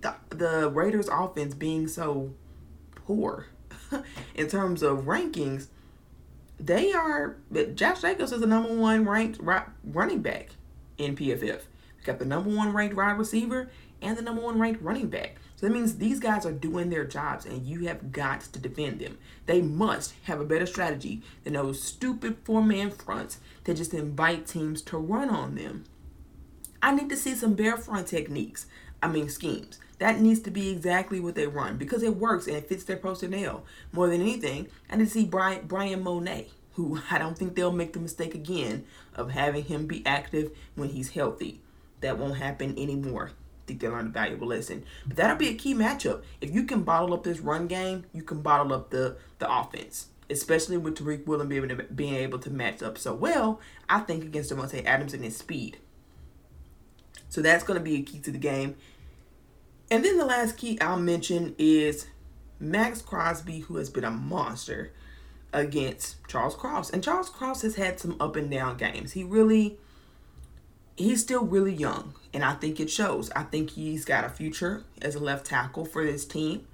the, 0.00 0.14
the 0.30 0.70
Raiders' 0.70 1.08
offense 1.08 1.54
being 1.54 1.88
so 1.88 2.32
poor 2.94 3.46
in 4.34 4.48
terms 4.48 4.82
of 4.82 5.04
rankings. 5.04 5.68
They 6.60 6.92
are, 6.92 7.36
but 7.50 7.74
Josh 7.74 8.02
Jacobs 8.02 8.32
is 8.32 8.40
the 8.40 8.46
number 8.46 8.72
one 8.74 9.04
ranked 9.04 9.40
running 9.84 10.22
back 10.22 10.50
in 10.98 11.16
PFF. 11.16 11.62
We 11.98 12.04
got 12.04 12.18
the 12.18 12.24
number 12.24 12.50
one 12.50 12.72
ranked 12.72 12.94
wide 12.94 13.18
receiver 13.18 13.70
and 14.00 14.16
the 14.16 14.22
number 14.22 14.42
one 14.42 14.60
ranked 14.60 14.82
running 14.82 15.08
back. 15.08 15.36
So 15.62 15.68
that 15.68 15.74
means 15.74 15.98
these 15.98 16.18
guys 16.18 16.44
are 16.44 16.50
doing 16.50 16.90
their 16.90 17.04
jobs 17.04 17.46
and 17.46 17.64
you 17.64 17.86
have 17.86 18.10
got 18.10 18.40
to 18.40 18.58
defend 18.58 18.98
them. 18.98 19.16
They 19.46 19.62
must 19.62 20.12
have 20.24 20.40
a 20.40 20.44
better 20.44 20.66
strategy 20.66 21.22
than 21.44 21.52
those 21.52 21.80
stupid 21.80 22.38
four 22.42 22.64
man 22.64 22.90
fronts 22.90 23.38
that 23.62 23.76
just 23.76 23.94
invite 23.94 24.48
teams 24.48 24.82
to 24.82 24.98
run 24.98 25.30
on 25.30 25.54
them. 25.54 25.84
I 26.82 26.92
need 26.92 27.08
to 27.10 27.16
see 27.16 27.36
some 27.36 27.54
bear 27.54 27.76
front 27.76 28.08
techniques. 28.08 28.66
I 29.00 29.06
mean, 29.06 29.28
schemes. 29.28 29.78
That 30.00 30.20
needs 30.20 30.40
to 30.40 30.50
be 30.50 30.70
exactly 30.70 31.20
what 31.20 31.36
they 31.36 31.46
run 31.46 31.76
because 31.76 32.02
it 32.02 32.16
works 32.16 32.48
and 32.48 32.56
it 32.56 32.68
fits 32.68 32.82
their 32.82 32.96
personnel. 32.96 33.64
More 33.92 34.08
than 34.08 34.20
anything, 34.20 34.66
I 34.90 34.96
need 34.96 35.04
to 35.04 35.10
see 35.12 35.26
Brian, 35.26 35.68
Bryan 35.68 36.02
Mone, 36.02 36.46
who 36.72 36.98
I 37.12 37.18
don't 37.18 37.38
think 37.38 37.54
they'll 37.54 37.70
make 37.70 37.92
the 37.92 38.00
mistake 38.00 38.34
again 38.34 38.84
of 39.14 39.30
having 39.30 39.62
him 39.62 39.86
be 39.86 40.04
active 40.04 40.50
when 40.74 40.88
he's 40.88 41.10
healthy. 41.10 41.60
That 42.00 42.18
won't 42.18 42.38
happen 42.38 42.76
anymore 42.76 43.30
think 43.66 43.80
they 43.80 43.88
learned 43.88 44.08
a 44.08 44.12
valuable 44.12 44.48
lesson. 44.48 44.84
But 45.06 45.16
that'll 45.16 45.36
be 45.36 45.48
a 45.48 45.54
key 45.54 45.74
matchup. 45.74 46.22
If 46.40 46.54
you 46.54 46.64
can 46.64 46.82
bottle 46.82 47.14
up 47.14 47.24
this 47.24 47.40
run 47.40 47.66
game, 47.66 48.04
you 48.12 48.22
can 48.22 48.42
bottle 48.42 48.72
up 48.72 48.90
the 48.90 49.16
the 49.38 49.52
offense. 49.52 50.08
Especially 50.30 50.78
with 50.78 50.96
Tariq 50.96 51.26
Woolen 51.26 51.48
being 51.48 51.64
able, 51.64 51.76
to, 51.76 51.82
being 51.92 52.14
able 52.14 52.38
to 52.38 52.48
match 52.48 52.82
up 52.82 52.96
so 52.96 53.12
well, 53.12 53.60
I 53.88 54.00
think 54.00 54.24
against 54.24 54.50
Davante 54.50 54.82
Adams 54.86 55.12
and 55.12 55.22
his 55.22 55.36
speed. 55.36 55.76
So 57.28 57.42
that's 57.42 57.64
going 57.64 57.78
to 57.78 57.84
be 57.84 57.96
a 57.96 58.02
key 58.02 58.18
to 58.20 58.30
the 58.30 58.38
game. 58.38 58.76
And 59.90 60.02
then 60.02 60.16
the 60.16 60.24
last 60.24 60.56
key 60.56 60.80
I'll 60.80 60.98
mention 60.98 61.54
is 61.58 62.06
Maxx 62.58 63.02
Crosby, 63.02 63.60
who 63.60 63.76
has 63.76 63.90
been 63.90 64.04
a 64.04 64.10
monster 64.10 64.92
against 65.52 66.16
Charles 66.28 66.54
Cross. 66.54 66.90
And 66.90 67.04
Charles 67.04 67.28
Cross 67.28 67.62
has 67.62 67.74
had 67.74 68.00
some 68.00 68.16
up 68.18 68.36
and 68.36 68.50
down 68.50 68.78
games. 68.78 69.12
He 69.12 69.24
really 69.24 69.78
he's 70.96 71.22
still 71.22 71.44
really 71.44 71.74
young, 71.74 72.14
and 72.32 72.44
I 72.44 72.54
think 72.54 72.80
it 72.80 72.90
shows. 72.90 73.30
I 73.32 73.42
think 73.44 73.70
he's 73.70 74.04
got 74.04 74.24
a 74.24 74.28
future 74.28 74.84
as 75.00 75.14
a 75.14 75.20
left 75.20 75.46
tackle 75.46 75.84
for 75.84 76.04
this 76.04 76.24
team, 76.24 76.66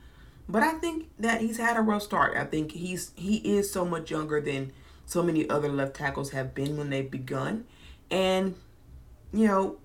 but 0.49 0.63
I 0.63 0.73
think 0.75 1.09
that 1.19 1.41
he's 1.41 1.59
had 1.59 1.77
a 1.77 1.81
rough 1.81 2.03
start. 2.03 2.37
I 2.37 2.45
think 2.45 2.73
he's 2.73 3.13
he 3.15 3.37
is 3.37 3.73
so 3.73 3.85
much 3.85 4.11
younger 4.11 4.41
than 4.41 4.73
so 5.07 5.23
many 5.23 5.49
other 5.49 5.69
left 5.69 5.95
tackles 5.95 6.31
have 6.31 6.55
been 6.55 6.77
when 6.77 6.91
they've 6.91 7.11
begun, 7.11 7.65
and 8.11 8.55
you 9.33 9.47
know 9.47 9.79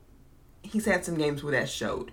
he's 0.61 0.85
had 0.85 1.05
some 1.05 1.15
games 1.15 1.43
where 1.43 1.51
that 1.53 1.69
showed. 1.69 2.11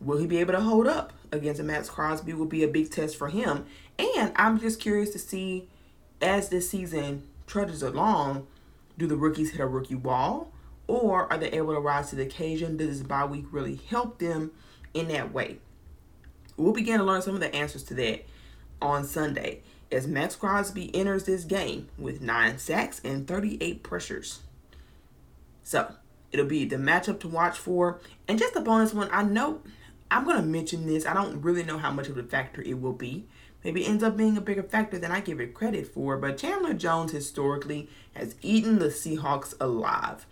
Will 0.00 0.18
he 0.18 0.26
be 0.26 0.38
able 0.38 0.52
to 0.52 0.60
hold 0.60 0.86
up 0.86 1.12
against 1.32 1.60
a 1.60 1.64
Maxx 1.64 1.88
Crosby? 1.88 2.34
Will 2.34 2.46
be 2.46 2.64
a 2.64 2.68
big 2.68 2.90
test 2.90 3.16
for 3.16 3.28
him, 3.28 3.66
and 3.98 4.32
I'm 4.36 4.60
just 4.60 4.80
curious 4.80 5.10
to 5.10 5.18
see 5.18 5.68
as 6.20 6.48
this 6.48 6.70
season 6.70 7.22
trudges 7.46 7.82
along, 7.82 8.46
do 8.96 9.06
the 9.06 9.16
rookies 9.16 9.52
hit 9.52 9.60
a 9.60 9.66
rookie 9.66 9.94
wall? 9.94 10.50
Or 10.86 11.32
are 11.32 11.38
they 11.38 11.50
able 11.50 11.74
to 11.74 11.80
rise 11.80 12.10
to 12.10 12.16
the 12.16 12.22
occasion? 12.22 12.76
Does 12.76 12.98
this 12.98 13.06
bye 13.06 13.24
week 13.24 13.46
really 13.50 13.76
help 13.88 14.18
them 14.18 14.52
in 14.92 15.08
that 15.08 15.32
way? 15.32 15.58
We'll 16.56 16.72
begin 16.72 16.98
to 16.98 17.04
learn 17.04 17.22
some 17.22 17.34
of 17.34 17.40
the 17.40 17.54
answers 17.54 17.82
to 17.84 17.94
that 17.94 18.26
on 18.80 19.04
Sunday 19.04 19.62
as 19.90 20.06
Maxx 20.06 20.36
Crosby 20.36 20.94
enters 20.94 21.24
this 21.24 21.44
game 21.44 21.88
with 21.98 22.20
9 22.20 22.58
sacks 22.58 23.00
and 23.04 23.26
38 23.26 23.82
pressures. 23.82 24.40
So, 25.62 25.94
it'll 26.32 26.46
be 26.46 26.64
the 26.64 26.76
matchup 26.76 27.20
to 27.20 27.28
watch 27.28 27.58
for. 27.58 28.00
And 28.28 28.38
just 28.38 28.56
a 28.56 28.60
bonus 28.60 28.92
one, 28.92 29.08
I 29.12 29.22
know 29.22 29.62
I'm 30.10 30.24
going 30.24 30.36
to 30.36 30.42
mention 30.42 30.86
this. 30.86 31.06
I 31.06 31.14
don't 31.14 31.40
really 31.40 31.62
know 31.62 31.78
how 31.78 31.90
much 31.90 32.08
of 32.08 32.18
a 32.18 32.22
factor 32.22 32.60
it 32.62 32.80
will 32.80 32.92
be. 32.92 33.26
Maybe 33.64 33.84
it 33.84 33.88
ends 33.88 34.04
up 34.04 34.16
being 34.16 34.36
a 34.36 34.42
bigger 34.42 34.62
factor 34.62 34.98
than 34.98 35.10
I 35.10 35.20
give 35.20 35.40
it 35.40 35.54
credit 35.54 35.86
for. 35.86 36.18
But 36.18 36.36
Chandler 36.36 36.74
Jones 36.74 37.12
historically 37.12 37.88
has 38.14 38.34
eaten 38.42 38.78
the 38.78 38.88
Seahawks 38.88 39.54
alive. 39.58 40.26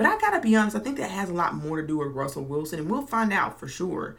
But 0.00 0.08
I 0.08 0.18
gotta 0.18 0.40
be 0.40 0.56
honest, 0.56 0.74
I 0.74 0.78
think 0.78 0.96
that 0.96 1.10
has 1.10 1.28
a 1.28 1.34
lot 1.34 1.54
more 1.54 1.82
to 1.82 1.86
do 1.86 1.98
with 1.98 2.14
Russell 2.14 2.42
Wilson, 2.42 2.78
and 2.78 2.88
we'll 2.88 3.06
find 3.06 3.34
out 3.34 3.60
for 3.60 3.68
sure. 3.68 4.16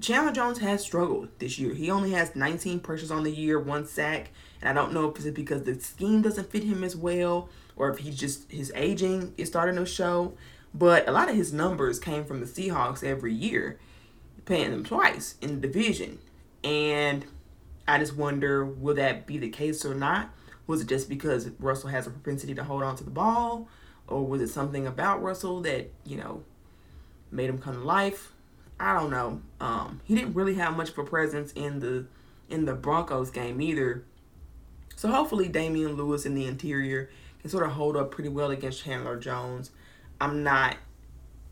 Chandler 0.00 0.32
Jones 0.32 0.60
has 0.60 0.80
struggled 0.80 1.28
this 1.40 1.58
year. 1.58 1.74
He 1.74 1.90
only 1.90 2.12
has 2.12 2.34
19 2.34 2.80
pressures 2.80 3.10
on 3.10 3.24
the 3.24 3.30
year, 3.30 3.60
one 3.60 3.84
sack, 3.84 4.30
and 4.62 4.70
I 4.70 4.72
don't 4.72 4.94
know 4.94 5.10
if 5.10 5.16
it's 5.16 5.36
because 5.36 5.64
the 5.64 5.78
scheme 5.78 6.22
doesn't 6.22 6.50
fit 6.50 6.64
him 6.64 6.82
as 6.82 6.96
well, 6.96 7.50
or 7.76 7.90
if 7.90 7.98
he's 7.98 8.18
just 8.18 8.50
his 8.50 8.72
aging 8.74 9.34
is 9.36 9.48
starting 9.48 9.76
to 9.76 9.84
show. 9.84 10.32
But 10.72 11.06
a 11.06 11.12
lot 11.12 11.28
of 11.28 11.36
his 11.36 11.52
numbers 11.52 11.98
came 11.98 12.24
from 12.24 12.40
the 12.40 12.46
Seahawks 12.46 13.04
every 13.04 13.34
year, 13.34 13.78
paying 14.46 14.70
them 14.70 14.86
twice 14.86 15.34
in 15.42 15.60
the 15.60 15.68
division. 15.68 16.18
And 16.64 17.26
I 17.86 17.98
just 17.98 18.16
wonder, 18.16 18.64
will 18.64 18.94
that 18.94 19.26
be 19.26 19.36
the 19.36 19.50
case 19.50 19.84
or 19.84 19.94
not? 19.94 20.30
Was 20.66 20.80
it 20.80 20.86
just 20.86 21.10
because 21.10 21.50
Russell 21.58 21.90
has 21.90 22.06
a 22.06 22.10
propensity 22.10 22.54
to 22.54 22.64
hold 22.64 22.82
on 22.82 22.96
to 22.96 23.04
the 23.04 23.10
ball? 23.10 23.68
Or 24.10 24.26
was 24.26 24.42
it 24.42 24.48
something 24.48 24.86
about 24.86 25.22
Russell 25.22 25.60
that 25.62 25.90
you 26.04 26.16
know 26.16 26.42
made 27.30 27.48
him 27.48 27.58
come 27.58 27.74
to 27.74 27.80
life? 27.80 28.32
I 28.78 28.94
don't 28.94 29.10
know. 29.10 29.40
Um, 29.60 30.00
he 30.04 30.14
didn't 30.14 30.34
really 30.34 30.54
have 30.54 30.76
much 30.76 30.90
of 30.90 30.98
a 30.98 31.04
presence 31.04 31.52
in 31.52 31.80
the 31.80 32.06
in 32.48 32.64
the 32.64 32.74
Broncos 32.74 33.30
game 33.30 33.60
either. 33.60 34.04
So 34.96 35.08
hopefully 35.08 35.48
Damien 35.48 35.94
Lewis 35.94 36.26
in 36.26 36.34
the 36.34 36.46
interior 36.46 37.10
can 37.40 37.48
sort 37.48 37.64
of 37.64 37.72
hold 37.72 37.96
up 37.96 38.10
pretty 38.10 38.28
well 38.28 38.50
against 38.50 38.84
Chandler 38.84 39.18
Jones. 39.18 39.70
I'm 40.20 40.42
not 40.42 40.76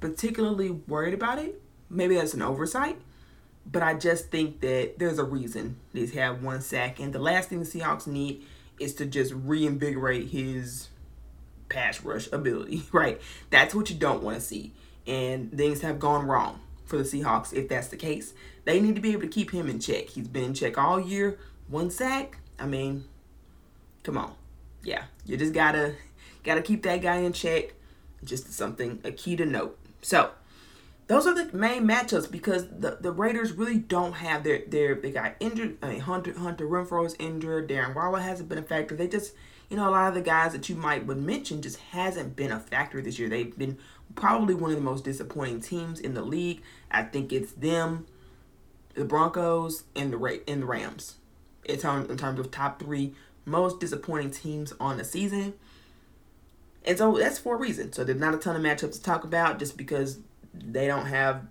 particularly 0.00 0.70
worried 0.70 1.14
about 1.14 1.38
it 1.38 1.62
maybe 1.90 2.14
that's 2.14 2.34
an 2.34 2.42
oversight, 2.42 2.98
but 3.66 3.82
I 3.82 3.94
just 3.94 4.30
think 4.30 4.60
that 4.60 4.98
there's 4.98 5.18
a 5.18 5.24
reason 5.24 5.76
he's 5.92 6.12
had 6.12 6.42
one 6.42 6.60
sack. 6.60 7.00
And 7.00 7.12
the 7.12 7.18
last 7.18 7.48
thing 7.48 7.60
the 7.60 7.66
Seahawks 7.66 8.06
need 8.06 8.44
is 8.78 8.94
to 8.94 9.06
just 9.06 9.32
reinvigorate 9.32 10.28
his 10.28 10.88
pass 11.68 12.02
rush 12.02 12.30
ability, 12.32 12.82
right? 12.92 13.20
That's 13.50 13.74
what 13.74 13.90
you 13.90 13.96
don't 13.96 14.22
want 14.22 14.36
to 14.36 14.42
see. 14.42 14.72
And 15.06 15.56
things 15.56 15.80
have 15.80 15.98
gone 15.98 16.26
wrong 16.26 16.60
for 16.84 16.96
the 16.98 17.04
Seahawks 17.04 17.52
if 17.52 17.68
that's 17.68 17.88
the 17.88 17.96
case. 17.96 18.34
They 18.64 18.80
need 18.80 18.96
to 18.96 19.00
be 19.00 19.12
able 19.12 19.22
to 19.22 19.28
keep 19.28 19.50
him 19.50 19.68
in 19.68 19.80
check. 19.80 20.08
He's 20.08 20.28
been 20.28 20.44
in 20.44 20.54
check 20.54 20.76
all 20.76 21.00
year. 21.00 21.38
One 21.68 21.90
sack. 21.90 22.38
I 22.58 22.66
mean, 22.66 23.04
come 24.02 24.18
on. 24.18 24.34
Yeah, 24.82 25.04
you 25.24 25.36
just 25.36 25.52
gotta 25.52 25.94
gotta 26.44 26.62
keep 26.62 26.82
that 26.82 27.02
guy 27.02 27.16
in 27.18 27.32
check. 27.32 27.74
Just 28.24 28.52
something 28.52 29.00
a 29.04 29.12
key 29.12 29.36
to 29.36 29.46
note. 29.46 29.78
So 30.02 30.30
those 31.06 31.26
are 31.26 31.34
the 31.34 31.56
main 31.56 31.84
matchups 31.86 32.30
because 32.30 32.68
the, 32.68 32.98
the 33.00 33.10
Raiders 33.10 33.52
really 33.52 33.78
don't 33.78 34.14
have 34.14 34.44
their 34.44 34.62
their 34.66 34.94
they 34.94 35.10
got 35.10 35.34
injured. 35.40 35.78
I 35.82 35.88
mean 35.88 36.00
Hunter 36.00 36.38
Hunter 36.38 36.66
Renfrow 36.66 37.06
is 37.06 37.16
injured. 37.18 37.68
Darren 37.68 37.94
Waller 37.94 38.20
hasn't 38.20 38.48
been 38.48 38.58
a 38.58 38.62
factor. 38.62 38.94
They 38.94 39.08
just 39.08 39.34
you 39.68 39.76
know 39.76 39.88
a 39.88 39.90
lot 39.90 40.08
of 40.08 40.14
the 40.14 40.20
guys 40.20 40.52
that 40.52 40.68
you 40.68 40.74
might 40.74 41.06
would 41.06 41.18
mention 41.18 41.62
just 41.62 41.78
hasn't 41.78 42.36
been 42.36 42.52
a 42.52 42.60
factor 42.60 43.00
this 43.02 43.18
year. 43.18 43.28
They've 43.28 43.56
been 43.56 43.78
probably 44.14 44.54
one 44.54 44.70
of 44.70 44.76
the 44.76 44.82
most 44.82 45.04
disappointing 45.04 45.60
teams 45.60 46.00
in 46.00 46.14
the 46.14 46.22
league. 46.22 46.62
I 46.90 47.02
think 47.02 47.32
it's 47.32 47.52
them, 47.52 48.06
the 48.94 49.04
Broncos, 49.04 49.84
and 49.94 50.12
the 50.12 50.16
Ra- 50.16 50.42
and 50.46 50.62
the 50.62 50.66
Rams. 50.66 51.16
In 51.64 51.78
terms 51.78 52.10
in 52.10 52.16
terms 52.16 52.40
of 52.40 52.50
top 52.50 52.80
three 52.80 53.14
most 53.44 53.80
disappointing 53.80 54.30
teams 54.30 54.72
on 54.80 54.98
the 54.98 55.04
season. 55.04 55.54
And 56.84 56.96
so 56.96 57.18
that's 57.18 57.38
for 57.38 57.56
a 57.56 57.58
reason. 57.58 57.92
So 57.92 58.04
there's 58.04 58.20
not 58.20 58.34
a 58.34 58.38
ton 58.38 58.56
of 58.56 58.62
matchups 58.62 58.92
to 58.92 59.02
talk 59.02 59.24
about 59.24 59.58
just 59.58 59.76
because 59.76 60.18
they 60.54 60.86
don't 60.86 61.06
have 61.06 61.46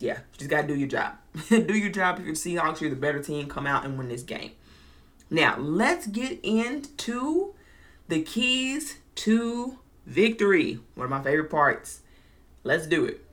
yeah, 0.00 0.14
you 0.14 0.38
just 0.38 0.50
gotta 0.50 0.66
do 0.66 0.74
your 0.74 0.88
job. 0.88 1.16
do 1.48 1.76
your 1.76 1.90
job 1.90 2.18
if 2.18 2.24
you're 2.24 2.34
Seahawks, 2.34 2.80
you're 2.80 2.90
the 2.90 2.96
better 2.96 3.22
team, 3.22 3.46
come 3.48 3.66
out 3.66 3.84
and 3.84 3.98
win 3.98 4.08
this 4.08 4.22
game. 4.22 4.52
Now 5.30 5.56
let's 5.58 6.08
get 6.08 6.40
into 6.42 7.54
the 8.08 8.22
keys 8.22 8.98
to 9.16 9.78
victory. 10.04 10.80
One 10.96 11.04
of 11.04 11.10
my 11.10 11.22
favorite 11.22 11.50
parts. 11.50 12.00
Let's 12.64 12.86
do 12.86 13.04
it. 13.04 13.24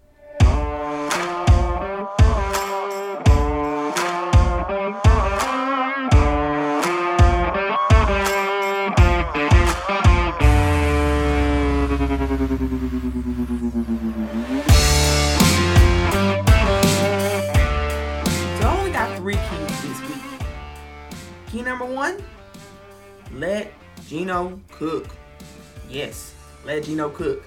Number 21.77 21.93
one, 21.93 22.23
let 23.33 23.71
Geno 24.07 24.59
cook. 24.71 25.07
Yes, 25.89 26.33
let 26.65 26.83
Geno 26.85 27.09
cook. 27.09 27.43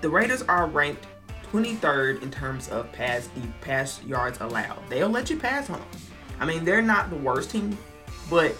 The 0.00 0.08
Raiders 0.08 0.42
are 0.42 0.66
ranked 0.66 1.06
23rd 1.50 2.22
in 2.22 2.30
terms 2.30 2.68
of 2.68 2.90
pass 2.92 3.28
the 3.34 3.46
pass 3.60 4.02
yards 4.04 4.38
allowed. 4.40 4.78
They'll 4.88 5.08
let 5.08 5.28
you 5.28 5.38
pass 5.38 5.68
on 5.70 5.80
them. 5.80 5.88
I 6.38 6.46
mean, 6.46 6.64
they're 6.64 6.82
not 6.82 7.10
the 7.10 7.16
worst 7.16 7.50
team, 7.50 7.76
but 8.30 8.54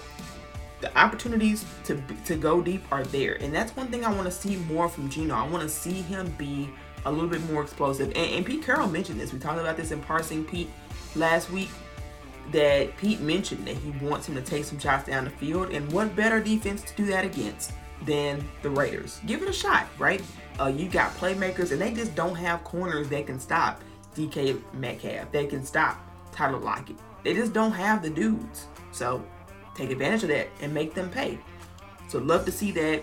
the 0.81 0.97
opportunities 0.99 1.65
to 1.85 2.03
to 2.25 2.35
go 2.35 2.61
deep 2.61 2.83
are 2.91 3.05
there, 3.05 3.35
and 3.41 3.55
that's 3.55 3.77
one 3.77 3.87
thing 3.89 4.05
I 4.05 4.13
want 4.13 4.25
to 4.25 4.33
see 4.33 4.57
more 4.57 4.89
from 4.89 5.09
Geno. 5.09 5.35
I 5.35 5.47
want 5.47 5.63
to 5.63 5.69
see 5.69 6.03
him 6.03 6.35
be 6.37 6.69
a 7.07 7.13
little 7.13 7.31
bit 7.31 7.49
more 7.51 7.63
explosive. 7.63 8.09
And, 8.09 8.17
and 8.17 8.45
Pete 8.45 8.65
Carroll 8.65 8.89
mentioned 8.89 9.21
this. 9.21 9.33
We 9.33 9.39
talked 9.39 9.61
about 9.61 9.77
this 9.77 9.91
in 9.91 10.01
parsing 10.01 10.45
Pete 10.45 10.69
last 11.15 11.51
week 11.51 11.71
that 12.53 12.97
Pete 12.97 13.21
mentioned 13.21 13.67
that 13.67 13.77
he 13.77 13.91
wants 14.05 14.29
him 14.29 14.35
to 14.35 14.43
take 14.43 14.65
some 14.65 14.79
shots 14.79 15.07
down 15.07 15.25
the 15.25 15.31
field, 15.31 15.71
and 15.71 15.91
what 15.93 16.15
better 16.17 16.41
defense 16.41 16.83
to 16.83 16.95
do 16.95 17.07
that 17.07 17.25
against 17.25 17.73
than 18.05 18.47
the 18.63 18.71
Raiders? 18.71 19.21
Give 19.27 19.43
it 19.43 19.49
a 19.49 19.53
shot, 19.53 19.87
right? 19.99 20.23
Uh, 20.59 20.67
you 20.67 20.89
got 20.89 21.15
playmakers, 21.17 21.73
and 21.73 21.81
they 21.81 21.93
just 21.93 22.15
don't 22.15 22.35
have 22.35 22.65
corners 22.65 23.09
that 23.09 23.27
can 23.27 23.39
stop 23.39 23.83
DK 24.15 24.61
Metcalf. 24.75 25.31
They 25.33 25.47
can 25.47 25.65
stop 25.65 25.99
Tyler 26.33 26.59
Lockett. 26.59 26.97
They 27.23 27.35
just 27.35 27.53
don't 27.53 27.73
have 27.73 28.03
the 28.03 28.11
dudes. 28.11 28.67
So 28.93 29.25
take 29.75 29.91
advantage 29.91 30.23
of 30.23 30.29
that 30.31 30.49
and 30.61 30.73
make 30.73 30.95
them 30.95 31.11
pay. 31.11 31.39
So 32.09 32.19
love 32.19 32.45
to 32.47 32.53
see 32.53 32.73
that. 32.73 33.03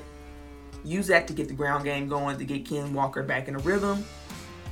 Use 0.83 1.07
that 1.07 1.27
to 1.27 1.33
get 1.33 1.47
the 1.47 1.53
ground 1.53 1.83
game 1.83 2.07
going, 2.07 2.37
to 2.37 2.45
get 2.45 2.65
Ken 2.65 2.93
Walker 2.93 3.23
back 3.23 3.47
in 3.47 3.55
a 3.55 3.59
rhythm. 3.59 4.05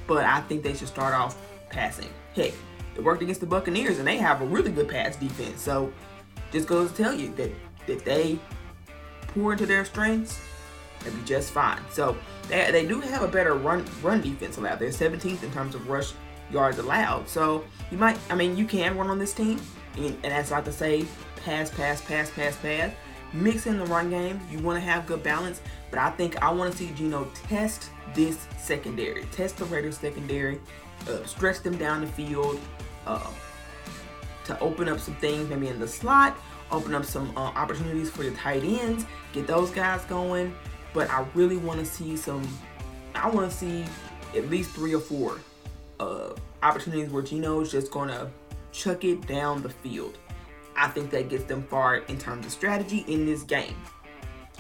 But 0.07 0.25
I 0.25 0.41
think 0.41 0.63
they 0.63 0.73
should 0.73 0.87
start 0.87 1.13
off 1.13 1.37
passing. 1.69 2.09
Heck, 2.35 2.53
it 2.95 3.03
worked 3.03 3.21
against 3.21 3.41
the 3.41 3.47
Buccaneers, 3.47 3.99
and 3.99 4.07
they 4.07 4.17
have 4.17 4.41
a 4.41 4.45
really 4.45 4.71
good 4.71 4.87
pass 4.87 5.15
defense. 5.15 5.61
So 5.61 5.91
just 6.51 6.67
goes 6.67 6.91
to 6.91 7.03
tell 7.03 7.13
you 7.13 7.33
that 7.35 7.51
if 7.87 8.03
they 8.03 8.39
pour 9.27 9.51
into 9.51 9.65
their 9.65 9.85
strengths, 9.85 10.39
they'll 11.03 11.13
be 11.13 11.23
just 11.23 11.51
fine. 11.51 11.79
So 11.91 12.17
they, 12.47 12.71
they 12.71 12.85
do 12.85 13.01
have 13.01 13.21
a 13.21 13.27
better 13.27 13.53
run 13.55 13.85
run 14.01 14.21
defense 14.21 14.57
allowed. 14.57 14.79
They're 14.79 14.89
17th 14.89 15.43
in 15.43 15.51
terms 15.51 15.75
of 15.75 15.87
rush 15.89 16.13
yards 16.51 16.77
allowed. 16.77 17.27
So 17.27 17.63
you 17.91 17.97
might, 17.97 18.17
I 18.29 18.35
mean, 18.35 18.55
you 18.55 18.65
can 18.65 18.97
run 18.97 19.09
on 19.09 19.19
this 19.19 19.33
team, 19.33 19.59
and, 19.97 20.05
and 20.05 20.31
that's 20.31 20.51
not 20.51 20.65
to 20.65 20.71
say 20.71 21.05
pass, 21.43 21.69
pass, 21.69 22.01
pass, 22.01 22.31
pass, 22.31 22.57
pass. 22.57 22.91
Mix 23.33 23.67
in 23.67 23.77
the 23.77 23.85
run 23.85 24.09
game. 24.09 24.39
You 24.49 24.59
want 24.59 24.77
to 24.77 24.89
have 24.89 25.05
good 25.05 25.21
balance, 25.21 25.61
but 25.89 25.99
I 25.99 26.09
think 26.11 26.41
I 26.41 26.51
want 26.51 26.71
to 26.71 26.77
see 26.77 26.91
Geno 26.95 27.25
test 27.47 27.89
this 28.13 28.47
secondary, 28.57 29.25
test 29.33 29.57
the 29.57 29.65
Raiders 29.65 29.97
secondary, 29.97 30.61
uh, 31.09 31.23
stretch 31.25 31.59
them 31.59 31.77
down 31.77 32.01
the 32.01 32.07
field, 32.07 32.59
uh, 33.05 33.31
to 34.45 34.59
open 34.59 34.87
up 34.87 34.99
some 34.99 35.15
things 35.15 35.49
maybe 35.49 35.67
in 35.67 35.79
the 35.79 35.87
slot, 35.87 36.37
open 36.71 36.93
up 36.93 37.05
some 37.05 37.35
uh, 37.37 37.41
opportunities 37.41 38.09
for 38.09 38.23
the 38.23 38.31
tight 38.31 38.63
ends, 38.63 39.05
get 39.33 39.47
those 39.47 39.71
guys 39.71 40.03
going. 40.05 40.55
But 40.93 41.09
I 41.09 41.25
really 41.33 41.57
want 41.57 41.79
to 41.79 41.85
see 41.85 42.15
some. 42.15 42.47
I 43.13 43.29
want 43.29 43.49
to 43.49 43.55
see 43.55 43.85
at 44.35 44.49
least 44.49 44.71
three 44.71 44.93
or 44.93 44.99
four 44.99 45.39
uh, 45.99 46.33
opportunities 46.63 47.09
where 47.09 47.23
Geno 47.23 47.61
is 47.61 47.71
just 47.71 47.91
to 47.91 48.31
chuck 48.71 49.03
it 49.03 49.25
down 49.27 49.61
the 49.61 49.69
field. 49.69 50.17
I 50.77 50.89
think 50.89 51.09
that 51.11 51.29
gets 51.29 51.45
them 51.45 51.63
far 51.63 51.97
in 51.97 52.17
terms 52.17 52.45
of 52.45 52.51
strategy 52.51 53.05
in 53.07 53.25
this 53.25 53.43
game. 53.43 53.75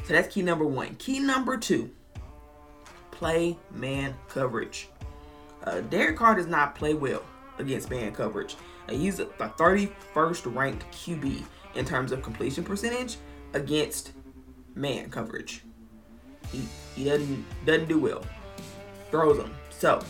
So 0.05 0.13
that's 0.13 0.33
key 0.33 0.41
number 0.41 0.65
one. 0.65 0.95
Key 0.95 1.19
number 1.19 1.57
two 1.57 1.91
play 3.11 3.57
man 3.71 4.13
coverage. 4.29 4.89
Uh, 5.63 5.81
Derek 5.81 6.17
Carr 6.17 6.35
does 6.35 6.47
not 6.47 6.75
play 6.75 6.93
well 6.93 7.23
against 7.57 7.89
man 7.89 8.11
coverage. 8.11 8.55
And 8.87 8.97
he's 8.97 9.17
the 9.17 9.25
31st 9.25 10.55
ranked 10.55 10.85
QB 10.91 11.43
in 11.75 11.85
terms 11.85 12.11
of 12.11 12.21
completion 12.21 12.63
percentage 12.63 13.17
against 13.53 14.11
man 14.75 15.09
coverage. 15.09 15.63
He, 16.51 16.67
he 16.95 17.05
doesn't 17.05 17.45
doesn't 17.65 17.87
do 17.87 17.99
well. 17.99 18.23
Throws 19.11 19.37
them. 19.37 19.53
So 19.69 20.01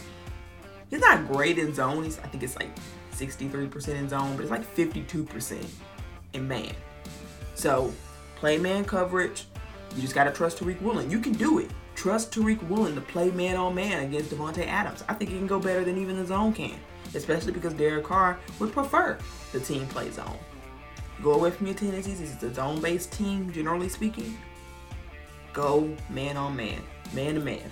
he's 0.89 0.99
not 0.99 1.27
great 1.27 1.57
in 1.57 1.73
zone. 1.73 2.03
He's, 2.03 2.19
I 2.19 2.27
think 2.27 2.43
it's 2.43 2.55
like 2.57 2.69
63% 3.13 3.87
in 3.89 4.09
zone, 4.09 4.35
but 4.35 4.41
it's 4.41 4.51
like 4.51 4.75
52% 4.75 5.65
in 6.33 6.47
man. 6.47 6.73
So 7.55 7.93
play 8.35 8.57
man 8.57 8.83
coverage. 8.83 9.45
You 9.95 10.01
just 10.01 10.15
gotta 10.15 10.31
trust 10.31 10.59
Tariq 10.59 10.81
Woolen. 10.81 11.09
You 11.09 11.19
can 11.19 11.33
do 11.33 11.59
it. 11.59 11.71
Trust 11.95 12.33
Tariq 12.33 12.61
Woolen 12.67 12.95
to 12.95 13.01
play 13.01 13.31
man 13.31 13.55
on 13.55 13.73
man 13.73 14.03
against 14.03 14.31
Davante 14.31 14.67
Adams. 14.67 15.05
I 15.07 15.13
think 15.13 15.31
he 15.31 15.37
can 15.37 15.47
go 15.47 15.59
better 15.59 15.85
than 15.85 15.97
even 15.97 16.17
the 16.17 16.25
zone 16.25 16.51
can 16.51 16.77
especially 17.13 17.51
because 17.51 17.73
Derek 17.73 18.05
Carr 18.05 18.39
would 18.59 18.71
prefer 18.71 19.17
the 19.51 19.59
team 19.59 19.85
play 19.87 20.09
zone. 20.11 20.37
Go 21.23 21.33
away 21.33 21.51
from 21.51 21.67
your 21.67 21.75
tendencies. 21.75 22.19
This 22.19 22.35
is 22.35 22.43
a 22.43 22.53
zone 22.53 22.81
based 22.81 23.11
team, 23.11 23.51
generally 23.51 23.89
speaking. 23.89 24.37
Go 25.53 25.95
man 26.09 26.35
on 26.35 26.55
man, 26.55 26.81
man 27.13 27.35
to 27.35 27.39
man. 27.39 27.71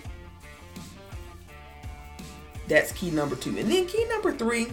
That's 2.68 2.92
key 2.94 3.12
number 3.12 3.36
two. 3.36 3.58
And 3.58 3.70
then 3.70 3.86
key 3.88 4.06
number 4.06 4.32
three, 4.32 4.68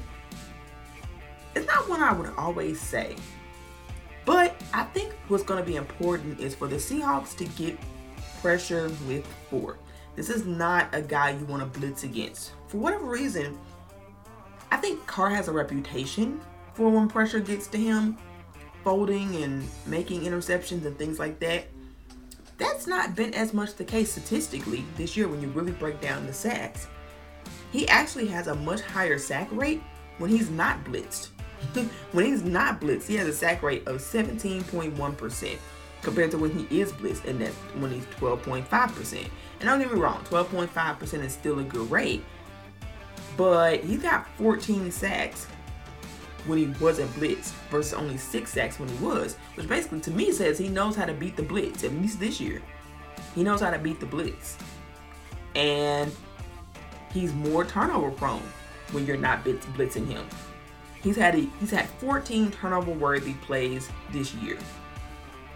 it's 1.55 1.67
not 1.67 1.89
one 1.89 2.03
I 2.03 2.13
would 2.13 2.31
always 2.39 2.81
say. 2.81 3.17
But 4.25 4.55
I 4.73 4.85
think 4.85 5.13
what's 5.27 5.43
going 5.43 5.59
to 5.59 5.67
be 5.67 5.77
important 5.77 6.39
is 6.39 6.55
for 6.55 6.69
the 6.69 6.77
Seahawks 6.77 7.37
to 7.39 7.45
get 7.45 7.77
pressure 8.41 8.91
with 9.09 9.27
four. 9.49 9.77
This 10.15 10.29
is 10.29 10.47
not 10.47 10.89
a 10.93 11.03
guy 11.03 11.31
you 11.31 11.45
want 11.47 11.63
to 11.63 11.81
blitz 11.81 12.05
against. 12.05 12.53
For 12.69 12.77
whatever 12.77 13.07
reason, 13.07 13.59
I 14.71 14.77
think 14.77 15.07
Carr 15.07 15.31
has 15.31 15.49
a 15.49 15.53
reputation 15.53 16.41
for 16.75 16.91
when 16.91 17.09
pressure 17.09 17.41
gets 17.41 17.67
to 17.69 17.79
him, 17.79 18.17
folding 18.85 19.37
and 19.43 19.69
making 19.87 20.23
interceptions 20.23 20.87
and 20.87 20.97
things 20.97 21.19
like 21.19 21.39
that. 21.41 21.67
That's 22.59 22.87
not 22.87 23.15
been 23.15 23.35
as 23.35 23.55
much 23.55 23.75
the 23.75 23.85
case 23.85 24.13
statistically 24.13 24.85
this 24.97 25.17
year 25.17 25.29
when 25.29 25.41
you 25.41 25.49
really 25.49 25.73
break 25.73 26.01
down 26.01 26.27
the 26.27 26.33
sacks. 26.33 26.87
He 27.73 27.89
actually 27.89 28.27
has 28.29 28.49
a 28.49 28.55
much 28.55 28.81
higher 28.81 29.19
sack 29.19 29.49
rate 29.53 29.83
when 30.19 30.31
he's 30.31 30.51
not 30.51 30.85
blitzed. 30.85 31.29
when 32.13 32.27
he's 32.27 32.43
not 32.43 32.81
blitzed, 32.81 33.07
he 33.07 33.17
has 33.17 33.29
a 33.29 33.33
sack 33.33 33.63
rate 33.63 33.87
of 33.87 33.97
17.1% 33.97 35.59
compared 36.03 36.31
to 36.31 36.39
when 36.39 36.51
he 36.51 36.81
is 36.81 36.93
blitzed, 36.93 37.25
and 37.27 37.41
that's 37.41 37.55
when 37.79 37.91
he's 37.93 38.07
12.5%. 38.07 39.13
And 39.23 39.31
don't 39.61 39.79
get 39.79 39.93
me 39.93 39.99
wrong, 39.99 40.25
12.5% 40.25 41.25
is 41.25 41.33
still 41.33 41.59
a 41.59 41.65
good 41.65 41.91
rate, 41.91 42.25
but 43.41 43.83
he 43.83 43.97
got 43.97 44.29
14 44.37 44.91
sacks 44.91 45.47
when 46.45 46.59
he 46.59 46.67
wasn't 46.79 47.11
blitzed 47.13 47.53
versus 47.71 47.95
only 47.95 48.19
six 48.19 48.53
sacks 48.53 48.79
when 48.79 48.87
he 48.87 49.03
was, 49.03 49.39
which 49.55 49.67
basically 49.67 49.99
to 50.01 50.11
me 50.11 50.31
says 50.31 50.59
he 50.59 50.69
knows 50.69 50.95
how 50.95 51.07
to 51.07 51.15
beat 51.15 51.39
the 51.39 51.43
blitz, 51.43 51.83
at 51.83 51.91
least 51.95 52.21
this 52.21 52.39
year. 52.39 52.61
He 53.35 53.43
knows 53.43 53.63
how 53.63 53.71
to 53.71 53.79
beat 53.79 53.99
the 53.99 54.05
blitz. 54.05 54.59
And 55.55 56.15
he's 57.15 57.33
more 57.33 57.65
turnover 57.65 58.11
prone 58.11 58.43
when 58.93 59.07
you're 59.07 59.17
not 59.17 59.43
blitzing 59.43 60.07
him. 60.07 60.27
He's 61.03 61.17
had 61.17 61.35
a, 61.35 61.49
he's 61.61 61.71
had 61.71 61.89
14 61.89 62.51
turnover 62.51 62.91
worthy 62.91 63.33
plays 63.33 63.89
this 64.13 64.35
year. 64.35 64.59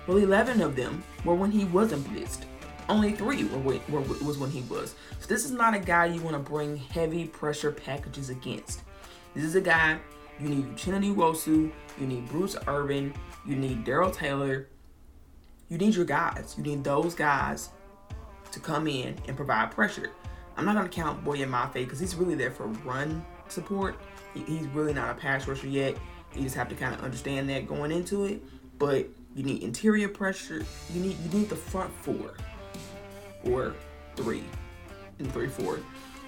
Well, 0.07 0.17
11 0.17 0.63
of 0.63 0.75
them 0.75 1.05
were 1.23 1.35
when 1.35 1.51
he 1.51 1.67
wasn't 1.67 2.07
blitzed. 2.07 2.45
Only 2.89 3.13
three 3.13 3.45
were, 3.45 3.79
were, 3.89 4.01
was 4.01 4.39
when 4.39 4.51
he 4.51 4.61
was. 4.63 4.95
So 5.21 5.27
this 5.27 5.45
is 5.45 5.51
not 5.51 5.75
a 5.75 5.79
guy 5.79 6.07
you 6.07 6.21
want 6.21 6.37
to 6.37 6.51
bring 6.51 6.77
heavy 6.77 7.27
pressure 7.27 7.73
packages 7.73 8.29
against. 8.31 8.83
This 9.35 9.45
is 9.45 9.55
a 9.55 9.61
guy 9.61 9.99
you 10.41 10.49
need 10.49 10.67
Uchenna 10.77 11.15
Nwosu, 11.15 11.73
you 11.99 12.07
need 12.07 12.29
Bruce 12.29 12.57
Irvin, 12.67 13.15
you 13.47 13.57
need 13.57 13.85
Darrell 13.85 14.11
Taylor. 14.11 14.69
You 15.69 15.79
need 15.79 15.95
your 15.95 16.05
guys. 16.05 16.55
You 16.59 16.63
need 16.63 16.85
those 16.85 17.15
guys 17.15 17.71
to 18.53 18.61
come 18.61 18.87
in 18.87 19.17
and 19.27 19.37
provide 19.37 19.71
pressure. 19.71 20.11
I'm 20.57 20.65
not 20.65 20.75
going 20.75 20.89
to 20.89 20.95
count 20.95 21.25
Boye 21.25 21.39
Mafe 21.39 21.75
because 21.75 21.99
he's 21.99 22.15
really 22.15 22.35
there 22.35 22.51
for 22.51 22.67
run 22.67 23.25
support. 23.49 23.97
He, 24.35 24.43
he's 24.43 24.67
really 24.69 24.93
not 24.93 25.11
a 25.11 25.15
pass 25.15 25.49
rusher 25.49 25.67
yet. 25.67 25.97
You 26.35 26.43
just 26.43 26.55
have 26.55 26.69
to 26.69 26.75
kind 26.75 26.95
of 26.95 27.03
understand 27.03 27.49
that 27.49 27.67
going 27.67 27.93
into 27.93 28.25
it. 28.25 28.43
But 28.79 29.09
you 29.35 29.43
need 29.43 29.63
interior 29.63 30.09
pressure. 30.09 30.65
You 30.93 31.01
need 31.01 31.17
you 31.19 31.39
need 31.39 31.49
the 31.49 31.57
front 31.57 31.93
four 32.03 32.35
or 33.51 33.75
three 34.17 34.45
and 35.19 35.33
three 35.33 35.49
four. 35.49 35.79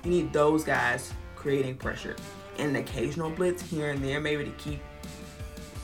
You 0.05 0.11
need 0.11 0.33
those 0.33 0.65
guys 0.65 1.13
creating 1.35 1.77
pressure 1.77 2.17
and 2.59 2.71
an 2.71 2.77
occasional 2.77 3.31
blitz 3.31 3.63
here 3.63 3.91
and 3.91 4.03
there, 4.03 4.21
maybe 4.21 4.45
to 4.45 4.51
keep 4.53 4.81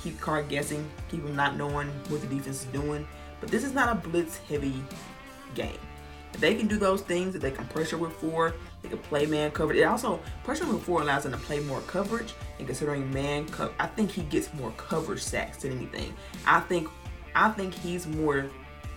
keep 0.03 0.21
Carr 0.21 0.43
guessing, 0.43 0.89
keep 1.09 1.25
him 1.25 1.37
not 1.37 1.57
knowing 1.57 1.89
what 2.09 2.21
the 2.21 2.27
defense 2.27 2.65
is 2.65 2.67
doing. 2.67 3.07
But 3.41 3.51
this 3.51 3.65
is 3.65 3.73
not 3.73 3.89
a 3.89 4.09
blitz 4.09 4.39
heavy 4.39 4.75
game. 5.55 5.79
If 6.35 6.41
they 6.41 6.55
can 6.55 6.67
do 6.67 6.79
those 6.79 7.03
things, 7.03 7.35
if 7.35 7.43
they 7.43 7.51
can 7.51 7.67
pressure 7.67 7.99
with 7.99 8.13
four, 8.15 8.55
they 8.81 8.89
can 8.89 8.99
play 8.99 9.27
man 9.27 9.51
coverage. 9.51 9.79
It 9.79 9.85
also 9.85 10.19
pressure 10.45 10.67
with 10.67 10.83
four 10.83 11.03
allows 11.03 11.25
them 11.25 11.33
to 11.33 11.39
play 11.39 11.61
more 11.61 11.81
coverage. 11.83 12.33
And 12.59 12.67
considering 12.67 13.13
man, 13.13 13.47
co- 13.49 13.73
I 13.79 13.87
think 13.87 14.11
he 14.11 14.23
gets 14.23 14.53
more 14.55 14.73
coverage 14.77 15.23
sacks 15.23 15.59
than 15.59 15.73
anything. 15.73 16.15
I 16.47 16.61
think, 16.61 16.89
I 17.35 17.51
think 17.51 17.75
he's 17.75 18.07
more 18.07 18.47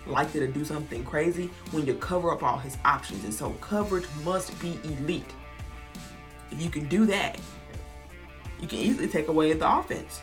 likely 0.06 0.40
to 0.40 0.48
do 0.48 0.64
something 0.64 1.04
crazy 1.04 1.50
when 1.70 1.86
you 1.86 1.94
cover 1.94 2.30
up 2.32 2.42
all 2.42 2.58
his 2.58 2.76
options. 2.84 3.24
And 3.24 3.34
so 3.34 3.50
coverage 3.60 4.06
must 4.24 4.58
be 4.60 4.78
elite. 4.84 5.34
If 6.50 6.62
you 6.62 6.70
can 6.70 6.88
do 6.88 7.06
that, 7.06 7.38
you 8.60 8.68
can 8.68 8.78
easily 8.78 9.08
take 9.08 9.28
away 9.28 9.52
the 9.52 9.78
offense. 9.78 10.20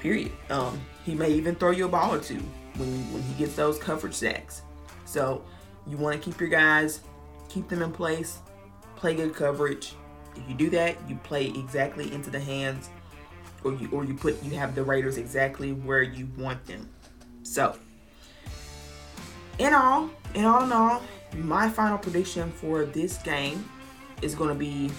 Period. 0.00 0.32
Um, 0.50 0.80
he 1.04 1.14
may 1.14 1.30
even 1.30 1.54
throw 1.54 1.70
you 1.70 1.86
a 1.86 1.88
ball 1.88 2.14
or 2.14 2.20
two 2.20 2.40
when 2.76 3.12
when 3.12 3.22
he 3.22 3.34
gets 3.34 3.54
those 3.54 3.78
coverage 3.78 4.14
sacks. 4.14 4.62
So 5.04 5.44
you 5.86 5.96
want 5.96 6.20
to 6.20 6.30
keep 6.30 6.40
your 6.40 6.48
guys, 6.48 7.00
keep 7.48 7.68
them 7.68 7.82
in 7.82 7.92
place, 7.92 8.38
play 8.96 9.14
good 9.14 9.34
coverage. 9.34 9.94
If 10.36 10.48
you 10.48 10.54
do 10.54 10.70
that, 10.70 10.96
you 11.08 11.16
play 11.16 11.46
exactly 11.48 12.12
into 12.12 12.30
the 12.30 12.40
hands, 12.40 12.90
or 13.64 13.72
you 13.74 13.88
or 13.90 14.04
you 14.04 14.14
put 14.14 14.42
you 14.42 14.52
have 14.52 14.74
the 14.74 14.82
Raiders 14.82 15.18
exactly 15.18 15.72
where 15.72 16.02
you 16.02 16.28
want 16.38 16.64
them. 16.66 16.88
So, 17.42 17.76
in 19.60 19.74
all, 19.74 20.10
in 20.34 20.44
all 20.46 20.64
in 20.64 20.72
all, 20.72 21.02
my 21.36 21.68
final 21.68 21.98
prediction 21.98 22.50
for 22.50 22.86
this 22.86 23.18
game 23.18 23.68
is 24.22 24.34
going 24.34 24.48
to 24.48 24.54
be 24.54 24.90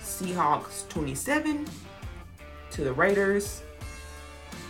Seahawks 0.00 0.88
27 0.88 1.66
to 2.70 2.84
the 2.84 2.92
Raiders 2.92 3.62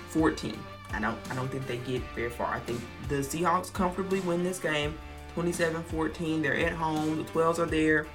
14. 0.09 0.59
I 0.93 1.01
don't 1.01 1.17
I 1.31 1.35
don't 1.35 1.49
think 1.51 1.67
they 1.67 1.79
get 1.79 2.03
very 2.15 2.29
far. 2.29 2.49
I 2.49 2.59
think 2.61 2.81
the 3.09 3.17
Seahawks 3.17 3.73
comfortably 3.73 4.21
win 4.21 4.43
this 4.43 4.59
game 4.59 4.99
27-14. 5.37 6.43
They're 6.43 6.57
at 6.57 6.73
home. 6.73 7.19
The 7.19 7.25
12s 7.31 7.59
are 7.61 7.67
there. 7.67 8.07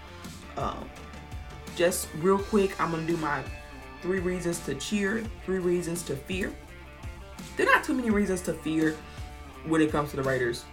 Um, 0.58 0.88
just 1.76 2.08
real 2.18 2.38
quick, 2.38 2.80
I'm 2.80 2.92
gonna 2.92 3.08
do 3.08 3.18
my 3.18 3.42
three 4.02 4.20
reasons 4.20 4.60
to 4.66 4.76
cheer, 4.76 5.24
three 5.46 5.60
reasons 5.60 6.04
to 6.04 6.16
fear. 6.16 6.54
There 7.56 7.68
are 7.68 7.74
not 7.74 7.84
too 7.84 7.94
many 7.94 8.12
reasons 8.12 8.42
to 8.42 8.54
fear 8.54 8.96
when 9.68 9.82
it 9.82 9.92
comes 9.92 10.12
to 10.12 10.18
the 10.18 10.24
Raiders. 10.24 10.66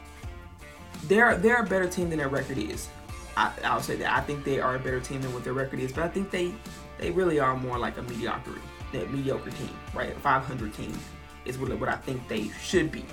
They're 1.05 1.37
they're 1.37 1.63
a 1.63 1.67
better 1.67 1.89
team 1.89 2.09
than 2.09 2.19
their 2.19 2.29
record 2.29 2.59
is. 2.59 2.89
I, 3.37 3.53
I'll 3.65 3.83
say 3.83 3.97
that 3.97 4.13
I 4.13 4.21
think 4.21 4.45
they 4.45 4.61
are 4.61 4.77
a 4.77 4.79
better 4.79 5.01
team 5.01 5.21
than 5.21 5.33
what 5.35 5.45
their 5.45 5.53
record 5.53 5.81
is, 5.81 5.93
but 5.93 6.05
I 6.05 6.09
think 6.09 6.31
they 6.31 6.53
they 6.99 7.11
really 7.11 7.41
are 7.41 7.57
more 7.57 7.79
like 7.79 7.99
a 7.99 8.03
mediocre 8.03 8.59
that 8.93 9.13
mediocre 9.13 9.51
team, 9.51 9.77
right? 9.93 10.17
A 10.17 10.21
500 10.21 10.73
team 10.73 10.97
is 11.45 11.59
what, 11.59 11.79
what 11.79 11.89
I 11.89 11.97
think 11.97 12.27
they 12.29 12.49
should 12.63 12.91
be. 12.91 13.05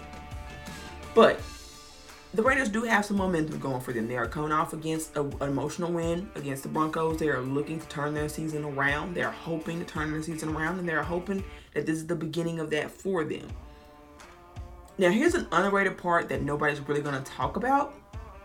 But 1.14 1.42
the 2.34 2.42
Raiders 2.42 2.70
do 2.70 2.84
have 2.84 3.04
some 3.04 3.18
momentum 3.18 3.60
going 3.60 3.82
for 3.82 3.92
them. 3.92 4.08
They 4.08 4.16
are 4.16 4.28
coming 4.28 4.54
off 4.54 4.72
against 4.72 5.18
a, 5.18 5.22
an 5.22 5.50
emotional 5.50 5.92
win 5.92 6.30
against 6.36 6.64
the 6.64 6.70
Broncos. 6.70 7.18
They 7.18 7.28
are 7.28 7.42
looking 7.42 7.80
to 7.80 7.88
turn 7.88 8.14
their 8.14 8.30
season 8.30 8.64
around. 8.64 9.14
They 9.16 9.24
are 9.24 9.32
hoping 9.32 9.80
to 9.80 9.86
turn 9.86 10.12
their 10.12 10.24
season 10.24 10.56
around, 10.56 10.80
and 10.80 10.88
they 10.88 10.94
are 10.94 11.04
hoping 11.04 11.44
that 11.74 11.86
this 11.86 11.98
is 11.98 12.08
the 12.08 12.16
beginning 12.16 12.60
of 12.60 12.70
that 12.70 12.90
for 12.90 13.26
them. 13.26 13.48
Now, 14.98 15.10
here's 15.10 15.36
an 15.36 15.48
underrated 15.52 15.98
part 15.98 16.30
that 16.30 16.42
nobody's 16.42 16.80
really 16.82 17.02
going 17.02 17.22
to 17.22 17.32
talk 17.32 17.56
about 17.56 17.94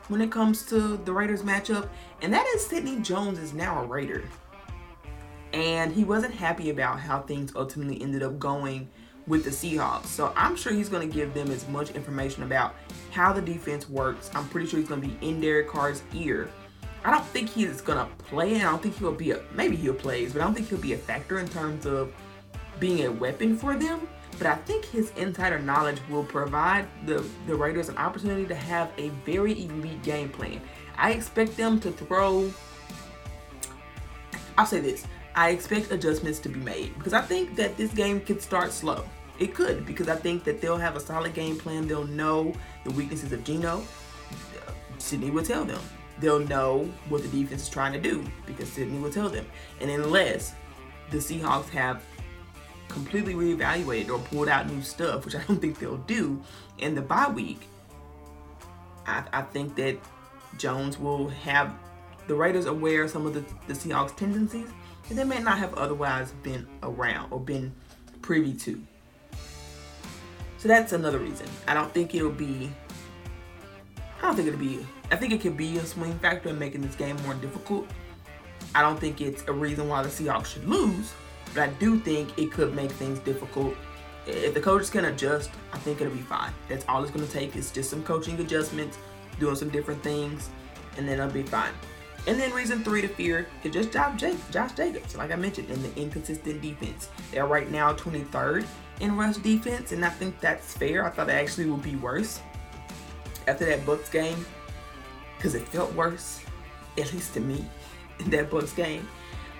when 0.08 0.20
it 0.20 0.30
comes 0.30 0.64
to 0.66 0.96
the 0.98 1.12
Raiders 1.12 1.42
matchup, 1.42 1.88
and 2.22 2.32
that 2.32 2.46
is 2.54 2.64
Sidney 2.64 3.00
Jones 3.00 3.38
is 3.38 3.52
now 3.52 3.82
a 3.82 3.86
Raider. 3.86 4.24
And 5.52 5.92
he 5.92 6.04
wasn't 6.04 6.34
happy 6.34 6.70
about 6.70 7.00
how 7.00 7.20
things 7.20 7.52
ultimately 7.56 8.00
ended 8.00 8.22
up 8.22 8.38
going 8.38 8.88
with 9.26 9.44
the 9.44 9.50
Seahawks. 9.50 10.06
So 10.06 10.32
I'm 10.36 10.54
sure 10.54 10.72
he's 10.72 10.88
going 10.88 11.08
to 11.08 11.12
give 11.12 11.34
them 11.34 11.50
as 11.50 11.66
much 11.68 11.90
information 11.90 12.44
about 12.44 12.74
how 13.10 13.32
the 13.32 13.42
defense 13.42 13.88
works. 13.88 14.30
I'm 14.34 14.48
pretty 14.48 14.68
sure 14.68 14.78
he's 14.78 14.88
going 14.88 15.00
to 15.00 15.08
be 15.08 15.26
in 15.26 15.40
Derek 15.40 15.68
Carr's 15.68 16.02
ear. 16.14 16.48
I 17.04 17.10
don't 17.10 17.26
think 17.26 17.48
he's 17.48 17.80
going 17.80 17.98
to 17.98 18.24
play, 18.24 18.54
and 18.54 18.62
I 18.62 18.70
don't 18.70 18.82
think 18.82 18.98
he'll 18.98 19.12
be 19.12 19.32
a 19.32 19.40
maybe 19.54 19.76
he'll 19.76 19.94
play, 19.94 20.26
but 20.26 20.40
I 20.40 20.44
don't 20.44 20.54
think 20.54 20.68
he'll 20.68 20.78
be 20.78 20.92
a 20.92 20.98
factor 20.98 21.38
in 21.38 21.48
terms 21.48 21.86
of 21.86 22.12
being 22.78 23.04
a 23.06 23.10
weapon 23.10 23.56
for 23.56 23.76
them 23.76 24.08
but 24.38 24.46
I 24.46 24.56
think 24.56 24.84
his 24.84 25.10
insider 25.16 25.58
knowledge 25.58 25.98
will 26.10 26.24
provide 26.24 26.86
the, 27.06 27.24
the 27.46 27.54
Raiders 27.54 27.88
an 27.88 27.96
opportunity 27.96 28.46
to 28.46 28.54
have 28.54 28.90
a 28.98 29.08
very 29.24 29.64
elite 29.64 30.02
game 30.02 30.28
plan. 30.28 30.60
I 30.96 31.12
expect 31.12 31.56
them 31.56 31.80
to 31.80 31.90
throw. 31.90 32.52
I'll 34.58 34.66
say 34.66 34.80
this. 34.80 35.06
I 35.34 35.50
expect 35.50 35.92
adjustments 35.92 36.38
to 36.40 36.48
be 36.48 36.60
made 36.60 36.94
because 36.96 37.12
I 37.12 37.20
think 37.20 37.56
that 37.56 37.76
this 37.76 37.92
game 37.92 38.20
could 38.20 38.40
start 38.40 38.72
slow. 38.72 39.04
It 39.38 39.54
could 39.54 39.84
because 39.84 40.08
I 40.08 40.16
think 40.16 40.44
that 40.44 40.62
they'll 40.62 40.78
have 40.78 40.96
a 40.96 41.00
solid 41.00 41.34
game 41.34 41.58
plan. 41.58 41.86
They'll 41.86 42.06
know 42.06 42.54
the 42.84 42.90
weaknesses 42.92 43.32
of 43.32 43.44
Geno. 43.44 43.84
Sidney 44.98 45.30
will 45.30 45.44
tell 45.44 45.64
them. 45.64 45.80
They'll 46.18 46.40
know 46.40 46.88
what 47.10 47.22
the 47.22 47.28
defense 47.28 47.64
is 47.64 47.68
trying 47.68 47.92
to 47.92 48.00
do 48.00 48.24
because 48.46 48.72
Sidney 48.72 48.98
will 48.98 49.12
tell 49.12 49.28
them. 49.28 49.46
And 49.82 49.90
unless 49.90 50.54
the 51.10 51.18
Seahawks 51.18 51.68
have 51.68 52.02
completely 52.96 53.34
reevaluated 53.34 54.08
or 54.08 54.18
pulled 54.18 54.48
out 54.48 54.70
new 54.70 54.80
stuff, 54.80 55.26
which 55.26 55.34
I 55.34 55.42
don't 55.42 55.60
think 55.60 55.78
they'll 55.78 55.98
do 55.98 56.42
in 56.78 56.94
the 56.94 57.02
bye 57.02 57.28
week, 57.28 57.68
I, 59.06 59.22
I 59.34 59.42
think 59.42 59.76
that 59.76 59.98
Jones 60.56 60.98
will 60.98 61.28
have 61.28 61.74
the 62.26 62.34
Raiders 62.34 62.64
aware 62.64 63.02
of 63.02 63.10
some 63.10 63.26
of 63.26 63.34
the, 63.34 63.44
the 63.66 63.74
Seahawks' 63.74 64.16
tendencies 64.16 64.68
that 65.08 65.14
they 65.14 65.24
may 65.24 65.40
not 65.40 65.58
have 65.58 65.74
otherwise 65.74 66.32
been 66.42 66.66
around 66.82 67.30
or 67.30 67.38
been 67.38 67.74
privy 68.22 68.54
to. 68.54 68.82
So 70.56 70.66
that's 70.66 70.94
another 70.94 71.18
reason. 71.18 71.46
I 71.68 71.74
don't 71.74 71.92
think 71.92 72.14
it'll 72.14 72.30
be. 72.30 72.72
I 74.18 74.22
don't 74.22 74.36
think 74.36 74.48
it'll 74.48 74.58
be. 74.58 74.86
I 75.12 75.16
think 75.16 75.34
it 75.34 75.42
could 75.42 75.58
be 75.58 75.76
a 75.76 75.84
swing 75.84 76.18
factor 76.20 76.48
in 76.48 76.58
making 76.58 76.80
this 76.80 76.94
game 76.94 77.16
more 77.24 77.34
difficult. 77.34 77.86
I 78.74 78.80
don't 78.80 78.98
think 78.98 79.20
it's 79.20 79.44
a 79.48 79.52
reason 79.52 79.86
why 79.86 80.02
the 80.02 80.08
Seahawks 80.08 80.46
should 80.46 80.66
lose. 80.66 81.12
But 81.56 81.70
I 81.70 81.72
do 81.78 81.98
think 81.98 82.38
it 82.38 82.52
could 82.52 82.74
make 82.74 82.90
things 82.92 83.18
difficult. 83.20 83.74
If 84.26 84.52
the 84.52 84.60
coaches 84.60 84.90
can 84.90 85.06
adjust, 85.06 85.50
I 85.72 85.78
think 85.78 86.02
it'll 86.02 86.12
be 86.12 86.20
fine. 86.20 86.52
That's 86.68 86.84
all 86.86 87.02
it's 87.02 87.10
going 87.10 87.26
to 87.26 87.32
take 87.32 87.56
is 87.56 87.70
just 87.70 87.88
some 87.88 88.02
coaching 88.02 88.38
adjustments, 88.40 88.98
doing 89.40 89.56
some 89.56 89.70
different 89.70 90.02
things, 90.02 90.50
and 90.98 91.08
then 91.08 91.18
it'll 91.18 91.32
be 91.32 91.44
fine. 91.44 91.72
And 92.26 92.38
then 92.38 92.52
reason 92.52 92.84
three 92.84 93.00
to 93.00 93.08
fear 93.08 93.48
is 93.64 93.72
just 93.72 93.90
Josh, 93.90 94.20
Jacobs, 94.74 95.16
like 95.16 95.30
I 95.30 95.36
mentioned, 95.36 95.70
in 95.70 95.82
the 95.82 95.98
inconsistent 95.98 96.60
defense. 96.60 97.08
They're 97.32 97.46
right 97.46 97.70
now 97.70 97.94
23rd 97.94 98.66
in 99.00 99.16
rush 99.16 99.38
defense, 99.38 99.92
and 99.92 100.04
I 100.04 100.10
think 100.10 100.38
that's 100.40 100.74
fair. 100.74 101.06
I 101.06 101.10
thought 101.10 101.30
it 101.30 101.36
actually 101.36 101.70
would 101.70 101.82
be 101.82 101.96
worse 101.96 102.42
after 103.48 103.64
that 103.64 103.86
Bucks 103.86 104.10
game 104.10 104.44
because 105.38 105.54
it 105.54 105.66
felt 105.68 105.90
worse, 105.94 106.42
at 106.98 107.10
least 107.14 107.32
to 107.32 107.40
me, 107.40 107.64
in 108.18 108.28
that 108.28 108.50
Bucks 108.50 108.72
game. 108.72 109.08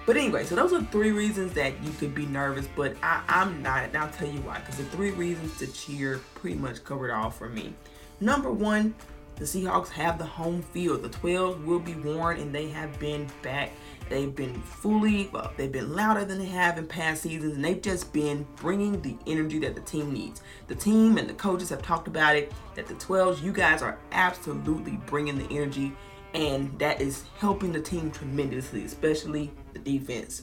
But 0.07 0.17
anyway, 0.17 0.45
so 0.45 0.55
those 0.55 0.73
are 0.73 0.83
three 0.85 1.11
reasons 1.11 1.53
that 1.55 1.83
you 1.83 1.91
could 1.99 2.15
be 2.15 2.27
nervous, 2.27 2.69
but 2.77 2.97
I, 3.03 3.23
am 3.27 3.61
not. 3.61 3.85
And 3.85 3.97
I'll 3.97 4.11
tell 4.11 4.29
you 4.29 4.41
why. 4.41 4.61
Because 4.61 4.77
the 4.77 4.85
three 4.85 5.11
reasons 5.11 5.59
to 5.59 5.67
cheer 5.67 6.21
pretty 6.37 6.57
much 6.57 6.85
covered 6.85 7.11
all 7.11 7.29
for 7.29 7.49
me. 7.49 7.75
Number 8.21 8.53
one, 8.53 8.95
the 9.35 9.45
Seahawks 9.45 9.89
have 9.91 10.17
the 10.17 10.25
home 10.25 10.63
field. 10.63 11.03
The 11.03 11.11
12s 11.11 11.63
will 11.65 11.81
be 11.81 11.95
worn, 11.95 12.39
and 12.39 12.55
they 12.55 12.69
have 12.69 12.99
been 13.01 13.29
back. 13.43 13.73
They've 14.09 14.35
been 14.35 14.55
fully, 14.63 15.29
well, 15.33 15.53
they've 15.57 15.73
been 15.73 15.93
louder 15.93 16.25
than 16.25 16.39
they 16.39 16.47
have 16.47 16.79
in 16.79 16.87
past 16.87 17.25
seasons, 17.25 17.57
and 17.57 17.65
they've 17.65 17.83
just 17.83 18.13
been 18.13 18.47
bringing 18.57 19.03
the 19.03 19.17
energy 19.27 19.59
that 19.59 19.75
the 19.75 19.81
team 19.81 20.13
needs. 20.13 20.41
The 20.69 20.77
team 20.77 21.19
and 21.19 21.29
the 21.29 21.35
coaches 21.35 21.69
have 21.71 21.83
talked 21.83 22.07
about 22.07 22.37
it 22.37 22.53
that 22.77 22.87
the 22.87 22.95
12s, 22.95 23.43
you 23.43 23.53
guys 23.53 23.83
are 23.83 23.99
absolutely 24.13 25.01
bringing 25.07 25.37
the 25.37 25.53
energy, 25.55 25.93
and 26.35 26.79
that 26.79 27.01
is 27.01 27.25
helping 27.39 27.73
the 27.73 27.81
team 27.81 28.11
tremendously, 28.11 28.85
especially 28.85 29.53
the 29.73 29.79
defense. 29.79 30.43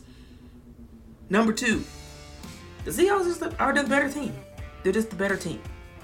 Number 1.30 1.54
two, 1.54 1.84
the 2.86 2.92
Seahawks 2.92 3.56
are 3.60 3.74
the 3.74 3.84
better 3.84 4.10
team. 4.10 4.34
They're 4.84 4.94
just 4.94 5.10
the 5.10 5.16
better 5.16 5.38
team. 5.38 5.62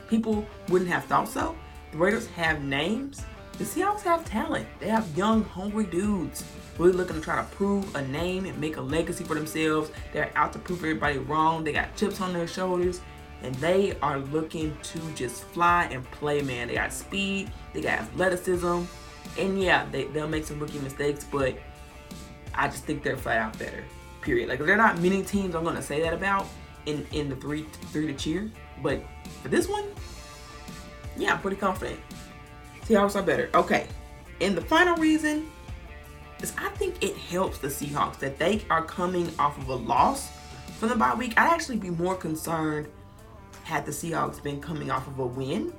People 0.09 0.45
wouldn't 0.69 0.89
have 0.89 1.05
thought 1.05 1.27
so. 1.27 1.55
The 1.91 1.97
Raiders 1.97 2.27
have 2.27 2.63
names. 2.63 3.25
The 3.57 3.63
Seahawks 3.63 4.01
have 4.01 4.23
talent. 4.25 4.67
They 4.80 4.88
have 4.88 5.17
young, 5.17 5.43
hungry 5.43 5.86
dudes 5.86 6.43
really 6.80 6.93
looking 6.93 7.17
to 7.17 7.21
try 7.21 7.36
to 7.36 7.43
prove 7.55 7.93
a 7.95 8.01
name 8.07 8.45
and 8.45 8.57
make 8.57 8.77
a 8.77 8.82
legacy 8.82 9.23
for 9.23 9.36
themselves. 9.36 9.91
They're 10.13 10.32
out 10.36 10.53
to 10.53 10.59
prove 10.59 10.80
everybody 10.80 11.17
wrong. 11.19 11.63
They 11.63 11.73
got 11.73 11.95
chips 11.95 12.21
on 12.21 12.34
their 12.34 12.47
shoulders. 12.47 13.01
And 13.43 13.53
they 13.55 13.97
are 14.01 14.19
looking 14.19 14.75
to 14.84 14.99
just 15.15 15.43
fly 15.43 15.88
and 15.91 16.09
play, 16.11 16.41
man. 16.41 16.67
They 16.67 16.75
got 16.75 16.91
speed, 16.91 17.51
they 17.73 17.82
got 17.82 17.99
athleticism. 17.99 18.84
And 19.38 19.61
yeah, 19.61 19.86
they, 19.91 20.05
they'll 20.05 20.27
make 20.27 20.45
some 20.45 20.59
rookie 20.59 20.80
mistakes, 20.80 21.25
but 21.30 21.57
I 22.53 22.67
just 22.67 22.84
think 22.84 23.03
they're 23.03 23.17
flat 23.17 23.38
out 23.38 23.57
better. 23.59 23.84
Period. 24.21 24.49
Like 24.49 24.59
there 24.59 24.73
are 24.73 24.77
not 24.77 24.99
many 24.99 25.23
teams 25.23 25.55
I'm 25.55 25.63
gonna 25.63 25.82
say 25.82 26.01
that 26.01 26.13
about 26.13 26.45
in, 26.86 27.05
in 27.13 27.30
the 27.30 27.36
three 27.36 27.65
three 27.91 28.07
to 28.07 28.13
cheer. 28.13 28.51
But 28.82 29.01
for 29.41 29.47
this 29.47 29.67
one, 29.67 29.86
yeah, 31.17 31.34
I'm 31.34 31.41
pretty 31.41 31.57
confident. 31.57 31.99
Seahawks 32.82 33.15
are 33.15 33.23
better. 33.23 33.49
Okay. 33.53 33.88
And 34.41 34.57
the 34.57 34.61
final 34.61 34.95
reason 34.97 35.49
is 36.41 36.53
I 36.57 36.69
think 36.69 37.03
it 37.03 37.15
helps 37.15 37.59
the 37.59 37.67
Seahawks 37.67 38.19
that 38.19 38.39
they 38.39 38.61
are 38.69 38.84
coming 38.84 39.32
off 39.38 39.57
of 39.57 39.69
a 39.69 39.75
loss 39.75 40.32
for 40.77 40.88
the 40.88 40.95
bye 40.95 41.13
week. 41.13 41.34
I'd 41.38 41.51
actually 41.51 41.77
be 41.77 41.89
more 41.89 42.15
concerned 42.15 42.88
had 43.63 43.86
the 43.86 43.91
Seahawks 43.91 44.41
been 44.41 44.59
coming 44.59 44.89
off 44.89 45.07
of 45.07 45.19
a 45.19 45.25
win 45.25 45.71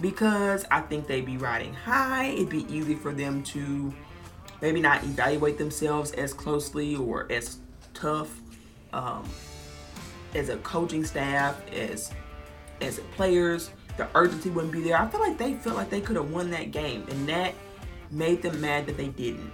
because 0.00 0.64
I 0.70 0.80
think 0.80 1.06
they'd 1.06 1.26
be 1.26 1.36
riding 1.36 1.74
high. 1.74 2.26
It'd 2.26 2.48
be 2.48 2.66
easy 2.72 2.94
for 2.94 3.12
them 3.12 3.42
to 3.44 3.92
maybe 4.60 4.80
not 4.80 5.02
evaluate 5.04 5.58
themselves 5.58 6.12
as 6.12 6.32
closely 6.32 6.96
or 6.96 7.30
as 7.30 7.58
tough 7.94 8.40
um, 8.92 9.28
as 10.34 10.48
a 10.48 10.56
coaching 10.58 11.04
staff, 11.04 11.60
as 11.72 12.12
as 12.80 13.00
players 13.14 13.70
the 13.96 14.06
urgency 14.14 14.50
wouldn't 14.50 14.72
be 14.72 14.82
there. 14.82 15.00
I 15.00 15.08
feel 15.08 15.20
like 15.20 15.38
they 15.38 15.54
felt 15.54 15.76
like 15.76 15.90
they 15.90 16.00
could 16.00 16.16
have 16.16 16.30
won 16.30 16.50
that 16.50 16.70
game, 16.70 17.06
and 17.08 17.28
that 17.28 17.54
made 18.10 18.42
them 18.42 18.60
mad 18.60 18.86
that 18.86 18.96
they 18.96 19.08
didn't. 19.08 19.50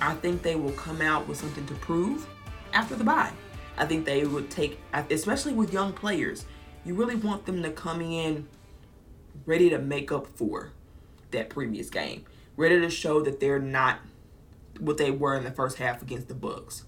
I 0.00 0.14
think 0.14 0.42
they 0.42 0.56
will 0.56 0.72
come 0.72 1.00
out 1.00 1.26
with 1.26 1.38
something 1.38 1.66
to 1.66 1.74
prove 1.74 2.28
after 2.72 2.94
the 2.94 3.04
bye. 3.04 3.32
I 3.78 3.86
think 3.86 4.04
they 4.04 4.24
would 4.24 4.50
take, 4.50 4.78
especially 4.92 5.54
with 5.54 5.72
young 5.72 5.92
players, 5.92 6.46
you 6.84 6.94
really 6.94 7.16
want 7.16 7.46
them 7.46 7.62
to 7.62 7.70
come 7.70 8.00
in 8.00 8.46
ready 9.46 9.70
to 9.70 9.78
make 9.78 10.12
up 10.12 10.26
for 10.26 10.72
that 11.30 11.48
previous 11.48 11.88
game, 11.88 12.24
ready 12.56 12.80
to 12.80 12.90
show 12.90 13.22
that 13.22 13.40
they're 13.40 13.58
not 13.58 14.00
what 14.78 14.98
they 14.98 15.10
were 15.10 15.36
in 15.36 15.44
the 15.44 15.50
first 15.50 15.78
half 15.78 16.02
against 16.02 16.28
the 16.28 16.34
Bucks. 16.34 16.84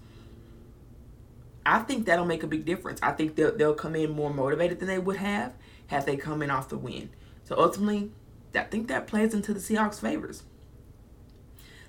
I 1.65 1.79
think 1.79 2.05
that'll 2.05 2.25
make 2.25 2.43
a 2.43 2.47
big 2.47 2.65
difference. 2.65 2.99
I 3.01 3.11
think 3.11 3.35
they'll, 3.35 3.55
they'll 3.55 3.73
come 3.73 3.95
in 3.95 4.11
more 4.11 4.33
motivated 4.33 4.79
than 4.79 4.87
they 4.87 4.99
would 4.99 5.17
have 5.17 5.53
had 5.87 6.05
they 6.05 6.17
come 6.17 6.41
in 6.41 6.51
off 6.51 6.69
the 6.69 6.77
win. 6.77 7.09
So 7.43 7.55
ultimately, 7.57 8.11
I 8.55 8.61
think 8.61 8.87
that 8.87 9.07
plays 9.07 9.33
into 9.33 9.53
the 9.53 9.59
Seahawks' 9.59 9.99
favors. 9.99 10.43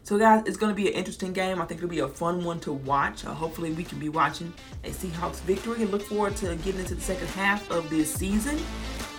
So, 0.02 0.18
guys, 0.18 0.42
it's 0.46 0.56
going 0.56 0.74
to 0.74 0.76
be 0.76 0.88
an 0.88 0.94
interesting 0.94 1.32
game. 1.32 1.60
I 1.60 1.66
think 1.66 1.78
it'll 1.78 1.90
be 1.90 2.00
a 2.00 2.08
fun 2.08 2.42
one 2.42 2.58
to 2.60 2.72
watch. 2.72 3.24
Uh, 3.24 3.34
hopefully, 3.34 3.72
we 3.72 3.84
can 3.84 3.98
be 3.98 4.08
watching 4.08 4.52
a 4.82 4.88
Seahawks 4.88 5.40
victory 5.42 5.82
and 5.82 5.90
look 5.90 6.02
forward 6.02 6.36
to 6.36 6.56
getting 6.56 6.80
into 6.80 6.94
the 6.94 7.00
second 7.00 7.28
half 7.28 7.70
of 7.70 7.88
this 7.90 8.12
season. 8.12 8.58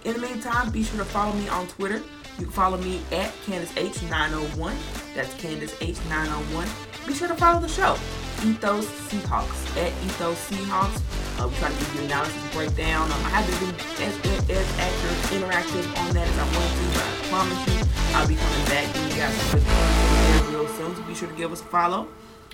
In 0.03 0.13
the 0.13 0.19
meantime, 0.19 0.71
be 0.71 0.83
sure 0.83 0.97
to 0.97 1.05
follow 1.05 1.33
me 1.33 1.47
on 1.49 1.67
Twitter. 1.67 2.01
You 2.39 2.45
can 2.45 2.51
follow 2.51 2.77
me 2.77 3.01
at 3.11 3.31
Candace 3.45 3.71
H901. 3.73 5.13
That's 5.13 5.33
Candace 5.35 5.75
H901. 5.75 7.07
Be 7.07 7.13
sure 7.13 7.27
to 7.27 7.35
follow 7.35 7.59
the 7.59 7.67
show. 7.67 7.95
Ethos 8.43 8.87
Seahawks 9.09 9.77
at 9.77 9.91
Ethos 10.03 10.49
Seahawks. 10.49 11.01
Uh, 11.39 11.47
we 11.47 11.55
try 11.57 11.69
to 11.69 11.75
give 11.77 11.95
you 11.95 12.01
analysis 12.01 12.53
breakdown. 12.53 13.11
Um, 13.11 13.25
I 13.25 13.29
haven't 13.29 13.59
been 13.59 13.75
as, 14.01 14.49
as, 14.49 14.79
active, 14.79 15.37
interactive 15.37 15.97
on 15.99 16.13
that 16.15 16.27
as 16.27 16.37
I 16.39 16.43
want 16.45 16.71
to, 16.73 16.85
but 16.93 17.05
I 17.05 17.27
promise 17.29 17.67
you 17.67 17.91
I'll 18.15 18.27
be 18.27 18.35
coming 18.35 18.65
back 18.65 18.95
and 18.95 19.11
you 19.11 19.19
guys 19.19 19.33
some 19.35 19.59
good 19.59 20.53
real 20.53 20.67
soon. 20.69 20.95
So 20.95 21.03
be 21.03 21.13
sure 21.13 21.29
to 21.29 21.35
give 21.35 21.51
us 21.51 21.61
a 21.61 21.65
follow. 21.65 22.07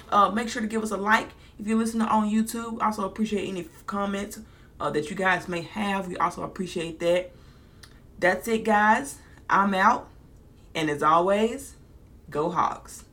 Uh, 0.09 0.31
make 0.31 0.49
sure 0.49 0.61
to 0.61 0.67
give 0.67 0.83
us 0.83 0.91
a 0.91 0.97
like 0.97 1.29
if 1.59 1.65
you're 1.65 1.77
listening 1.77 2.07
on 2.07 2.29
YouTube. 2.29 2.81
Also 2.81 3.05
appreciate 3.05 3.47
any 3.47 3.69
comments 3.85 4.39
uh, 4.81 4.89
that 4.89 5.09
you 5.09 5.15
guys 5.15 5.47
may 5.47 5.61
have. 5.61 6.07
We 6.07 6.17
also 6.17 6.43
appreciate 6.43 6.99
that. 6.99 7.31
That's 8.19 8.47
it, 8.47 8.63
guys. 8.63 9.17
I'm 9.49 9.73
out. 9.73 10.07
And 10.73 10.89
as 10.89 11.03
always, 11.03 11.75
go 12.29 12.49
Hogs. 12.49 13.03